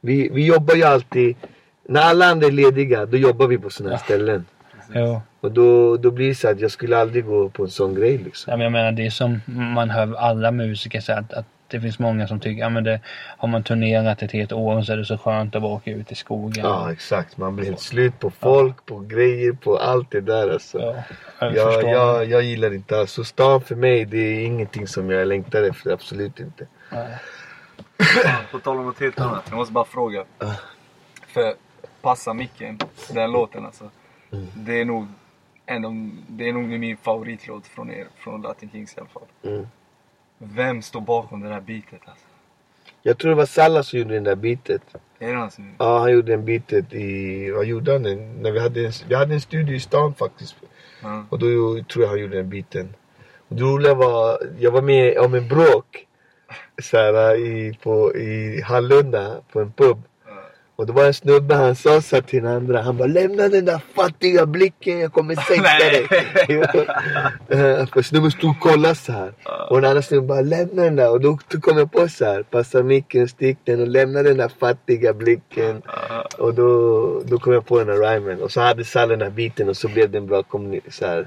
[0.00, 1.36] Vi, vi jobbar ju alltid...
[1.88, 4.44] När alla andra är lediga, då jobbar vi på såna här ställen.
[4.94, 5.20] jo.
[5.40, 8.18] Och då, då blir det så att jag skulle aldrig gå på en sån grej
[8.18, 8.50] liksom.
[8.50, 11.80] Ja, men jag menar det är som man hör alla musiker säga att, att det
[11.80, 13.00] finns många som tycker, ja men det,
[13.38, 16.12] har man turnerat ett helt år så är det så skönt att bara åka ut
[16.12, 16.64] i skogen.
[16.64, 17.36] Ja, exakt.
[17.36, 20.78] Man blir helt slut på folk, på grejer, på allt det där alltså.
[20.78, 20.94] Ja,
[21.38, 23.12] jag Jag, jag, jag gillar inte alls.
[23.12, 25.92] Så stan för mig, det är ingenting som jag längtar efter.
[25.92, 26.66] Absolut inte.
[26.90, 27.18] Nej.
[28.50, 29.44] På tal om något helt annat.
[29.48, 30.24] Jag måste bara fråga.
[31.26, 31.54] För
[32.00, 32.78] Passa micken,
[33.12, 33.90] den låten alltså.
[34.54, 35.06] Det är nog
[35.66, 39.52] en av, det är nog min favoritlåt från er, från Latin Kings i alla fall.
[39.52, 39.66] Mm.
[40.38, 42.26] Vem står bakom det där beatet alltså?
[43.06, 44.82] Jag tror det var Salla som gjorde den där bitet.
[45.18, 45.64] Är det hans nu?
[45.78, 47.50] Ja, han gjorde den bitet i...
[47.50, 48.02] Vad gjorde han?
[48.02, 48.42] den?
[48.42, 50.56] När vi, hade en, vi hade en studio i stan faktiskt.
[51.02, 51.24] Ja.
[51.30, 51.46] Och då
[51.82, 52.94] tror jag han gjorde den biten.
[53.48, 56.06] Och det roliga var, jag var med om en bråk.
[56.82, 60.02] Så här, i, på, i Hallunda på en pub.
[60.76, 62.82] Och det var en snubbe, han sa så till den andra.
[62.82, 66.06] Han bara lämna den där fattiga blicken, jag kommer sänka dig.
[67.92, 69.32] För snubben stod och kollade så här.
[69.70, 71.10] Och den andra snubben bara lämna den där.
[71.10, 72.42] Och då, kom jag på så här.
[72.42, 75.82] Passa micken, stick den och lämna den där fattiga blicken.
[76.38, 78.42] Och då, då kom jag på den här rhymen.
[78.42, 80.42] Och så hade Sall den här biten och så blev det en bra,
[80.90, 81.26] så här,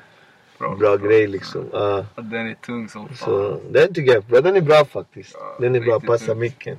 [0.60, 1.70] Bra, bra grej liksom.
[1.74, 2.06] Ja.
[2.16, 3.18] Den är tung som fan.
[3.18, 4.42] Så den tycker jag är bra.
[4.42, 5.36] Den är bra faktiskt.
[5.60, 6.00] Den är bra.
[6.00, 6.78] Passa micken.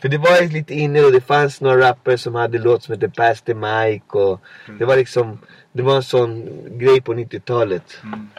[0.00, 2.94] För det var ju lite inne och det fanns några rappare som hade låt som
[2.94, 4.78] hette Pass the Mic och Mm.
[4.78, 5.38] det var liksom
[5.72, 7.98] Det var en sån grej på 90-talet.
[8.02, 8.30] Mm.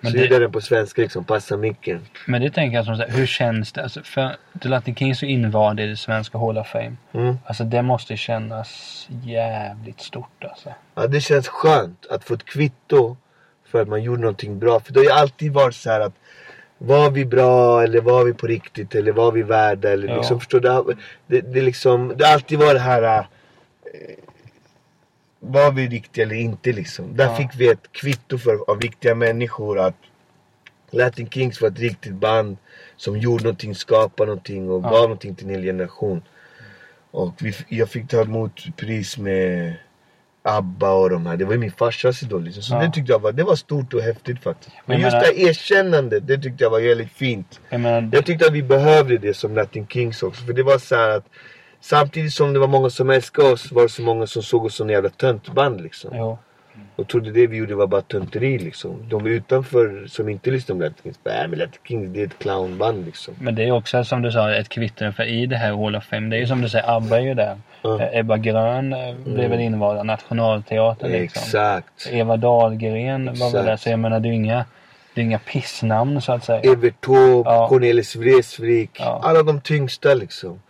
[0.00, 2.06] Men så det- gjorde den på svenska liksom, Passa micken.
[2.26, 3.82] Men det tänker jag som så här, hur känns det?
[3.82, 6.96] Alltså för The Latin Kings är invald i det svenska Hall of Fame.
[7.12, 7.38] Mm.
[7.44, 10.74] Alltså det måste kännas jävligt stort alltså.
[10.94, 13.16] Ja, det känns skönt att få ett kvitto
[13.70, 14.80] för att man gjorde någonting bra.
[14.80, 16.14] För det har ju alltid varit så här att
[16.78, 20.16] var vi bra eller var vi på riktigt eller var vi värda eller Ja.
[20.16, 20.96] liksom förstår du?
[21.26, 23.24] Det, det, liksom, det har alltid varit det här äh,
[25.40, 27.16] var vi riktiga eller inte liksom.
[27.16, 27.34] Där Ja.
[27.36, 29.94] fick vi ett kvitto för, av riktiga människor att
[30.90, 32.56] Latin Kings var ett riktigt band
[32.96, 34.90] som gjorde någonting, skapade någonting och Ja.
[34.90, 36.22] gav någonting till en hel generation.
[37.10, 39.74] Och vi, jag fick ta emot pris med
[40.46, 41.36] ABBA och de här.
[41.36, 42.62] Det var ju min farsas idol liksom.
[42.62, 42.80] Så Ja.
[42.80, 44.76] det tyckte jag var, det var stort och häftigt faktiskt.
[44.86, 47.60] Men Men just jag det här erkännandet, det tyckte jag var väldigt fint.
[47.70, 50.44] Jag menar, Jag tyckte att vi behövde det som Latin Kings också.
[50.44, 51.24] För det var så här att
[51.80, 54.74] samtidigt som det var många som älskade oss var det så många som såg oss
[54.74, 56.10] som en jävla töntband liksom.
[56.14, 56.38] jo.
[56.96, 59.08] Och trodde det vi gjorde var bara tönteri liksom.
[59.08, 62.26] De utanför som inte lyssnade på Latin Kings bara, äh, men Latin Kings det är
[62.26, 63.34] ett clownband liksom.
[63.40, 66.04] Men det är också som du sa ett kvitto för i det här Hall of
[66.04, 66.30] Fame.
[66.30, 67.56] Det är ju som du säger, ABBA är ju där.
[67.84, 71.42] Eh, Ebba Grön eh, blev väl invald av Nationalteatern liksom.
[71.42, 72.08] Exakt.
[72.10, 73.76] Eva Dahlgren var väl där.
[73.76, 74.64] Så jag menar det är ju inga,
[75.14, 76.72] det är inga pissnamn så att säga.
[76.72, 77.68] Evert Taube, Ja.
[77.68, 78.90] Cornelis Vreeswijk.
[78.98, 79.20] Ja.
[79.24, 80.60] Alla de tyngsta liksom.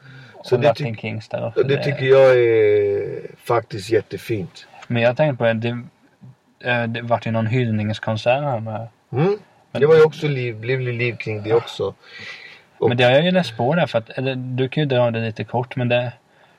[0.45, 0.75] Så och det,
[1.31, 1.63] där också.
[1.63, 4.67] det tycker jag är faktiskt jättefint.
[4.87, 5.83] Men jag tänkte på det,
[6.67, 8.89] det, eh, det vart ju någon hyllningskonsert här med.
[9.13, 9.39] Mm.
[9.73, 11.95] Det var ju också liv, ju liv kring det också.
[12.79, 14.89] Och- Men det har jag ju läst på där för att, eller du kan ju
[14.89, 16.13] dra det lite kort men det,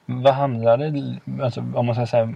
[0.05, 2.33] vad handlade det, alltså om man ska säga,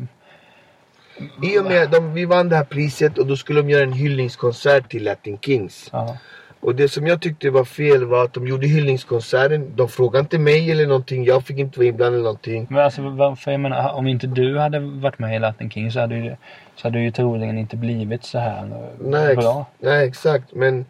[1.43, 3.93] I och med att vi vann det här priset och då skulle de göra en
[3.93, 5.89] hyllningskonsert till Latin Kings.
[5.91, 6.17] ja.
[6.62, 9.72] Och det som jag tyckte var fel var att de gjorde hyllningskonserten.
[9.76, 11.26] De frågade inte mig eller någonting.
[11.26, 12.68] Jag fick inte vara inblandad i någonting.
[12.70, 15.99] Men alltså varför, jag menar, om inte du hade varit med i Latin King så
[15.99, 16.36] hade ju,
[16.76, 19.66] så hade ju troligen inte blivit så här eh, Nej, ex- bra.
[19.80, 20.53] nej exakt.
[20.53, 20.86] Men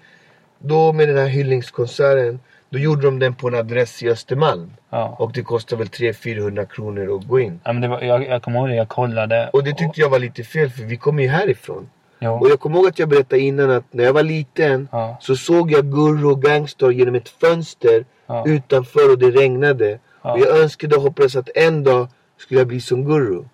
[0.59, 2.39] då med den här hyllningskonserten.
[2.69, 4.71] Då gjorde de den på en adress i Östermalm.
[4.89, 5.15] Ja.
[5.19, 7.59] Och det kostar väl 300-400 kronor att gå in.
[7.63, 9.49] ja men var, jag, jag kommer ihåg det, jag kollade.
[9.53, 11.89] Och det tyckte jag var lite fel för vi kommer ju härifrån.
[12.29, 15.17] Och jag kommer ihåg att jag berättade innan att när jag var liten Ja.
[15.21, 18.43] så såg jag Gurro och Gangstar genom ett fönster Ja.
[18.47, 19.99] utanför och det regnade.
[20.21, 22.07] Och jag önskade och hoppades att en dag
[22.37, 23.49] skulle jag bli som Gurro.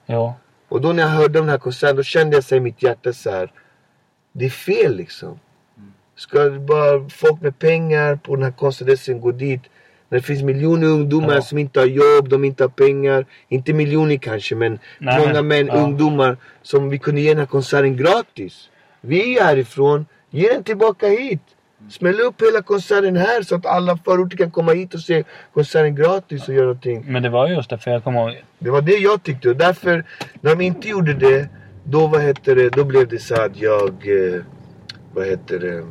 [0.69, 2.83] Och då när jag hörde om den här konserten då kände jag här i mitt
[2.83, 3.51] hjärta så här.
[4.31, 5.39] Det är fel liksom.
[6.15, 9.61] Ska bara folk med pengar på den här konstadressen gå dit?
[10.09, 11.41] När det finns miljoner ungdomar Ja.
[11.41, 13.25] som inte har jobb, de inte har pengar.
[13.49, 15.73] Inte miljoner kanske men Nej, många män, ja.
[15.73, 18.69] ungdomar som vi kunde ge den här konserten gratis.
[19.01, 21.41] Vi är härifrån, ge den tillbaka hit.
[21.89, 25.95] Smäll upp hela konserten här så att alla förorter kan komma hit och se konserten
[25.95, 27.03] gratis och göra någonting.
[27.07, 28.43] Men det var just det, för jag kommer ihåg.
[28.59, 30.03] Det var det jag tyckte och därför
[30.41, 31.49] när de inte gjorde det
[31.83, 34.41] då vad heter det, då blev det så att jag eh,
[35.13, 35.83] vad heter det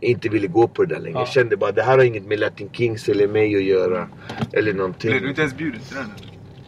[0.00, 1.18] inte ville gå på det där längre.
[1.18, 1.20] Ja.
[1.20, 4.08] Jag kände bara det här har inget med Latin Kings eller mig att göra.
[4.52, 5.10] Eller någonting.
[5.10, 6.10] Blev du inte ens bjuden till den?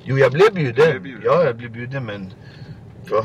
[0.04, 0.90] Jo jag blev bjuden.
[0.90, 1.22] blev bjuden.
[1.24, 2.32] Ja jag blev bjuden men
[3.10, 3.24] Ja,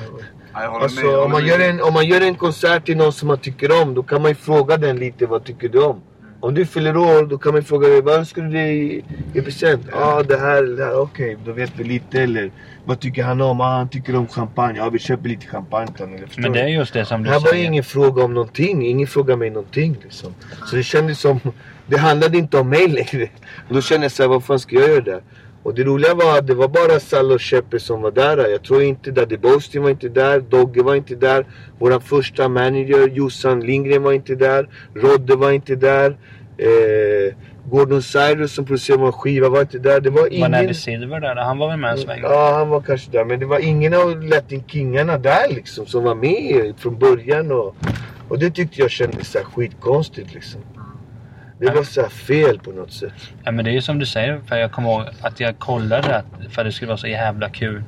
[0.53, 2.97] jag med, Alltså jag om man, med gör en, om man gör en konsert till
[2.97, 5.84] någon som man tycker om då kan man ju fråga den lite vad tycker du
[5.84, 6.01] om?
[6.46, 9.41] Om du fyller år då kan man fråga dig vad önskar du dig i, i
[9.41, 9.82] present?
[9.91, 12.52] Ja ah, det här eller det här, okej då vet vi lite eller
[12.86, 13.62] vad tycker han om?
[13.62, 16.20] Ah, han tycker om champagne, ja vi köper lite champagne till honom.
[16.38, 17.66] Men det är just det som du här var ju säger.
[17.66, 20.34] ingen fråga om någonting, ingen frågade mig någonting liksom.
[20.66, 21.39] Så det kändes som,
[21.88, 23.30] det handlade inte om mig längre.
[23.67, 25.22] Och då kände jag såhär, vad fan ska jag göra där?
[25.66, 28.38] Och det roliga var att det var bara Sall och Sheppe som var där.
[28.38, 31.46] Jag tror inte Daddy Boastin var inte där, Dogge var inte där.
[31.80, 34.70] Våran första manager Jossan Lindgren var inte där.
[34.93, 36.17] Rodde var inte där.
[36.57, 37.36] Eh,
[37.69, 40.01] Gordon Cyrus som producerade vår skiva var inte där.
[40.01, 40.51] Det var Var ingen...
[40.51, 41.36] Neddy Silver där?
[41.36, 42.19] Han var väl med en sväng?
[42.23, 43.25] Ja, han var kanske där.
[43.25, 47.51] Men det var ingen av Latin Kingarna där liksom som var med från början.
[47.51, 47.75] Och,
[48.29, 50.61] och det tyckte jag kändes så här skitkonstigt liksom.
[51.59, 53.13] Det var så fel på något sätt.
[53.43, 56.15] Ja men det är ju som du säger, för jag kommer ihåg att jag kollade
[56.15, 57.83] att för det skulle vara så jävla kul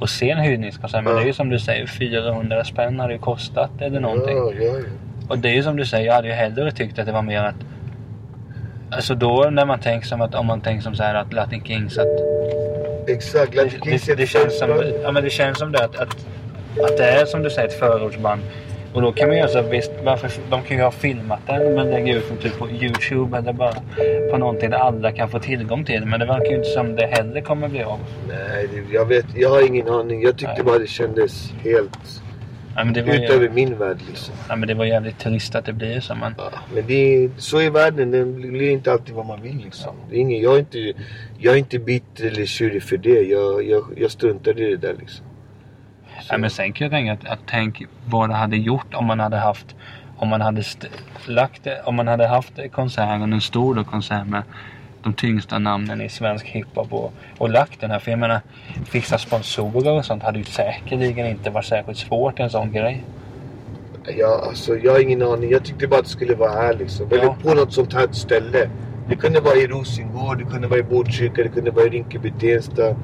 [0.00, 1.04] att se en hyllningskonsert.
[1.04, 1.18] Men Ja.
[1.18, 4.36] det är ju som du säger, 400 spänn hade det kostat eller någonting.
[4.36, 4.72] Ja, ja.
[5.28, 7.22] Och det är ju som du säger, jag hade ju hellre tyckt att det var
[7.22, 7.54] mer att...
[8.92, 11.64] Alltså då när man tänker som att, om man tänker som så här att Latin
[11.64, 12.06] Kings att...
[13.08, 14.70] Exakt, Latin Det, Kings det, är det, känns som,
[15.02, 16.16] ja, men det känns som det att, att,
[16.84, 18.42] att det är som du säger ett förortsband.
[18.94, 21.90] Och då kan man göra så visst, varför, de kan ju ha filmat den men
[21.90, 23.74] lägga ut den typ på Youtube eller bara
[24.30, 26.06] på någonting där alla kan få tillgång till.
[26.06, 27.98] Men det verkar ju inte som det heller kommer bli av.
[28.28, 29.26] Nej, jag vet.
[29.34, 30.22] Jag har ingen aning.
[30.22, 30.64] Jag tyckte Nej.
[30.64, 32.22] bara det kändes helt
[32.76, 34.34] Ja, men det, var utöver ju, min värld liksom.
[34.48, 36.14] ja, men det var jävligt trist att det blir så.
[36.14, 36.94] Men, Ja, men det
[37.24, 38.10] är, så är världen.
[38.10, 39.94] Den blir inte alltid vad man vill liksom.
[40.10, 40.92] Det är ingen, jag, är inte,
[41.38, 43.22] jag är inte bitter eller tjurig för det.
[43.22, 45.26] Jag, jag, jag struntar i det där liksom.
[46.28, 49.20] ja, men sen kan jag tänka att, att tänk vad det hade gjort om man
[49.20, 49.76] hade haft
[50.22, 50.62] om man hade
[51.26, 54.42] lagt det, om man hade haft konserten, en stor då konsert med
[55.02, 57.98] de tyngsta namnen i svensk hiphop och, och lagt den här.
[57.98, 58.40] För jag menar,
[58.86, 63.04] fixa sponsorer och sånt hade ju säkerligen inte varit särskilt svårt en sån grej.
[64.18, 65.50] Ja, alltså, jag har ingen aning.
[65.50, 67.06] Jag tyckte bara att det skulle vara här liksom.
[67.12, 67.36] Eller Ja.
[67.42, 68.70] på något sånt här ställe.
[69.08, 72.32] Det kunde vara i Rosengård, det kunde vara i Botkyrka, det kunde vara i Rinkeby,
[72.40, 72.96] Tensta.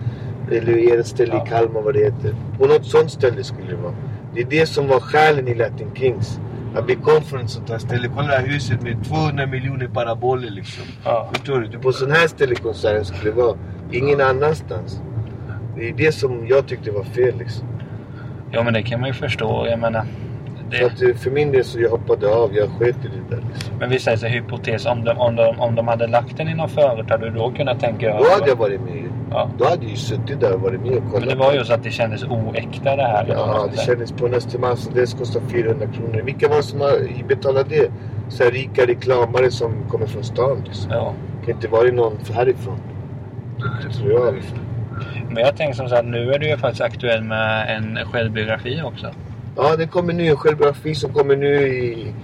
[0.53, 1.47] Eller ett ställe Ja.
[1.47, 2.35] i Kalmar vad det heter.
[2.59, 3.95] På något sånt ställe skulle det vara.
[4.35, 6.41] Det är det som var själen i Latin Kings.
[6.75, 8.09] Att vi kom från ett sånt här ställe.
[8.17, 10.85] Kolla det här huset med 200 miljoner paraboler liksom.
[11.05, 11.29] Ja.
[11.33, 11.67] Förstår du?
[11.67, 13.57] Du, På sån här ställe konserten skulle vara.
[13.93, 15.01] Ingen annanstans.
[15.77, 17.69] Det är det som jag tyckte var fel liksom.
[18.51, 19.67] ja, men det kan man ju förstå.
[19.71, 20.05] Jag menar,
[20.71, 22.55] det, att för min del så jag hoppade av.
[22.55, 23.75] Jag sket i det där liksom.
[23.79, 24.87] men vi säger så hypotes.
[24.87, 27.51] Om de, om, de, om de hade lagt den i någon förut, hade du då
[27.51, 29.09] kunnat tänka Då hade jag varit med.
[29.31, 29.51] Ja.
[29.59, 31.21] Då hade jag ju suttit där och varit med och kollat.
[31.21, 33.27] Men det var ju så att det kändes oäkta det här.
[33.29, 33.87] Ja, det säga.
[33.87, 36.23] kändes på en Östermalm som det kostar 400 kronor.
[36.25, 37.91] Vilka var det som har betalat det?
[38.29, 40.93] Så här rika reklamare som kommer från stan liksom.
[40.93, 41.15] Ja.
[41.41, 42.79] Det kan inte vara någon härifrån.
[43.83, 44.59] Det tror jag liksom.
[45.31, 48.83] Men jag tänker som så här, nu är du ju faktiskt aktuell med en självbiografi
[48.85, 49.11] också.
[49.59, 52.15] Ja, det kommer nu en självbiografi som kommer nu i...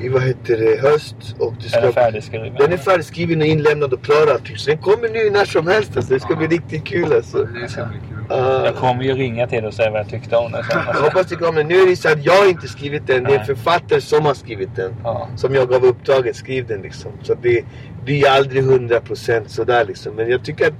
[0.00, 0.88] I vad heter det?
[0.88, 1.16] Höst.
[1.38, 2.00] Och det Är den ska...
[2.00, 2.54] färdigskriven?
[2.58, 4.56] Den är färdigskriven och inlämnad och klar allting.
[4.56, 6.14] Så den kommer nu när som helst alltså.
[6.14, 7.38] Det ska bli riktigt kul alltså.
[7.44, 8.36] Det ska bli kul.
[8.36, 8.64] Ah.
[8.64, 10.80] Jag kommer ju ringa till dig och säga vad jag tyckte om den sen.
[10.86, 11.64] Jag hoppas det kommer.
[11.64, 13.24] Nu är det så att jag har inte skrivit den.
[13.24, 14.94] Det är en författare som har skrivit den.
[15.04, 15.28] Ja.
[15.36, 16.36] Som jag gav uppdraget.
[16.36, 17.12] Skriv den liksom.
[17.22, 17.64] Så det
[18.04, 20.14] blir aldrig 100% sådär liksom.
[20.14, 20.74] Men jag tycker att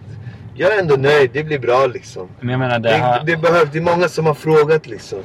[0.56, 1.30] jag är ändå nöjd.
[1.32, 2.28] Det blir bra liksom.
[2.40, 3.24] Men jag menar, det Det, har...
[3.24, 3.68] det behövs.
[3.72, 5.18] Det är många som har frågat liksom.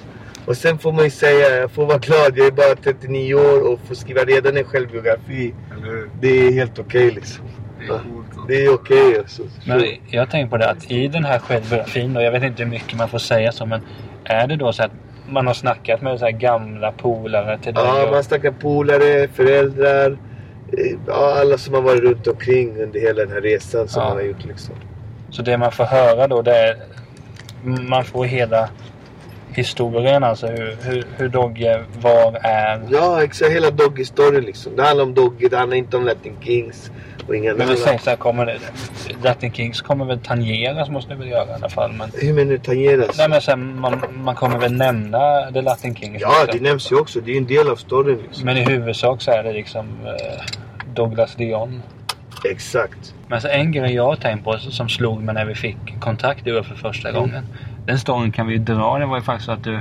[0.45, 2.31] Och sen får man ju säga, jag får vara glad.
[2.37, 5.53] Jag är bara 39 år och får skriva redan en självbiografi.
[5.77, 6.07] Eller?
[6.21, 7.45] Det är helt okej liksom.
[7.79, 8.47] Det är coolt.
[8.47, 9.41] Det är okej alltså.
[9.67, 12.69] Men jag tänker på det att i den här självbiografin, och jag vet inte hur
[12.69, 13.81] mycket man får säga så, men
[14.23, 14.91] är det då så att
[15.29, 17.83] man har snackat med så här gamla polare till dig?
[17.85, 20.11] Ja, och- man snackar polare, föräldrar.
[20.77, 24.07] eh, Ja, alla som har varit runt omkring under hela den här resan som Ja.
[24.09, 24.75] man har gjort liksom.
[25.31, 26.77] Så det man får höra då, det är...
[27.63, 28.69] Man får hela
[29.53, 30.47] historien alltså.
[30.47, 32.81] Hur, hur, hur Dogge var, är.
[32.91, 33.51] Ja, exakt.
[33.51, 34.75] Hela Doggy story liksom.
[34.75, 36.91] Det handlar om Doggy, det handlar inte om Latin Kings.
[37.27, 38.59] Och inga Men vi säger så här, kommer det,
[39.23, 41.91] Latin Kings kommer väl tangeras måste det väl göra i alla fall.
[41.91, 43.17] Men, Hur menar du tangeras?
[43.17, 46.21] nej, men så här, man, man kommer väl nämna The Latin Kings.
[46.21, 46.57] Ja, också.
[46.57, 47.21] det nämns ju också.
[47.21, 48.45] Det är ju en del av storyn liksom.
[48.45, 50.43] Men i huvudsak så är det liksom eh,
[50.93, 51.81] Douglas Dion.
[52.45, 53.15] Exakt.
[53.27, 56.45] Men så en grej jag har tänkt på som slog mig när vi fick kontakt
[56.45, 57.21] du för första Mm.
[57.21, 57.43] gången.
[57.85, 58.99] Den storyn kan vi ju dra.
[58.99, 59.79] Det var ju faktiskt så att du,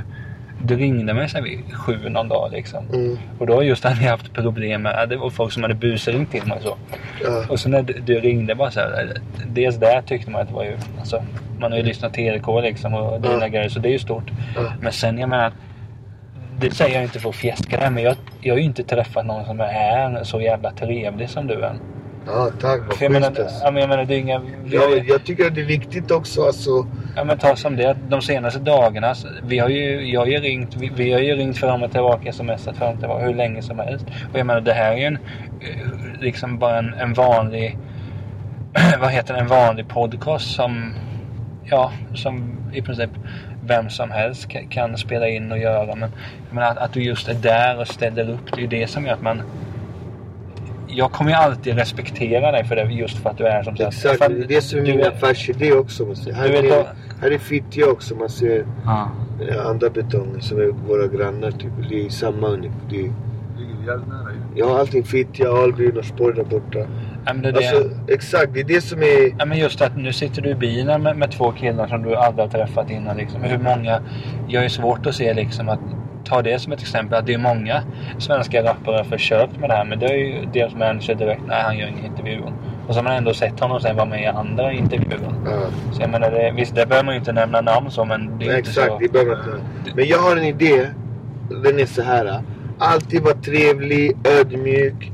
[0.63, 2.85] du ringde mig här vid sju någon dag liksom.
[2.93, 3.17] Mm.
[3.39, 6.45] Och då just hade jag haft problem med, det var folk som hade busringt till
[6.47, 6.77] mig och så.
[7.23, 7.43] Ja.
[7.49, 9.13] Och så när du, du ringde bara så här,
[9.47, 11.23] dels där tyckte man att det var ju, alltså,
[11.59, 13.47] man har ju lyssnat TLK liksom och dina Ja.
[13.47, 14.31] grejer så det är ju stort.
[14.55, 14.61] Ja.
[14.81, 15.51] Men sen jag menar,
[16.59, 19.45] det säger jag inte för att fjäska men jag, jag har ju inte träffat någon
[19.45, 21.73] som är så jävla trevlig som du är.
[22.25, 22.81] Ja, tack.
[22.87, 23.43] Vad jag menar, alltså.
[23.63, 24.41] ja, men jag menar det är inga...
[24.65, 26.87] Ja, men jag tycker att det är viktigt också alltså.
[27.15, 30.37] ja, men ta som det de senaste dagarna, så- vi har ju, jag har ju
[30.37, 33.61] ringt, vi, vi har ju ringt fram och tillbaka, smsat fram och tillbaka hur länge
[33.61, 34.05] som helst.
[34.33, 35.15] Och jag menar det här är ju en,
[35.61, 37.77] eh, liksom bara en, en vanlig,
[38.99, 40.93] vad heter det, en vanlig podcast som,
[41.65, 43.09] ja, som i princip
[43.65, 45.95] vem som helst ka- kan spela in och göra.
[45.95, 46.11] Men
[46.51, 49.05] menar att, att du just är där och ställer upp, det är ju det som
[49.05, 49.41] gör att man
[50.91, 53.93] jag kommer ju alltid respektera dig för det just för att du är som sagt.
[53.95, 54.17] Exakt.
[54.23, 56.05] För Det är som du min är- affärsidé också.
[56.05, 56.33] Man ser.
[56.33, 56.85] Här, Du vet är,
[57.21, 58.15] här är Fittja också.
[58.15, 59.09] Man ser Ja.
[59.49, 61.51] eh, andra betonger som är våra grannar.
[61.51, 61.71] Typ.
[61.89, 62.77] Det är samma ungefär.
[62.89, 63.11] Det är,
[64.55, 66.79] ja, allting Fittja, Alby, Norsborg där borta.
[67.25, 67.57] Ja, det är det.
[67.57, 68.53] Alltså, exakt.
[68.53, 69.35] Det är det som är...
[69.39, 72.15] Ja, men just att nu sitter du i bilen med, med två killar som du
[72.15, 73.17] aldrig har träffat innan.
[73.17, 73.41] Liksom.
[73.43, 74.01] Hur många...
[74.47, 75.79] Jag är svårt att se liksom att...
[76.25, 77.81] Ta det som ett exempel att det är många
[78.19, 81.61] svenska rappare har försökt med det här men det är ju deras manager direkt, nej
[81.61, 82.41] han gör ingen intervju.
[82.87, 85.19] Och så har man ändå sett honom sen vara med i andra intervjuer.
[85.45, 85.61] Ja.
[85.93, 88.45] Så jag menar, det, visst det behöver man ju inte nämna namn så men det
[88.45, 88.97] är Nej, inte exakt, så...
[88.99, 89.45] det behöver man
[89.79, 89.95] inte.
[89.95, 90.87] Men jag har en idé.
[91.63, 92.41] Den är så här.
[92.79, 95.11] Alltid vara trevlig, ödmjuk.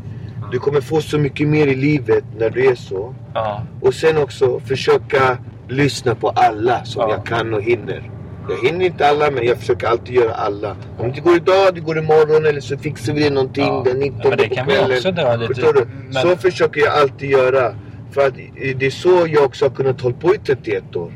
[0.52, 3.16] Du kommer få så mycket mer i livet när du är så.
[3.34, 3.62] Ja.
[3.82, 7.12] Och sen också försöka lyssna på alla som Ja.
[7.16, 8.12] jag kan och hinner.
[8.50, 10.76] Jag hinner inte alla men jag försöker alltid göra alla.
[10.98, 13.84] Om det går idag, det går imorgon eller så fixar vi det någonting Ja.
[13.86, 14.92] den 19 Ja, men det kan vi kvällen.
[14.92, 15.54] också dra lite.
[15.54, 15.86] Förstår du?
[16.04, 17.76] Men- Så försöker jag alltid göra.
[18.12, 21.12] För att eh, det är så jag också har kunnat hålla på i 31 år.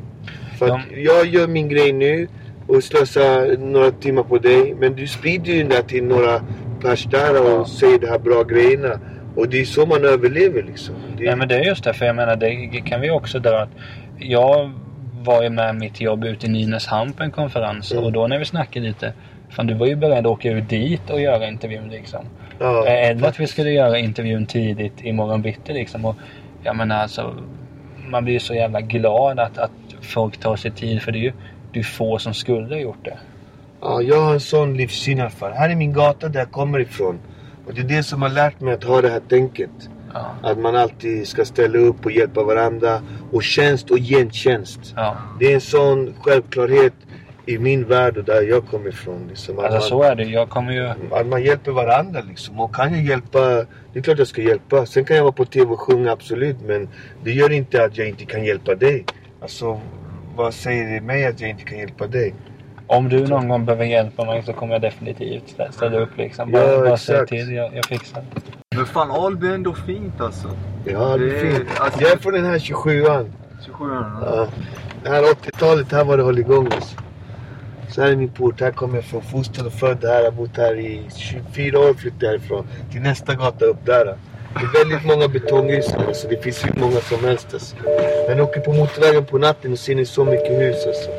[0.59, 2.27] För att jag gör min grej nu
[2.67, 4.75] och slösar några timmar på dig.
[4.79, 6.41] Men du sprider ju där till några
[6.81, 7.65] pers där och Ja.
[7.65, 8.99] säger de här bra grejerna.
[9.35, 10.95] Och det är så man överlever liksom.
[11.17, 12.55] Det, Nej men det är just det, för jag menar det
[12.85, 13.69] kan vi också dra att
[14.19, 14.71] jag
[15.23, 18.03] var ju med mitt jobb ute i Nynäshamn på en konferens Mm.
[18.03, 19.13] och då när vi snackade lite
[19.49, 22.25] Fan du var ju beredd att åka ut dit och göra intervjun liksom.
[22.59, 22.87] ja.
[22.87, 26.05] Eh, Eller att vi skulle göra intervjun tidigt imorgon bitti liksom.
[26.05, 26.15] Och
[26.63, 27.35] jag menar alltså
[28.07, 29.71] Man blir ju så jävla glad att, att
[30.01, 31.33] folk tar sig tid för det är ju
[31.73, 33.17] det är få som skulle ha gjort det.
[33.81, 35.51] Ja, jag har en sån livssyn i alla fall.
[35.51, 37.19] Här är min gata där jag kommer ifrån.
[37.67, 39.69] Och det är det som har lärt mig att ha det här tänket.
[40.13, 40.35] Ja.
[40.49, 43.01] Att man alltid ska ställa upp och hjälpa varandra.
[43.31, 44.93] Och tjänst och gentjänst.
[44.95, 45.17] ja.
[45.39, 46.93] Det är en sån självklarhet
[47.45, 49.25] i min värld och där jag kommer ifrån.
[49.29, 50.87] Liksom, Alltså man, så är det Jag kommer ju...
[51.11, 52.59] att man hjälper varandra liksom.
[52.59, 53.39] Och kan jag hjälpa,
[53.93, 54.85] det är klart jag ska hjälpa.
[54.85, 56.57] Sen kan jag vara på TV och sjunga absolut.
[56.65, 56.89] Men
[57.23, 59.05] det gör inte att jag inte kan hjälpa dig.
[59.41, 59.79] Alltså,
[60.35, 62.33] vad säger det mig att jag inte kan hjälpa dig?
[62.97, 66.51] Om du någon gång behöver hjälpa mig så kommer jag definitivt stä- ställa upp liksom.
[66.51, 68.23] Bara, Ja, bara säg till, jag, jag fixar.
[68.75, 70.47] Men fan Alby är ändå fint alltså.
[70.85, 71.69] Ja, det är fint.
[71.79, 73.25] alltså- Jag är från den här 27an.
[73.65, 74.05] 27 år.
[74.25, 74.47] Ja.
[75.03, 76.65] Det här 80-talet, här var det hållit igång.
[76.75, 76.95] Alltså.
[77.89, 78.61] Så här är min port.
[78.61, 79.21] Här kommer jag från.
[79.21, 80.17] Fostrad och född här.
[80.19, 81.93] Jag har bott här i 24 år.
[81.93, 82.67] Flyttade härifrån.
[82.91, 84.05] Till nästa gata upp där.
[84.05, 86.13] Det är väldigt många betonghus här.
[86.13, 87.47] Så det finns hur många som helst.
[87.53, 87.75] Alltså.
[88.27, 90.85] Men jag åker på motorvägen på natten och ser ni så mycket hus.
[90.87, 91.09] Alltså.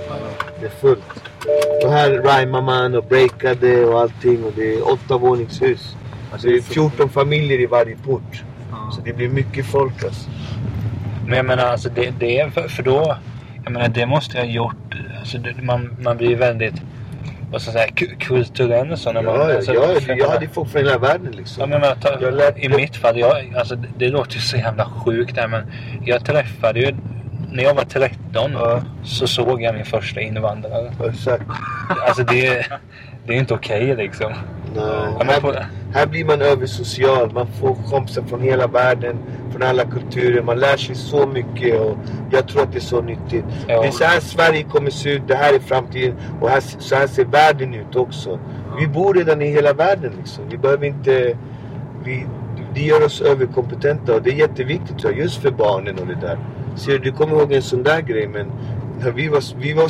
[0.62, 1.22] Det är fullt.
[1.84, 4.44] Och här rhymar man och breakade och allting.
[4.44, 5.96] Och det är åtta våningshus.
[6.32, 8.42] Alltså det är 14 familjer i varje port.
[8.92, 10.30] Så det blir mycket folk alltså.
[11.26, 13.16] Men jag menar alltså det, det är för, för då...
[13.64, 14.94] Jag menar det måste jag ha gjort.
[15.18, 16.74] Alltså det, man, man blir väldigt...
[17.50, 17.92] Vad ska jag säga?
[17.94, 19.34] ku- Kulturell och så när man...
[19.34, 21.70] Ja, ja, alltså, ja, jag jag hade folk från hela världen Ja, liksom.
[21.70, 24.56] men jag tar, Jag lät- I mitt fall, jag, alltså, det, det låter ju så
[24.56, 25.62] jävla sjukt där men
[26.04, 26.94] jag träffade ju...
[27.52, 28.18] När jag var 13
[28.54, 28.82] Ja.
[29.04, 30.92] så såg jag min första invandrare.
[31.08, 31.42] Exakt.
[32.08, 32.66] Alltså det,
[33.26, 34.32] det är inte okej liksom.
[34.74, 34.84] Nej.
[34.84, 35.54] Ja, men Här, på-
[35.94, 37.32] här blir man översocial.
[37.32, 39.16] Man får kompisar från hela världen.
[39.52, 40.42] Från alla kulturer.
[40.42, 41.96] Man lär sig så mycket och
[42.30, 43.44] jag tror att det är så nyttigt.
[43.68, 43.82] Ja.
[43.82, 45.22] Det är så här Sverige kommer se ut.
[45.28, 46.14] Det här är framtiden.
[46.40, 48.38] Och här, så här ser världen ut också.
[48.78, 50.44] Vi bor redan i hela världen liksom.
[50.50, 51.36] Vi behöver inte...
[52.04, 52.26] Vi,
[52.74, 56.38] det gör oss överkompetenta och det är jätteviktigt jag, just för barnen och det där.
[56.76, 58.46] Ser du, du kommer ihåg en sån där grej men
[59.00, 59.88] när vi var, vi var,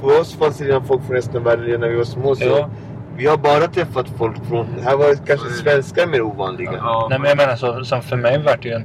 [0.00, 2.34] för oss fanns det redan folk från resten av världen när vi var små.
[2.34, 2.68] Så Ja.
[3.16, 4.66] Vi har bara träffat folk från...
[4.84, 5.50] Här var kanske Så det.
[5.54, 6.72] svenskar mer ovanliga.
[6.72, 8.84] Ja, Nej men jag menar så, som för mig vart det ju en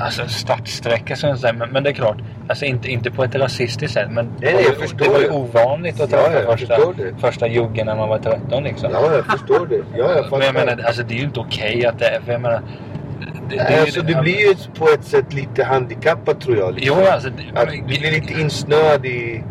[0.00, 1.52] alltså en startsträcka så att säga.
[1.52, 2.16] Men, men det är klart,
[2.48, 5.24] alltså inte, inte på ett rasistiskt sätt men Nej, det, var jag det var ju
[5.26, 5.30] det.
[5.34, 7.20] ovanligt att träffa ja, jag första, det.
[7.20, 8.90] första juggen när man var 13 liksom.
[8.92, 9.80] Ja, jag förstår det.
[9.98, 12.32] Ja, jag men jag menar, alltså det är ju inte okej att det är, för
[12.32, 12.60] jag menar...
[13.50, 16.74] Det, Nej, alltså, du blir ju på ett sätt lite handikappad tror jag.
[16.78, 17.14] Jo Liksom.
[17.14, 17.28] alltså...
[17.30, 19.44] Det, Att du blir lite insnöad i,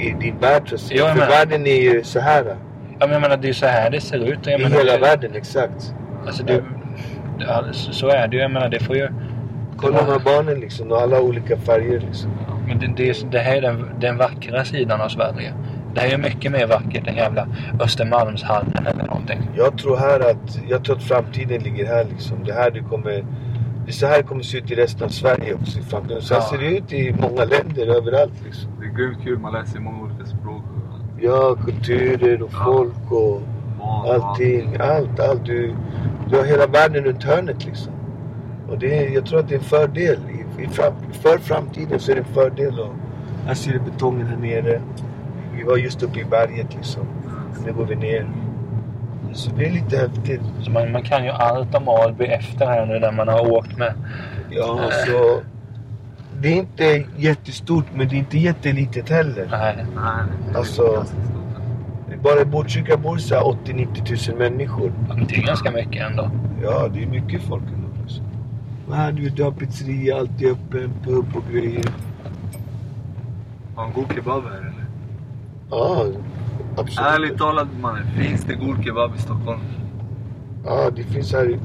[0.00, 0.76] i din värld så.
[0.90, 2.44] Jo, jag För menar- världen är ju så här.
[2.46, 4.38] Ja, men jag menar det är ju så här det ser ut.
[4.42, 5.94] Jag I menar, hela det, världen, exakt.
[6.26, 6.62] Alltså det,
[7.38, 8.42] ja, så så är det ju.
[8.42, 9.08] Jag menar det får ju...
[9.76, 10.92] Kolla de här barnen liksom.
[10.92, 12.30] Och alla olika färger liksom.
[12.68, 15.54] Men det, det, det här är den, den vackra sidan av Sverige.
[15.94, 17.48] Det här är mycket mer vackert än jävla
[17.80, 19.38] Östermalmshallen eller någonting.
[19.56, 22.44] Jag tror här att, jag tror att framtiden ligger här liksom.
[22.44, 23.24] Det här du kommer...
[23.84, 26.22] Det är så här det kommer se ut i resten av Sverige också i framtiden.
[26.22, 26.46] Så här Ja.
[26.46, 28.70] ser det ut i många länder överallt liksom.
[28.80, 30.62] Det är grymt kul, man läser många olika språk.
[31.20, 32.64] Ja, kulturer och Ja.
[32.64, 33.42] folk och
[33.78, 34.76] och allting.
[34.80, 35.44] Allt, allt.
[35.44, 35.74] Du,
[36.30, 37.92] du har hela världen runt hörnet liksom.
[38.74, 40.18] Och det är, jag tror att det är en fördel.
[40.30, 42.80] I, i fram, för framtiden så är det en fördel.
[42.80, 42.94] Och
[43.46, 44.80] här ser du betongen här nere.
[45.56, 47.02] Vi var just uppe i berget liksom.
[47.66, 48.28] Nu går vi ner.
[49.32, 50.40] Så det är lite häftigt.
[50.62, 53.78] Så man, man kan ju allt om Alby efter här nu när man har åkt
[53.78, 53.94] med.
[54.50, 55.40] Ja, så...
[56.40, 59.48] Det är inte jättestort men det är inte jättelitet heller.
[59.50, 59.86] Nej.
[59.94, 60.56] Nej.
[60.56, 61.04] Alltså-.
[62.22, 64.92] Bara i Botkyrka bor så här 80-90 000 människor.
[65.08, 66.30] Men Det är ganska mycket ändå.
[66.62, 67.62] Ja, det är mycket folk
[68.92, 71.84] här du, du har pizzeria, alltid öppen, pub och grejer.
[73.76, 74.74] Har en god kebab här eller?
[75.70, 76.06] Ja,
[76.76, 76.98] absolut.
[77.08, 79.60] Ärligt talat mannen, finns det god kebab i Stockholm?
[80.64, 81.50] Ja, det finns här.
[81.50, 81.56] i-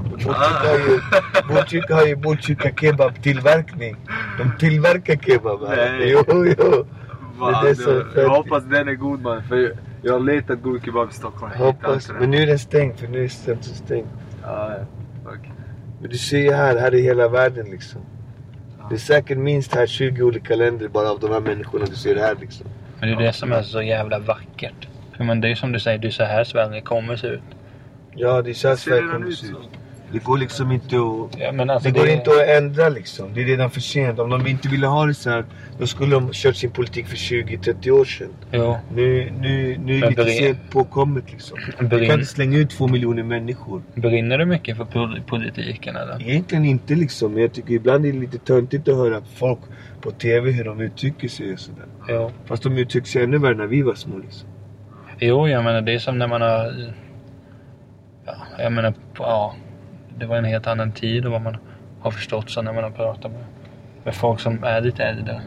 [1.47, 3.95] Botkyrka har ju, Botkyrka ju kebab-tillverkning.
[4.37, 5.97] De tillverkar kebab här.
[5.99, 6.11] Nej.
[6.27, 6.85] Jo, jo.
[7.39, 10.85] Va, det är så jag hoppas den är god man, för jag har letat god
[10.85, 11.51] kebab i Stockholm.
[11.57, 12.07] Hoppas.
[12.07, 12.15] den.
[12.19, 14.07] Men nu är den stängd för nu är centrum stängt.
[14.43, 14.71] Ja.
[15.25, 15.49] Fuck.
[15.99, 18.01] Men du ser ju här, här är hela världen liksom.
[18.89, 22.15] Det är säkert minst här 20 olika länder bara av de här människorna du ser
[22.15, 22.67] här liksom.
[22.99, 24.87] Men det är det som är så jävla vackert.
[25.17, 27.41] Men det är som du säger, det är så här Sverige kommer se ut.
[28.15, 29.78] Ja, det är så här Ser Sverige kommer se ut.
[30.11, 31.39] Det går liksom inte att...
[31.39, 33.33] Ja, alltså Det går inte att ändra liksom.
[33.33, 34.19] Det är redan för sent.
[34.19, 35.45] Om de inte ville ha det så här,
[35.79, 38.29] då skulle de kört sin politik för 20-30 år sedan.
[38.51, 41.57] Jo, Nu, nu, nu är det lite sent påkommet liksom.
[41.65, 43.81] Du kan Berin, inte slänga ut två miljoner människor.
[43.95, 46.29] brinner du mycket för pol- politiken eller?
[46.29, 47.33] Egentligen inte liksom.
[47.33, 49.59] Men jag tycker ibland är det lite töntigt att höra folk
[50.01, 51.85] på TV hur de uttrycker sig och sådär.
[52.09, 52.31] Jo.
[52.45, 54.49] Fast de uttrycker sig ännu värre när vi var små liksom.
[55.19, 56.73] Jo, jag menar det är som när man har...
[58.25, 59.55] Ja, jag menar, ja.
[60.19, 61.57] Det var en helt annan tid och vad man
[61.99, 63.43] har förstått så när man har pratat med,
[64.03, 65.41] med folk som är lite äldre.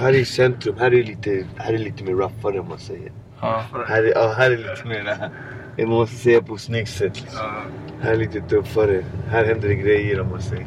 [0.00, 0.76] Här är centrum.
[0.78, 3.12] Här är lite, här är lite mer rougare om man säger.
[3.40, 3.62] Ja.
[3.88, 5.30] Här är, ja, här är lite mer...
[5.76, 7.20] Jag måste säga på snyggt sätt.
[7.20, 7.40] Liksom.
[7.42, 7.62] Ja,
[8.02, 9.02] Här är lite tuffare.
[9.30, 10.66] Här händer det grejer om man säger.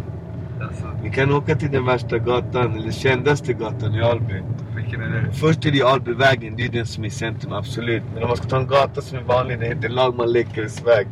[0.61, 4.41] alltså, Vi kan åka till den värsta gatan, eller kändaste gatan i Alby.
[4.75, 5.31] vilken är det?
[5.33, 8.03] Först är det Albyvägen, det är den som är i centrum, absolut.
[8.13, 11.07] Men om man ska ta en gata som är vanlig, det heter Lagman Läckares väg.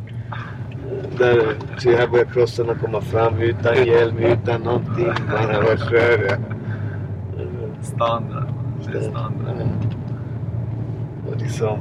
[1.18, 5.12] Där, så här börjar krossarna komma fram utan hjälm, utan någonting.
[5.28, 6.38] Har varit kör
[7.82, 8.46] Standard.
[8.92, 9.56] Det är standard.
[11.28, 11.78] Och liksom...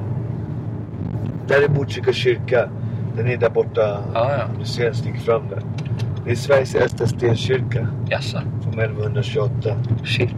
[1.47, 2.69] Där är Botkyrka kyrka.
[3.17, 3.99] Den är där borta.
[4.13, 4.43] Ja, ja.
[4.59, 5.61] Du ser den sticker fram där.
[6.25, 8.41] Det är Sveriges äldsta stenkyrka Jaså?
[8.61, 9.75] från 1128.
[10.05, 10.29] Shit.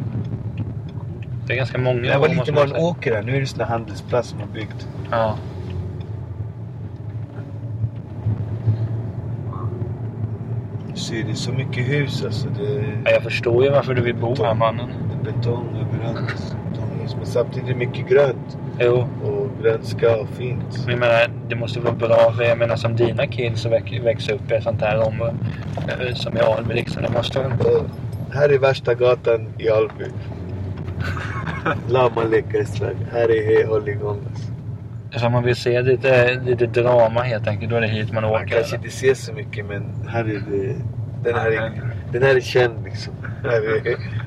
[1.47, 3.23] Det är ganska många Det var lite bara man en åker här.
[3.23, 4.87] Nu är det sån handelsplats som har byggt.
[5.11, 5.37] Ja.
[5.37, 5.50] Du
[11.15, 12.47] ser, det är så mycket hus alltså.
[12.49, 13.11] Det ja.
[13.11, 14.89] Jag förstår ju varför du vill bo här mannen.
[15.23, 16.55] det är betong överallt.
[16.71, 17.15] Betonghus.
[17.15, 18.57] Men samtidigt är det mycket grönt.
[18.79, 19.07] Jo.
[19.23, 20.79] Och grönska och fint.
[20.85, 23.91] Men jag menar, det måste vara bra för jag menar som dina kids som väx,
[24.03, 25.33] växer upp i ett sånt här område.
[26.07, 27.03] eh, Som i Alby liksom.
[27.03, 27.53] Det måste vara...
[27.53, 27.85] Och
[28.35, 30.05] här är värsta gatan i Alby.
[31.89, 32.95] Lama Läckares väg.
[33.11, 34.17] Här är he- hålligång.
[34.29, 34.51] Alltså.
[35.19, 38.23] Så om man vill se lite, lite drama helt enkelt, då är det hit man
[38.23, 38.47] Man åker.
[38.47, 38.85] kanske eller?
[38.85, 40.75] inte ser så mycket men här är det...
[41.23, 41.71] Den här är,
[42.11, 43.13] den här är känd liksom.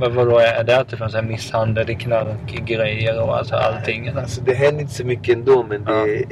[0.00, 4.20] Men vadå, är det alltid från så här misshandel, knarkgrejer och alltså allting eller?
[4.20, 6.06] Alltså det händer inte så mycket ändå men det, Ja.
[6.06, 6.22] är,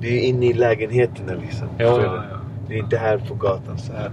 [0.00, 1.68] det är inne i lägenheterna liksom.
[1.78, 2.10] Jo, Så jo.
[2.10, 2.22] är
[2.68, 2.74] det.
[2.74, 4.10] Är inte här på gatan så här.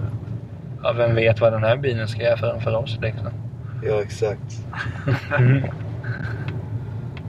[0.82, 3.28] Ja, vem vet vad den här bilen ska göra för, för oss liksom.
[3.84, 4.52] Ja exakt.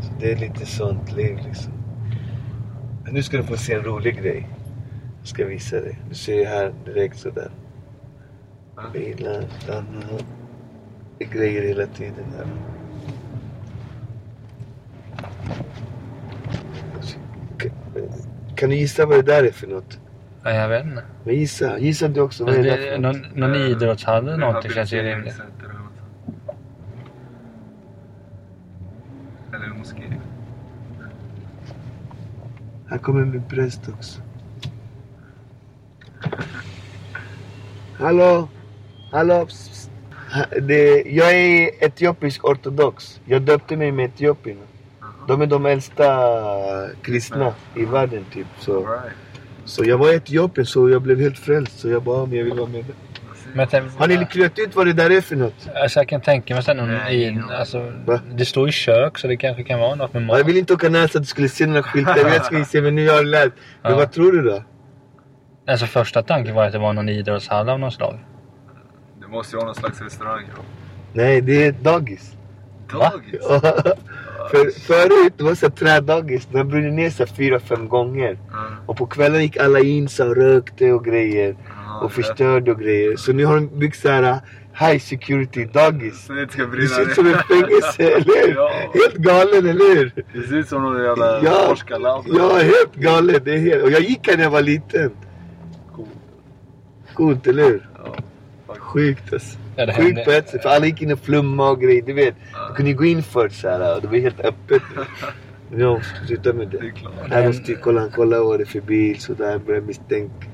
[0.01, 1.73] Så det är lite sånt liv liksom.
[3.03, 4.47] Men nu ska du få se en rolig grej.
[5.19, 5.99] Jag ska visa dig.
[6.09, 7.47] Du ser här direkt sådär.
[8.85, 10.21] Bilar, stannar.
[11.17, 12.47] Det är grejer hela tiden här.
[18.55, 19.99] Kan- du gissa vad det där är för något?
[20.43, 21.03] Ja, jag vet inte.
[21.23, 22.45] Men gissa, gissa du också.
[22.45, 25.41] Vad är det det, för någon, någon idrottshall eller någonting känns ju rimligt.
[29.53, 30.03] Eller moské.
[32.89, 34.21] Här kommer min präst också.
[37.97, 38.47] Hallå?
[39.11, 39.45] Hallå?
[39.45, 39.89] Psst.
[40.33, 43.21] Ha- Det, jag är etiopisk ortodox.
[43.25, 44.61] Jag döpte mig med etiopierna.
[45.27, 46.07] De är de äldsta
[47.01, 48.47] kristna i världen typ.
[48.59, 48.87] Så,
[49.65, 51.79] så jag var i Etiopien så jag blev helt frälst.
[51.79, 52.85] Så jag bara, men jag vill vara med.
[53.53, 55.67] Men tänk- Har ni klurat ut vad det där är för något?
[55.81, 56.79] Alltså jag kan tänka mig sen
[57.11, 58.19] i, alltså, Va?
[58.31, 60.37] det står ju kök så det kanske kan vara något med mat.
[60.37, 62.17] Jag vill inte åka nära så att du skulle se några skyltar.
[62.17, 63.53] Jag skulle se men nu har jag lärt.
[63.81, 63.97] Men Ja.
[63.97, 64.63] vad tror du då?
[65.67, 68.19] Alltså första tanken var att det var någon idrottshall av något slag.
[69.27, 70.43] Det måste ju vara någon slags restaurang.
[70.55, 70.61] Ja.
[71.13, 72.31] Nej, det är dagis.
[72.93, 73.11] Va?
[73.11, 73.41] Dagis?
[74.51, 76.47] För, förut, det var här trädagis.
[76.51, 78.37] De har brunnit ner här fyra, fem gånger.
[78.51, 78.57] Ja.
[78.85, 81.55] Och på kvällen gick alla in och rökte och grejer.
[81.67, 83.15] Ja, Och det- förstörde och grejer.
[83.15, 84.37] Så nu har de byggt så här uh,
[84.87, 86.25] high security dagis.
[86.25, 88.55] Så det ska Det ser ut som ett fängelse, eller?
[88.55, 88.71] Ja.
[88.93, 90.11] Helt galen, eller hur?
[90.33, 92.25] Det ser ut som någon jävla Ja, forskarlabb.
[92.27, 93.45] ja, helt galet.
[93.45, 93.83] Det är helt...
[93.83, 95.11] Och jag gick här när jag var liten.
[95.95, 96.09] Coolt.
[97.13, 97.86] Coolt, eller hur?
[98.93, 99.57] Sjukt alltså.
[99.75, 100.61] Ja, det Sjukt på ett sätt.
[100.61, 102.01] För alla gick in och flummade och grejer.
[102.01, 102.35] Du vet.
[102.69, 104.81] Du kunde ju gå in först så här och det var helt öppet.
[105.69, 106.91] Men jag måste sluta med Det är det.
[106.91, 107.13] klart.
[107.29, 109.57] Här måste jag kolla, kolla vad det är för bil sådär.
[109.65, 110.47] Börja misstänka.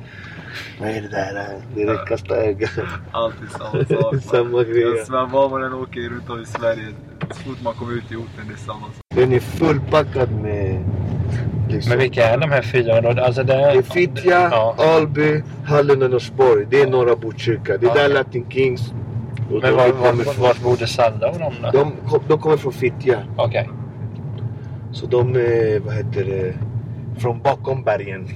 [0.80, 1.62] Vad är det där?
[1.76, 2.70] Direkt kasta ögat.
[3.12, 4.16] Alltid samma sak.
[4.32, 4.82] Samma grej.
[4.82, 6.88] Jag svär, var man än åker runt om i Sverige,
[7.32, 8.96] så fort man kommer ut i orten, det är samma sak.
[9.16, 10.84] Den är fullpackad med...
[11.74, 11.90] Liksom.
[11.90, 13.22] Men vilka är de här fyra då?
[13.24, 14.76] Alltså det Det är Fittja, Ja.
[14.78, 16.66] Alby, Hallen och Norsborg.
[16.70, 17.78] Det är norra Botkyrka.
[17.78, 17.94] Det är Ja.
[18.08, 18.94] där Latin Kings
[19.52, 21.72] och Men de var, var, vart bodde Salla och de då?
[21.72, 21.94] De,
[22.28, 23.18] de kommer från Fittja.
[23.36, 23.70] Okej.
[24.92, 26.54] Så de är, vad heter det,
[27.22, 28.28] från bakom bergen.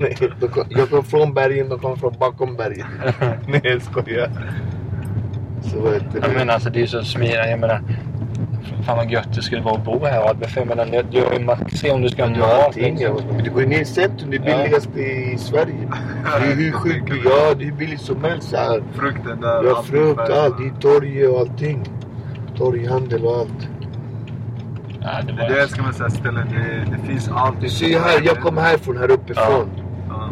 [0.00, 2.86] Nej, de kom, jag kom från bergen, de kom från bakom bergen.
[3.46, 4.30] Nej, jag skojar.
[5.62, 6.36] Så vad heter Jag det?
[6.38, 7.34] menar alltså det är ju så smidigt.
[7.50, 7.80] Jag menar.
[8.86, 10.34] Fan vad gött det skulle vara att bo här.
[10.46, 12.94] För jag menar du har ju Maxi om du ska ha allting.
[12.96, 13.16] liksom.
[13.18, 13.32] ja.
[13.34, 14.56] Men Du går ner i centrum, det är Ja.
[14.64, 15.88] billigast i Sverige.
[16.40, 18.82] Det är hur sjukt, ja det är billigt som helst här.
[18.94, 19.64] Frukten där.
[19.64, 20.58] Ja, frukt, allt.
[20.58, 21.84] Det är torg och allting.
[22.56, 23.68] Torghandel och allt.
[25.00, 25.44] Ja, det Det var...
[25.44, 26.48] är det jag älskar med så här ställen.
[26.50, 27.60] Det, det finns allt.
[27.60, 29.70] Du ser här, jag kommer härifrån, här uppifrån.
[30.08, 30.28] Ja.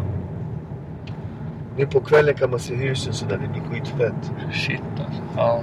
[1.77, 4.31] Nu på kvällen kan man se husen sådär, det blir skitfett.
[4.51, 5.21] Shit alltså.
[5.37, 5.61] Ja.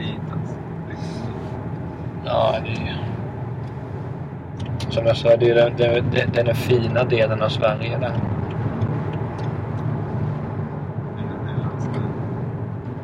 [0.00, 0.54] Fint alltså.
[2.24, 3.06] Ja, det är...
[4.90, 8.14] Som jag sa, det är den, den, den, den fina delen av Sverige där.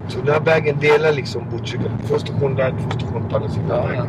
[0.09, 1.85] Så den här vägen delar liksom Botkyrka.
[2.09, 4.07] Två stationer där, två stationer på andra sidan Ja, vägen.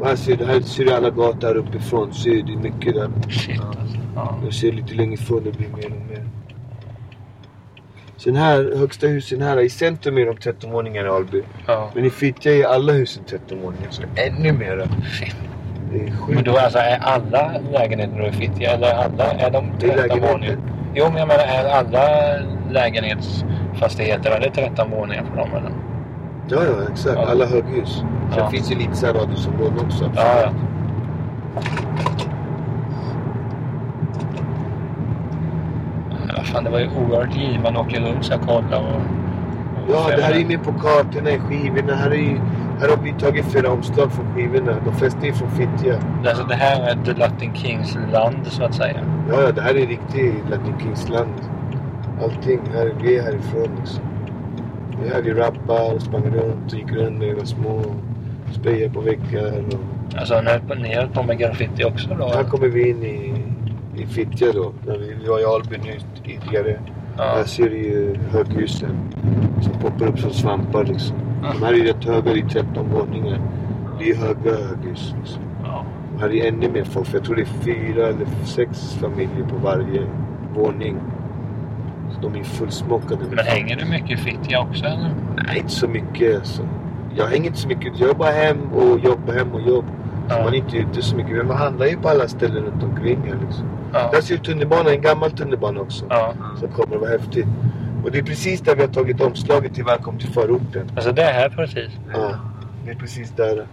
[0.00, 2.14] Och här ser du, här ser du alla gator uppifrån.
[2.14, 3.10] Ser du, mycket där.
[3.28, 3.96] Shit alltså.
[4.14, 4.38] Ja.
[4.44, 6.24] Jag ser lite längre ifrån, det blir mer och mer.
[8.24, 11.42] Sen här, högsta husen här, i centrum är de 13 våningar i Alby.
[11.66, 11.90] ja.
[11.94, 14.86] Men i Fittja är alla husen 13 våningar, så ännu mera.
[15.12, 15.34] Shit.
[15.92, 16.34] Det är sjukt.
[16.34, 19.90] Men då alltså är alla lägenheter då i Fittja eller alla, är de Det är
[19.90, 20.32] 13 lägenheter.
[20.32, 20.56] våningar?
[20.94, 22.08] Jo men jag menar är alla
[22.70, 25.70] lägenhetsfastigheter, är det 13 våningar på dem eller?
[26.48, 27.14] Ja, ja, exakt.
[27.16, 27.26] Ja.
[27.30, 27.94] Alla höghus.
[27.96, 28.50] Sen Ja.
[28.50, 30.10] finns det lite så här radhusområden också.
[30.16, 30.22] Ja.
[30.42, 30.50] Ja,
[36.44, 38.86] fan, det var ju oerhört givande att åka runt så och kolla och...
[38.86, 41.94] och Ja, det här är med på kartorna i skivorna.
[41.94, 42.38] Här, är ju,
[42.80, 44.76] här har vi tagit flera omslag från skivorna.
[44.84, 45.98] De flesta är från Fittja.
[46.26, 49.00] Alltså det här är The Latin Kings land så att säga.
[49.30, 51.34] Ja, ja, det här är riktigt Latin Kings land.
[52.22, 54.04] Allting här, vi är härifrån liksom.
[55.02, 57.82] Det är här vi rappar, sprang runt och gick runt när vi var små.
[58.52, 60.18] Sprayade på väggar och...
[60.18, 60.40] Alltså
[60.76, 62.28] ni höll på med graffiti också då?
[62.28, 63.34] Här kommer vi in i,
[63.96, 64.72] i Fittja då.
[64.86, 66.80] När vi, var i Alby nu tidigare.
[67.16, 67.22] Ja.
[67.22, 68.96] Här ser du ju höghusen
[69.62, 71.16] som poppar upp som svampar liksom.
[71.42, 73.40] De här är rätt höga, det är 13 våningar.
[73.98, 75.42] Det är höga höghus liksom.
[75.64, 75.84] ja.
[76.14, 79.44] Och här är ännu mer folk, för jag tror det är fyra eller sex familjer
[79.48, 80.02] på varje
[80.54, 80.96] våning.
[82.12, 83.20] Så de är fullsmockade.
[83.30, 85.14] Men hänger du mycket i Fittja också eller?
[85.36, 86.68] Nej, inte så mycket alltså.
[87.16, 88.00] Jag hänger inte så mycket.
[88.00, 89.84] Jag bara hem och jobb, hem och jobb.
[90.28, 90.44] Så Ja.
[90.44, 91.36] man är inte ute så mycket.
[91.36, 93.64] Men man handlar ju på alla ställen runt omkring här liksom.
[93.92, 94.10] Ja.
[94.12, 96.04] Där ser du tunnelbanan, en gammal tunnelbana också.
[96.10, 96.34] ja.
[96.60, 97.46] Som kommer, vad häftigt.
[98.04, 100.90] Och det är precis där vi har tagit omslaget till Välkommen till förorten.
[100.96, 101.90] Alltså det är här precis.
[102.12, 102.34] Ja,
[102.84, 103.66] det är precis där.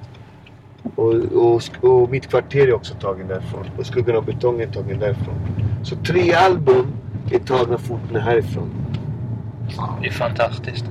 [0.95, 3.65] Och, och, och mitt kvarter är också tagen därifrån.
[3.77, 5.35] Och Skuggan och betongen är tagen därifrån.
[5.83, 6.87] Så tre album
[7.31, 8.69] är tagna foton härifrån.
[10.01, 10.85] Det är fantastiskt.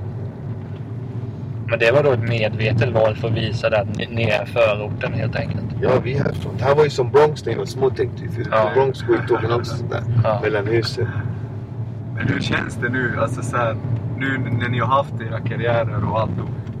[1.71, 5.13] Men det var då ett medvetet val för att visa det att ni, är förorten
[5.13, 5.65] helt enkelt.
[5.81, 6.53] Ja, vi är härifrån.
[6.57, 8.29] Det här var ju som Bronx när vi var små tänkte vi.
[8.43, 8.71] För Ja.
[8.73, 10.03] Bronx går ju tågen också sådär.
[10.23, 10.39] Ja.
[10.43, 11.07] Mellan husen.
[12.15, 13.13] Men hur känns det nu?
[13.19, 13.75] Alltså så här,
[14.17, 16.31] nu när ni har haft era karriärer och allt.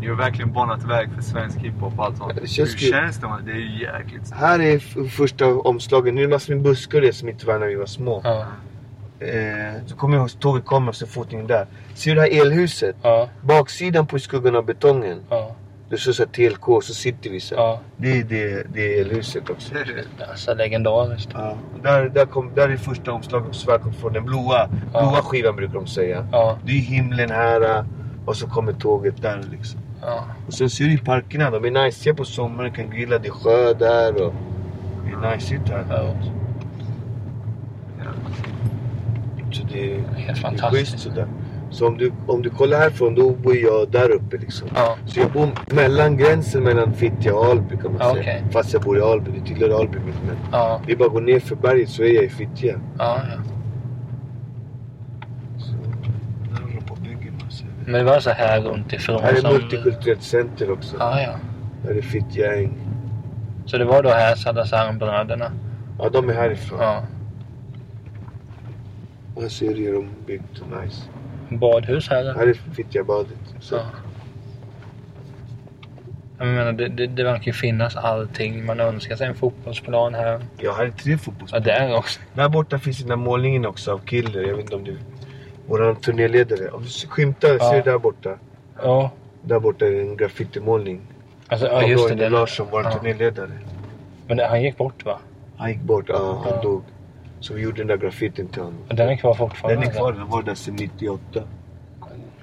[0.01, 2.31] Ni har verkligen banat väg för svensk hiphop och allt sånt.
[2.35, 2.89] Ja, det känns hur kul.
[2.89, 3.27] känns det?
[3.27, 3.45] man?
[3.45, 6.13] Det är ju jäkligt Här är första omslaget.
[6.13, 8.21] Nu är det massor med buskar och det som inte var när vi var små.
[8.23, 8.45] Ja.
[9.21, 11.65] Eh, så kommer jag ihåg tåget kommer så fotningen där.
[11.93, 12.95] Ser du det här elhuset?
[13.01, 13.29] Ja.
[13.41, 15.19] Baksidan på skuggan av betongen.
[15.29, 15.55] Ja.
[15.89, 17.55] Det står så här TLK så sitter vi så.
[17.55, 17.79] Ja.
[17.97, 19.73] Det är det, det är elhuset också.
[20.29, 21.29] Alltså legendariskt.
[21.33, 21.55] Ja.
[21.83, 23.47] Där, där, kom, där är första omslaget
[23.83, 24.99] på från den blåa, Ja.
[25.01, 26.27] blåa skivan brukar de säga.
[26.31, 26.57] Ja.
[26.65, 27.85] Det är himlen här äh,
[28.25, 29.79] och så kommer tåget där liksom.
[30.01, 30.25] Ja.
[30.47, 33.31] Och sen ser du ju parkerna, de är nice på sommaren, kan grilla, det är
[33.31, 34.33] sjö där och
[35.05, 35.85] det är nice här.
[35.89, 36.13] Ja.
[39.51, 40.91] Så det är, Helt fantastiskt.
[40.91, 41.27] schysst sådär.
[41.69, 44.67] Så om du, om du kollar härifrån då bor jag där uppe liksom.
[44.75, 44.95] Ja.
[45.05, 48.21] Så jag bor mellan gränsen mellan Fittja och Alby kan man Ja, säga.
[48.21, 48.43] okej.
[48.51, 50.81] Fast jag bor i Alby, det tillhör Alby men Ja.
[50.85, 52.75] det är bara att gå ner för berget så är jag i Fittja.
[52.97, 53.19] Ja.
[53.29, 53.37] ja.
[55.57, 55.71] Så,
[56.51, 57.65] där håller de på och bygger massa.
[57.85, 59.53] Men det var så här runt ifrån Här är som...
[59.53, 60.95] multikulturellt center också.
[60.99, 61.31] Ja, ja.
[61.87, 62.73] Här är Fittja äng.
[63.65, 65.51] Så det var då här Salazar-bröderna?
[65.99, 66.79] Ja, de är härifrån.
[66.81, 67.03] Ja.
[69.39, 71.01] Här ser hur de byggt nice.
[71.49, 72.33] Badhus här eller?
[72.33, 73.37] Här är Fittjabadet.
[73.59, 73.75] Så.
[73.75, 73.81] Ja.
[76.37, 79.27] Jag menar, det, det, det verkar ju finnas allting man önskar sig.
[79.27, 80.39] En fotbollsplan här.
[80.57, 81.87] Ja, här är tre Ja, fotbollsspelare.
[81.87, 82.19] där också.
[82.33, 84.41] Där borta finns den där målningen också av Killer.
[84.41, 84.97] Jag vet inte om du...
[85.67, 86.69] Våran turnéledare.
[86.69, 87.69] Om du skymtar, Ja.
[87.71, 88.37] ser du där borta?
[88.83, 89.11] Ja.
[89.41, 91.01] Där borta är en graffitimålning.
[91.47, 92.29] Alltså, ja just det.
[92.29, 92.91] Larsson, vår ja.
[92.91, 93.51] turnéledare.
[94.27, 95.19] Men han gick bort va?
[95.57, 96.61] Han gick bort, ja, han Ja.
[96.61, 96.83] dog.
[97.41, 98.79] Så vi gjorde den där graffitin till honom.
[98.87, 99.81] Den är kvar fortfarande?
[99.81, 101.43] Den är kvar, den var där sedan 98.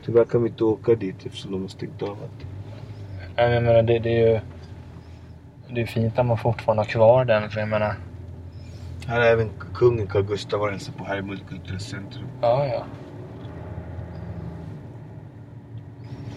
[0.05, 2.47] Tyvärr kan vi inte åka dit eftersom de har stängt av allt.
[3.37, 4.41] Nej, men jag menar, det, det är ju...
[5.75, 7.95] det är fint att man fortfarande har kvar den för jag menar.
[9.07, 12.27] Här har även kungen Carl Gustaf varit hälsat på här i Multikulturellt centrum.
[12.41, 12.85] Ja, ja.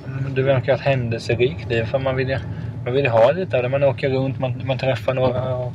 [0.06, 2.40] Men Det verkar ett händelserikt liv för man vill ju,
[2.86, 3.70] man vill ha lite av det.
[3.70, 5.74] Man åker runt, man, man träffar några och,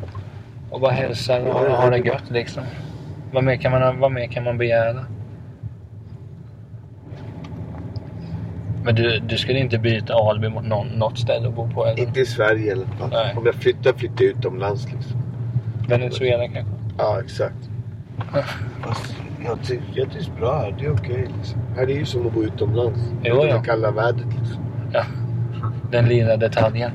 [0.71, 2.63] och bara hälsar och, har det gött liksom.
[3.33, 5.07] Vad mer kan man, vad mer kan man begära?
[8.85, 11.87] Men du, du skulle inte byta Alby mot någon, något ställe att bo på?
[11.87, 12.03] Eller?
[12.03, 13.11] Inte i Sverige i alla fall.
[13.11, 13.35] Nej.
[13.37, 15.23] Om jag flyttar, flyttar jag utomlands liksom.
[15.89, 16.73] Venezuela kanske?
[16.99, 17.71] Ja, exakt.
[19.45, 20.75] Jag, ty- jag trivs bra här.
[20.79, 21.61] Det är okej liksom.
[21.77, 23.01] Här är ju som att bo utomlands.
[23.25, 23.57] Jo, ja.
[23.57, 24.65] det kalla vädret liksom.
[24.93, 25.05] Ja.
[25.91, 26.91] Den lilla detaljen.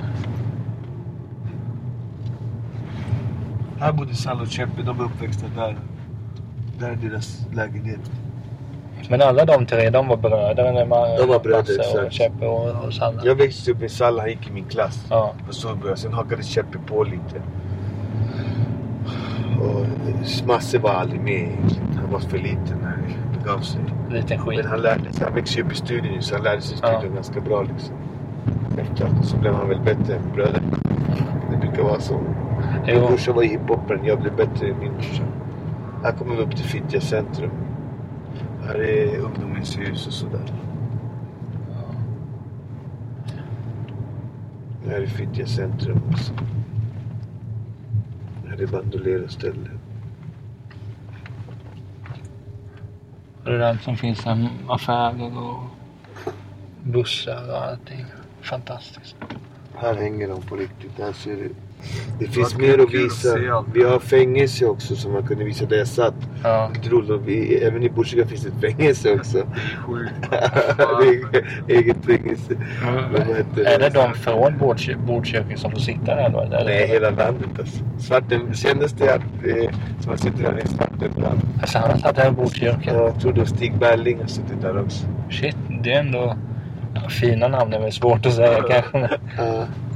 [3.81, 4.81] Här bodde Salla och Cheppe.
[4.85, 5.75] De var uppväxta där.
[6.79, 8.11] Där är deras lägenhet.
[9.09, 10.73] Men alla de tre, de var bröder?
[11.19, 12.13] De var bröder, exakt.
[12.13, 13.21] Cheppe och, och Sanna?
[13.25, 14.21] Jag växte upp med Salla.
[14.21, 15.05] Han gick i min klass.
[15.09, 15.33] Ja.
[15.47, 17.41] Och så började Sen hakade Cheppe på lite.
[19.61, 19.85] Och
[20.47, 21.99] Masse var aldrig med egentligen.
[22.01, 23.81] Han var för liten när det begav sig.
[24.11, 24.59] Liten skit.
[24.61, 25.23] Men han lärde sig.
[25.23, 26.87] Han växte upp i studion så han lärde sig Ja.
[26.99, 27.95] studion ganska bra liksom.
[28.77, 30.77] Efteråt så blev han väl bättre än bröderna.
[31.51, 32.19] Det brukar vara så.
[32.85, 33.07] Min Jo.
[33.07, 34.05] brorsa var hiphopparen.
[34.05, 35.23] Jag blev bättre än min brorsa.
[36.03, 37.51] Här kommer vi upp till Fittja centrum.
[38.65, 40.53] Här är ungdomens hus och sådär.
[44.85, 46.33] Här är Fittja centrum också.
[48.47, 49.71] Här är Bandolero-stället.
[53.43, 55.63] Och det där som finns här, affärer och
[56.83, 58.05] bussar och allting.
[58.41, 59.15] Fantastiskt.
[59.75, 60.99] Här hänger de på riktigt.
[60.99, 61.49] Här ser det.
[62.19, 63.29] Det finns mer att att visa.
[63.53, 63.67] allt.
[63.73, 66.13] Vi har fängelse också som man kunde visa där jag satt.
[66.43, 66.71] Ja.
[66.73, 67.21] Lite roligt.
[67.25, 69.37] Vi, även i Botkyrka finns det ett fängelse också.
[69.87, 70.13] Sjukt.
[70.31, 72.53] det är eget fängelse.
[73.27, 74.57] Heter Är det de från
[75.05, 76.47] Botkyrka som får sitta där då?
[76.65, 77.83] Nej, hela landet alltså.
[77.99, 81.39] Svarten, det senaste är att eh, som suttit där är Svartenbrand.
[81.61, 82.93] Alltså han har satt här i Botkyrka?
[82.93, 85.05] Jag tror det Stig Berling har suttit där också.
[85.29, 86.35] Shit, det är ändå...
[86.93, 89.17] Ja, fina namn är väl svårt att säga kanske.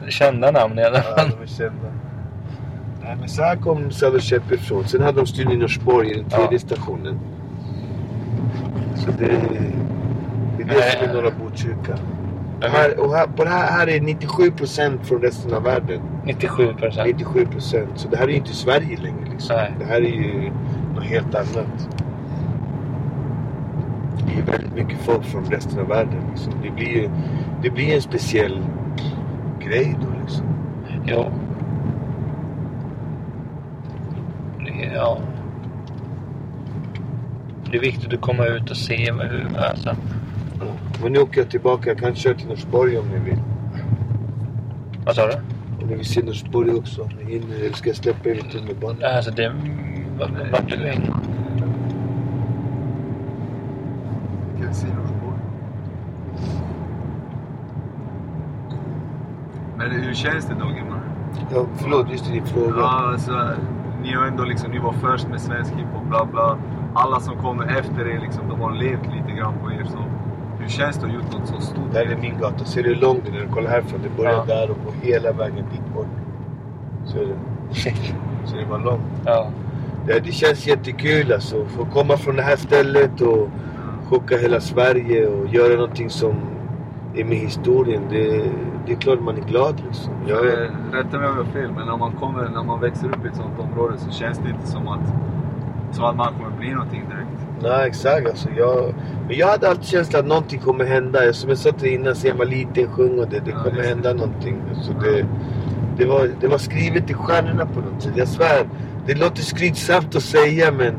[0.06, 1.30] Ja, Kända namn i alla ja, fall.
[1.38, 1.88] de är kända.
[3.04, 4.88] Nej, men så här kom Chepp ifrån.
[4.88, 6.60] Sen hade de studion i Norsborg den tredje Ja.
[6.60, 7.20] stationen.
[8.96, 9.26] Så det,
[10.58, 11.98] det är det som är norra Botkyrka.
[12.58, 16.00] Och här, och här, på det här, här är 97% från resten av världen.
[16.26, 17.08] 97 procent.
[17.08, 17.88] 97%.
[17.96, 19.56] Så det här är ju inte Sverige längre liksom.
[19.56, 19.72] Nej.
[19.80, 20.52] Det här är ju
[20.96, 21.90] något helt annat.
[24.28, 26.22] Det är väldigt mycket folk från resten av världen.
[26.32, 26.54] Liksom.
[26.64, 27.10] Det blir
[27.62, 28.62] det blir en speciell
[29.66, 30.46] grej då liksom.
[31.06, 31.32] Jo.
[34.60, 35.18] Det, ja.
[37.72, 39.58] Det är viktigt att komma ut och se hur...
[39.58, 39.96] Alltså,
[40.60, 40.66] Ja.
[41.02, 41.90] Men nu åker jag tillbaka.
[41.90, 43.40] Jag kan köra till Norsborg om ni vill.
[45.06, 45.34] vad sa du?
[45.82, 47.02] Om ni vill se Norsborg också.
[47.02, 47.56] Om ni hinner.
[47.56, 49.04] Eller ska jag släppa er vid tunnelbanan?
[49.04, 49.52] Alltså det...
[50.52, 51.12] Vart du vill.
[54.56, 54.76] Vilket
[59.90, 61.00] Men hur känns det då Gimman?
[61.54, 62.76] Ja, förlåt, just din fråga.
[62.78, 63.32] Ja, alltså,
[64.04, 66.58] ni har ändå liksom, ni var först med svensk hiphop, bla bla.
[66.94, 69.84] Alla som kommer efter er, liksom, de har levt lite grann på er.
[69.86, 69.98] Så
[70.60, 71.84] hur känns det att ha gjort något så stort?
[71.92, 72.66] Det här är min gata.
[72.66, 73.48] Ser du hur lång den är?
[73.54, 74.00] Kolla härifrån.
[74.04, 74.46] Det börjar Ja.
[74.46, 76.08] där och går hela vägen dit bort.
[77.06, 77.36] Så är det.
[78.46, 79.02] Så det var långt.
[79.26, 79.48] Ja.
[80.08, 81.66] Det, det känns jättekul alltså.
[81.66, 83.50] Få komma från det här stället och
[84.10, 86.34] chocka hela Sverige och göra någonting som
[87.16, 88.02] är med historien.
[88.10, 88.46] Det,
[88.86, 90.14] det är klart man är glad liksom.
[90.28, 90.54] Jag, Jag,
[90.92, 93.28] rätta mig om jag har fel, men när man, kommer, när man växer upp i
[93.28, 95.00] ett sånt område så känns det inte som att,
[95.96, 97.48] som att man kommer bli någonting direkt.
[97.62, 98.50] nej exakt alltså.
[98.58, 98.94] Jag,
[99.28, 101.34] men jag hade alltid känslan att någonting kommer hända.
[101.34, 103.40] Som jag sa till innan sen jag var liten sjöng och det.
[103.46, 103.88] Det Ja, kommer det.
[103.88, 104.62] hända någonting.
[104.70, 105.26] Alltså det,
[105.98, 108.14] det, var, det var skrivet i stjärnorna på något sätt.
[108.16, 108.70] Jag svär.
[109.08, 110.94] Det låter skrytsamt att säga men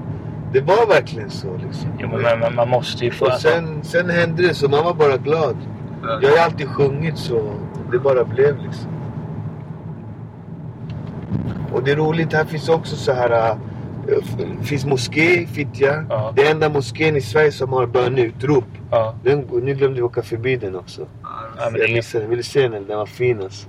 [0.53, 1.89] det var verkligen så liksom.
[1.99, 3.27] Jo, men man, man måste ju få...
[3.27, 5.57] Och sen, sen hände det så man var bara glad.
[6.23, 7.53] Jag har alltid sjungit så
[7.93, 8.91] det bara blev liksom.
[11.73, 13.31] Och det är roligt, här finns också så här...
[13.51, 13.57] äh,
[14.09, 16.05] f- finns moské i Fittja.
[16.09, 16.33] Ja.
[16.37, 18.65] Det är enda moskén i Sverige som har bönutrop.
[18.91, 19.15] Ja.
[19.25, 21.07] Den, nu glömde vi åka förbi den också.
[21.59, 22.31] Ja, det Jag är missade den.
[22.31, 23.69] Ville se den, den var fin alltså.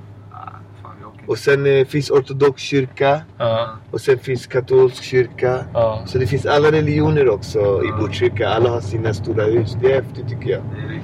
[1.27, 3.21] Och sen eh, finns ortodox kyrka.
[3.37, 3.69] Ja.
[3.91, 5.59] Och sen finns katolsk kyrka.
[5.73, 6.01] Ja.
[6.05, 8.49] Så det finns alla religioner också i Botkyrka.
[8.49, 9.77] Alla har sina stora hus.
[9.81, 10.61] Det är häftigt tycker jag.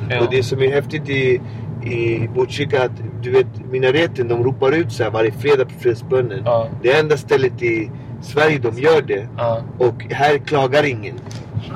[0.10, 0.20] Det.
[0.20, 1.42] Och det som är häftigt i,
[1.86, 2.92] i Botkyrka att
[3.22, 6.42] du vet minareten de ropar ut så här varje fredag på fredsbönen.
[6.46, 6.70] Ja.
[6.82, 7.92] Det är enda stället i
[8.22, 9.28] Sverige de gör det.
[9.38, 9.62] Ja.
[9.78, 11.16] Och här klagar ingen.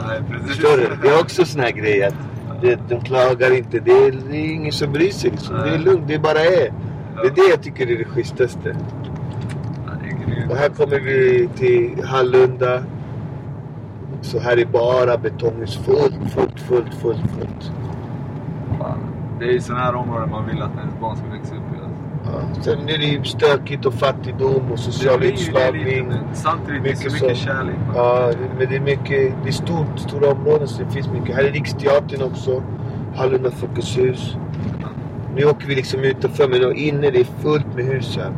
[0.07, 0.47] Nej, precis.
[0.47, 0.89] Förstår du?
[1.01, 2.15] Det är också sån här grej att
[2.61, 3.79] det, de klagar inte.
[3.79, 5.55] Det är, det är ingen som bryr sig liksom.
[5.55, 6.73] Det är lugnt, det bara är.
[7.21, 8.75] Det är det jag tycker är det schysstaste.
[10.49, 12.83] Och här kommer vi till Hallunda.
[14.21, 15.77] Så här är bara betonghus.
[15.77, 17.71] Fullt, fullt, fullt, fullt, fullt.
[19.39, 21.83] Det är i sådana här områden man vill att ens barn ska växa upp i.
[21.83, 21.97] Alltså.
[22.25, 22.63] Ja.
[22.63, 26.13] Sen är det ju stökigt och fattigdom och social ju utslagning.
[26.33, 27.75] samtidigt det är så Mycket mycket kärlek.
[27.95, 31.35] Ja, men det är mycket, det är stort, stora områden så det finns mycket.
[31.35, 32.63] Här är Riksteatern också.
[33.15, 34.37] Hallunda Folkets hus.
[35.35, 38.31] Nu åker vi liksom utanför men inne det är fullt med hus här.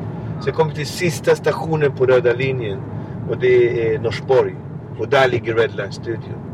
[0.43, 2.79] Sen kommer vi till sista stationen på röda linjen.
[3.29, 4.55] Och det är Norsborg.
[4.99, 6.19] Och där ligger Redline-studion.
[6.19, 6.48] All right.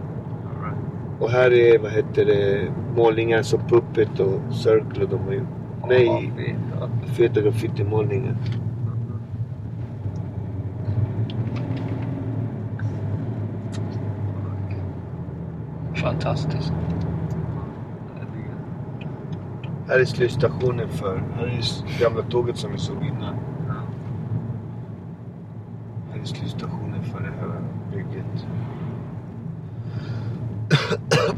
[1.19, 5.47] Och här är, vad heter det, målningar som Puppet och Circle de har gjort.
[5.87, 6.31] Nej,
[6.79, 8.35] Ja, feta graffitimålningar.
[15.95, 16.73] Fantastiskt.
[19.87, 23.35] Här är slutstationen för, här är det gamla tåget som vi såg innan.
[26.11, 27.61] Här är slutstationen för det här
[27.91, 28.47] bygget.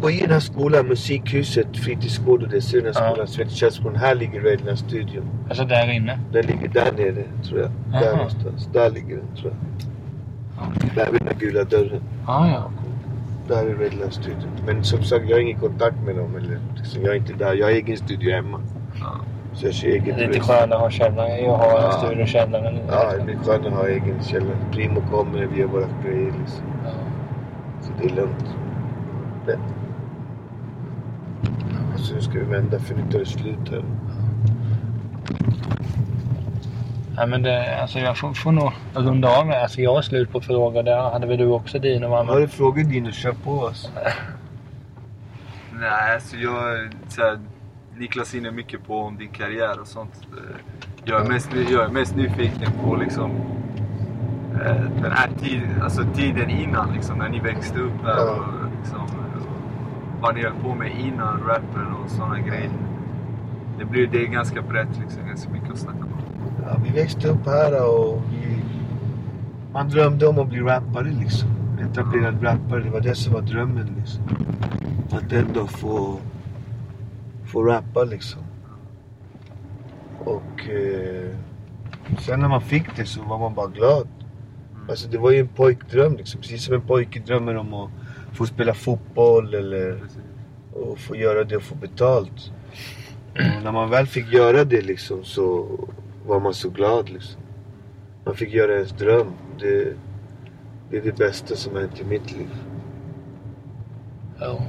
[0.07, 3.09] Och i den här skolan, musikhuset, fritidsgården, det ser den här Ja.
[3.11, 5.23] skolan, Svenska Här ligger Redline-studion.
[5.49, 6.19] Alltså där inne.
[6.31, 7.71] Den ligger där nere, tror jag.
[7.91, 8.15] Där Aha.
[8.17, 8.69] någonstans.
[8.73, 10.95] Där ligger den, tror jag.
[10.95, 12.01] Där vid den gula dörren.
[12.25, 12.71] Ah, ja.
[13.47, 14.51] Där är Redline studion.
[14.65, 16.35] Men som sagt, jag har ingen kontakt med dem.
[16.35, 17.53] Eller, liksom, jag är inte där.
[17.53, 18.59] Jag har egen studio hemma.
[18.99, 19.15] Ja.
[19.53, 21.39] Så jag kör eget Det är lite skönare att ha källare.
[21.41, 21.91] Jag har en Ja.
[21.91, 22.79] studio i källaren.
[22.89, 24.57] Ja, det är skönt att ha egen källare.
[24.71, 26.65] Primo kommer, vi gör våra grejer liksom.
[26.85, 26.91] Ja.
[27.81, 28.45] Så det är lugnt.
[29.45, 29.59] Det.
[32.07, 33.83] Så nu ska vi vända för nu tar det slut här.
[37.17, 39.61] Ja, men det, alltså jag får, får nog runda av med.
[39.61, 40.83] Alltså jag har slut på frågor.
[40.83, 42.07] Det hade väl du också Dino?
[42.07, 42.23] va?
[42.23, 43.11] Har du frågor Dino?
[43.11, 43.91] Kör på oss.
[45.79, 46.89] Nej, alltså jag...
[47.07, 47.39] Så här,
[47.97, 50.27] Niklas är inne mycket på om din karriär och sånt.
[51.05, 53.31] Jag är mest, jag är mest nyfiken på liksom...
[54.65, 58.43] eh, Den här tiden, alltså tiden innan liksom, när ni växte upp där och
[60.31, 62.71] ni höll på med innan rappen och sådana grejer.
[63.79, 66.11] Det blir det är ganska brett liksom, ganska mycket att snacka om.
[66.65, 68.63] Ja, vi växte upp här och vi...
[69.73, 71.49] Man drömde om att bli rappare liksom.
[71.81, 72.83] Etablerad rappare.
[72.83, 74.23] Det var det som var drömmen liksom.
[75.11, 76.17] Att ändå få...
[77.45, 78.41] Få rappa liksom.
[80.19, 80.69] Och...
[80.69, 81.35] Eh,
[82.19, 84.07] sen när man fick det så var man bara glad.
[84.89, 86.41] Alltså det var ju en pojkdröm liksom.
[86.41, 87.89] Precis som en pojke drömmer om att
[88.37, 90.03] få spela fotboll eller
[90.73, 92.51] och få göra det och få betalt.
[93.33, 95.67] Och när man väl fick göra det liksom så
[96.25, 97.41] var man så glad liksom.
[98.25, 99.27] Man fick göra ens dröm.
[99.59, 99.93] Det,
[100.89, 102.49] det är det bästa som har hänt i mitt liv.
[104.39, 104.61] Ja.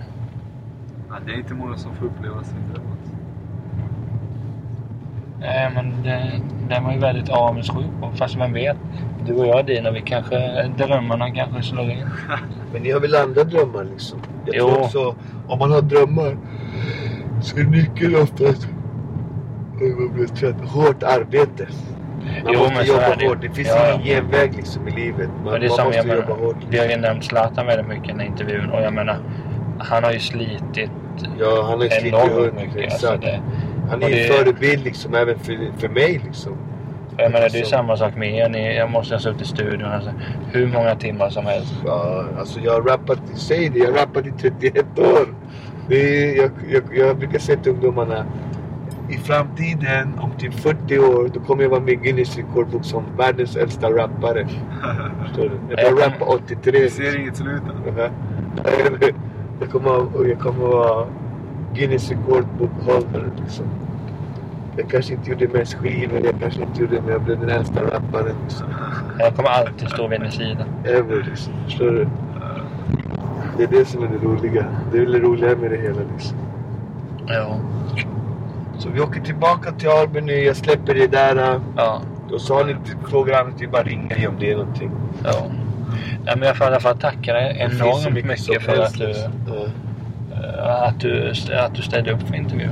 [1.09, 2.87] Ja, det är inte många som får uppleva sin dröm.
[2.91, 3.17] Alltså.
[5.41, 6.03] Nej, men
[6.69, 8.11] det, är man ju väldigt avundsjuk på.
[8.17, 8.77] Fast vem vet?
[9.27, 10.71] Du och jag Dino, vi kanske...
[10.79, 12.05] Drömmarna kanske slår in.
[12.73, 14.19] Men ni har väl andra drömmar liksom?
[14.47, 14.69] Jag Jo.
[14.69, 15.15] tror också,
[15.49, 16.37] om man har drömmar
[17.43, 18.69] så är nyckeln oftast...
[20.65, 21.67] Hårt arbete.
[22.45, 23.29] Man Jo, måste men jobba det.
[23.29, 23.39] hårt.
[23.43, 25.29] Det finns Ja, ingen genväg liksom i livet.
[25.45, 26.57] Man, Och det är man som måste jag jobba menar, hårt.
[26.71, 28.71] vi har ju nämnt Zlatan väldigt mycket i den här intervjun.
[28.71, 29.17] Och jag menar,
[29.79, 30.91] han har ju slitit
[31.39, 32.85] Ja, han har ju slitit hundra.
[32.85, 33.41] Alltså det,
[33.91, 36.53] Han är ju det- förebild liksom även för, för mig liksom.
[37.17, 38.49] jag menar, det är ju Så- samma sak med er.
[38.49, 40.11] Ni, jag måste ha suttit i studion alltså,
[40.53, 41.75] hur många timmar som helst.
[41.87, 45.35] Ja, alltså jag har rappat, säg det, jag har rappat i 31 år.
[45.89, 48.25] Det är, jag, jag, jag brukar säga till ungdomarna,
[49.11, 53.05] i framtiden, om typ 40 år, då kommer jag vara med i Guinness rekordbok som
[53.19, 54.49] världens äldsta rappare.
[55.27, 55.51] Förstår du?
[55.77, 56.81] Jag började rappa 83.
[56.81, 57.63] Vi ser inget slut.
[59.61, 61.07] Jag kommer, jag kommer vara
[61.79, 63.67] Guinness rekordbok holder liksom.
[64.77, 67.83] Jag kanske inte gjorde mest skivor, jag kanske inte gjorde men jag blev den äldsta
[67.83, 68.37] rapparen.
[68.45, 68.67] Liksom.
[69.19, 70.65] Jag kommer alltid stå vid din sida.
[70.85, 71.53] Ever liksom.
[71.65, 72.09] Förstår du?
[73.57, 74.65] Det är det som är det roliga.
[74.93, 76.37] Det är väl det roliga med det hela liksom.
[77.27, 77.57] Ja.
[78.79, 80.33] Så vi åker tillbaka till Alby nu.
[80.33, 81.61] Jag släpper det där.
[81.77, 82.03] Ja.
[82.33, 82.77] Och så har ni
[83.09, 84.91] frågor annat, det är bara ringa i om det är någonting.
[85.25, 85.47] ja.
[86.25, 89.33] Nej, men jag får i alla fall tacka dig enormt mycket för att du, liksom.
[89.47, 89.67] Ja.
[90.55, 91.33] Eh, att, du,
[91.65, 92.71] att du ställde upp för intervjun.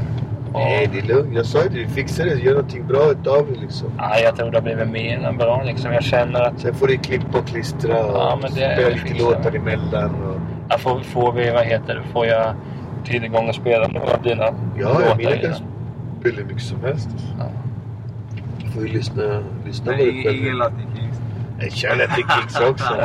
[0.52, 1.34] Och- Nej, det är lugnt.
[1.36, 1.78] Jag sa ju det.
[1.78, 2.34] Vi fixar det.
[2.34, 3.88] Gör någonting bra utav det liksom.
[3.98, 5.92] Ja, jag tror det har blivit mer än bra liksom.
[5.92, 9.02] Jag känner att Sen får du klippa och klistra och Ja, men det- spela det
[9.04, 9.58] lite låtar vi.
[9.58, 10.14] emellan.
[10.14, 10.40] Och...
[10.68, 12.54] jag får, får vi, vad heter det, får jag
[13.04, 15.54] tillgång att spela några av dina Ja, ja, låtar mina i kan
[16.20, 17.08] spela hur mycket som helst.
[17.38, 17.44] Ja.
[18.64, 20.72] Du får ju lyssna, lyssna på det ingen, själv.
[21.60, 22.94] Jag kör Latin Kings också.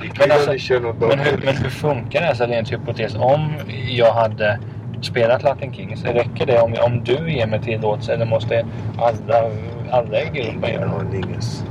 [0.00, 2.72] Det är kul Men alltså- kör något Men hur, men hur funkar det alltså rent
[2.72, 3.14] hypotes?
[3.14, 3.52] Om
[3.88, 4.58] jag hade
[5.00, 6.04] spelat Latin Kings.
[6.04, 8.66] Räcker det om, om du ger mig tillåtelse eller måste
[8.98, 9.50] alla,
[9.90, 10.94] alla i gruppen göra det?
[10.94, 11.64] aning alltså.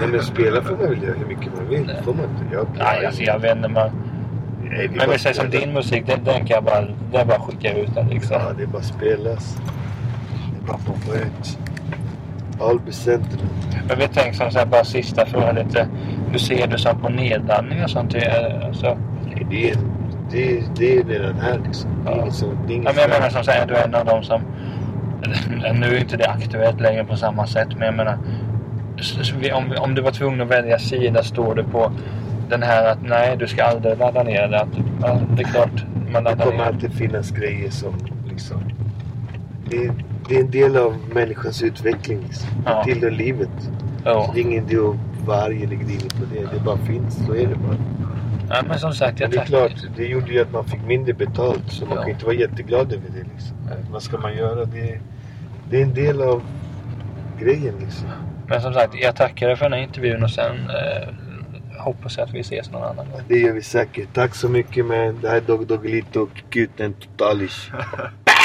[0.00, 1.90] Nej men spela får man väl göra hur mycket man vill.
[2.04, 2.54] får man inte.
[2.54, 3.68] Jag, Nej, alltså jag vet inte.
[3.68, 3.90] Man,
[4.70, 6.80] Nej, men vi säger som din musik, den, den kan jag bara,
[7.12, 8.36] den bara skicka ut den liksom.
[8.36, 9.56] Ja, det är bara spelas.
[10.52, 11.58] Det är bara på ett.
[12.60, 13.42] All becenterna.
[13.88, 15.88] Men vi tänker som så här, bara sista frågan lite.
[16.30, 18.14] Hur ser du som på nedladdning och sånt?
[18.66, 19.76] Alltså, Nej, det är,
[20.30, 21.90] det, är, det är redan här liksom.
[22.04, 22.16] Det Ja.
[22.22, 23.94] inget som, det är ja, inget men jag menar som så här, är du en
[23.94, 24.40] av dem som...
[25.74, 28.18] Nu är inte det aktuellt längre på samma sätt, men jag menar...
[29.54, 31.92] Om, om du var tvungen att välja sida, står du på
[32.48, 34.60] den här att nej, du ska aldrig ladda ner det.
[34.60, 34.68] Att,
[35.02, 36.64] ja, det är klart, man Det laddar kommer ner.
[36.64, 37.94] alltid finnas grejer som
[38.30, 38.62] liksom...
[39.70, 39.90] Det
[40.28, 42.20] det är en del av människans utveckling.
[42.28, 42.48] Liksom.
[42.64, 42.84] Det Ja.
[42.84, 43.48] tillhör livet.
[44.04, 44.30] Ja.
[44.34, 46.40] Det är ingen idé att vara arg eller grinig på det.
[46.54, 47.26] Det bara finns.
[47.26, 47.76] Så är det bara.
[48.50, 50.80] ja, men som sagt, Men jag det är klart, det gjorde ju att man fick
[50.86, 51.62] mindre betalt.
[51.72, 52.02] Så man Ja.
[52.02, 53.24] kan inte vara jätteglad över det.
[53.34, 53.56] Liksom.
[53.90, 54.64] Vad ska man göra?
[54.64, 54.98] Det,
[55.70, 56.42] det är en del av
[57.40, 58.08] grejen liksom.
[58.46, 61.08] Men som sagt, jag tackar dig för den här intervjun och sen eh,
[61.84, 63.20] hoppas jag att vi ses någon annan gång.
[63.28, 64.08] Det gör vi säkert.
[64.14, 67.70] Tack så mycket men det här är Dog Doggelito och Kuten Totalish.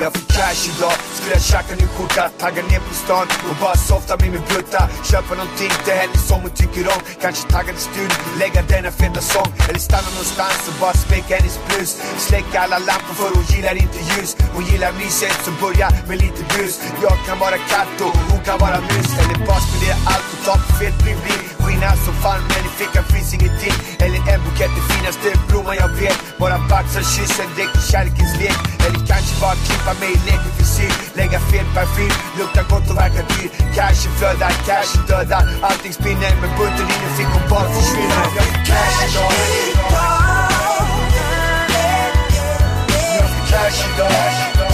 [0.00, 3.76] Jag får cash idag, skulle jag tjacka ny skjorta Tagga ner på stan och bara
[3.76, 4.82] softa med min brutta.
[5.10, 7.00] Köpa någonting till henne som hon tycker om.
[7.22, 9.50] Kanske tagga till studion, lägga denna feta sång.
[9.68, 11.90] Eller stanna någonstans och bara späcka hennes blus.
[12.26, 14.30] Släcka alla lampor för hon gillar inte ljus.
[14.54, 16.74] Hon gillar myset så börja med lite bus.
[17.04, 19.10] Jag kan vara katt och hon kan vara mus.
[19.20, 23.34] Eller bara spendera allt totalt på fet bling-bling Skina som fan men i fickan finns
[23.36, 23.76] ingenting.
[24.04, 26.18] Eller en bukett, det finaste blomman jag vet.
[26.38, 28.58] Bara baxar kyssen, direkt i kärlekens lek.
[28.84, 33.22] Eller kanske bara klippa mig i leken frisyr Lägga fel parfym, lukta gott och verka
[33.28, 36.86] dyr Cashen flödar, cashen dödar Allting spinner men bunten
[37.16, 39.32] fick hon bara fick cash idag
[43.50, 44.67] cash idag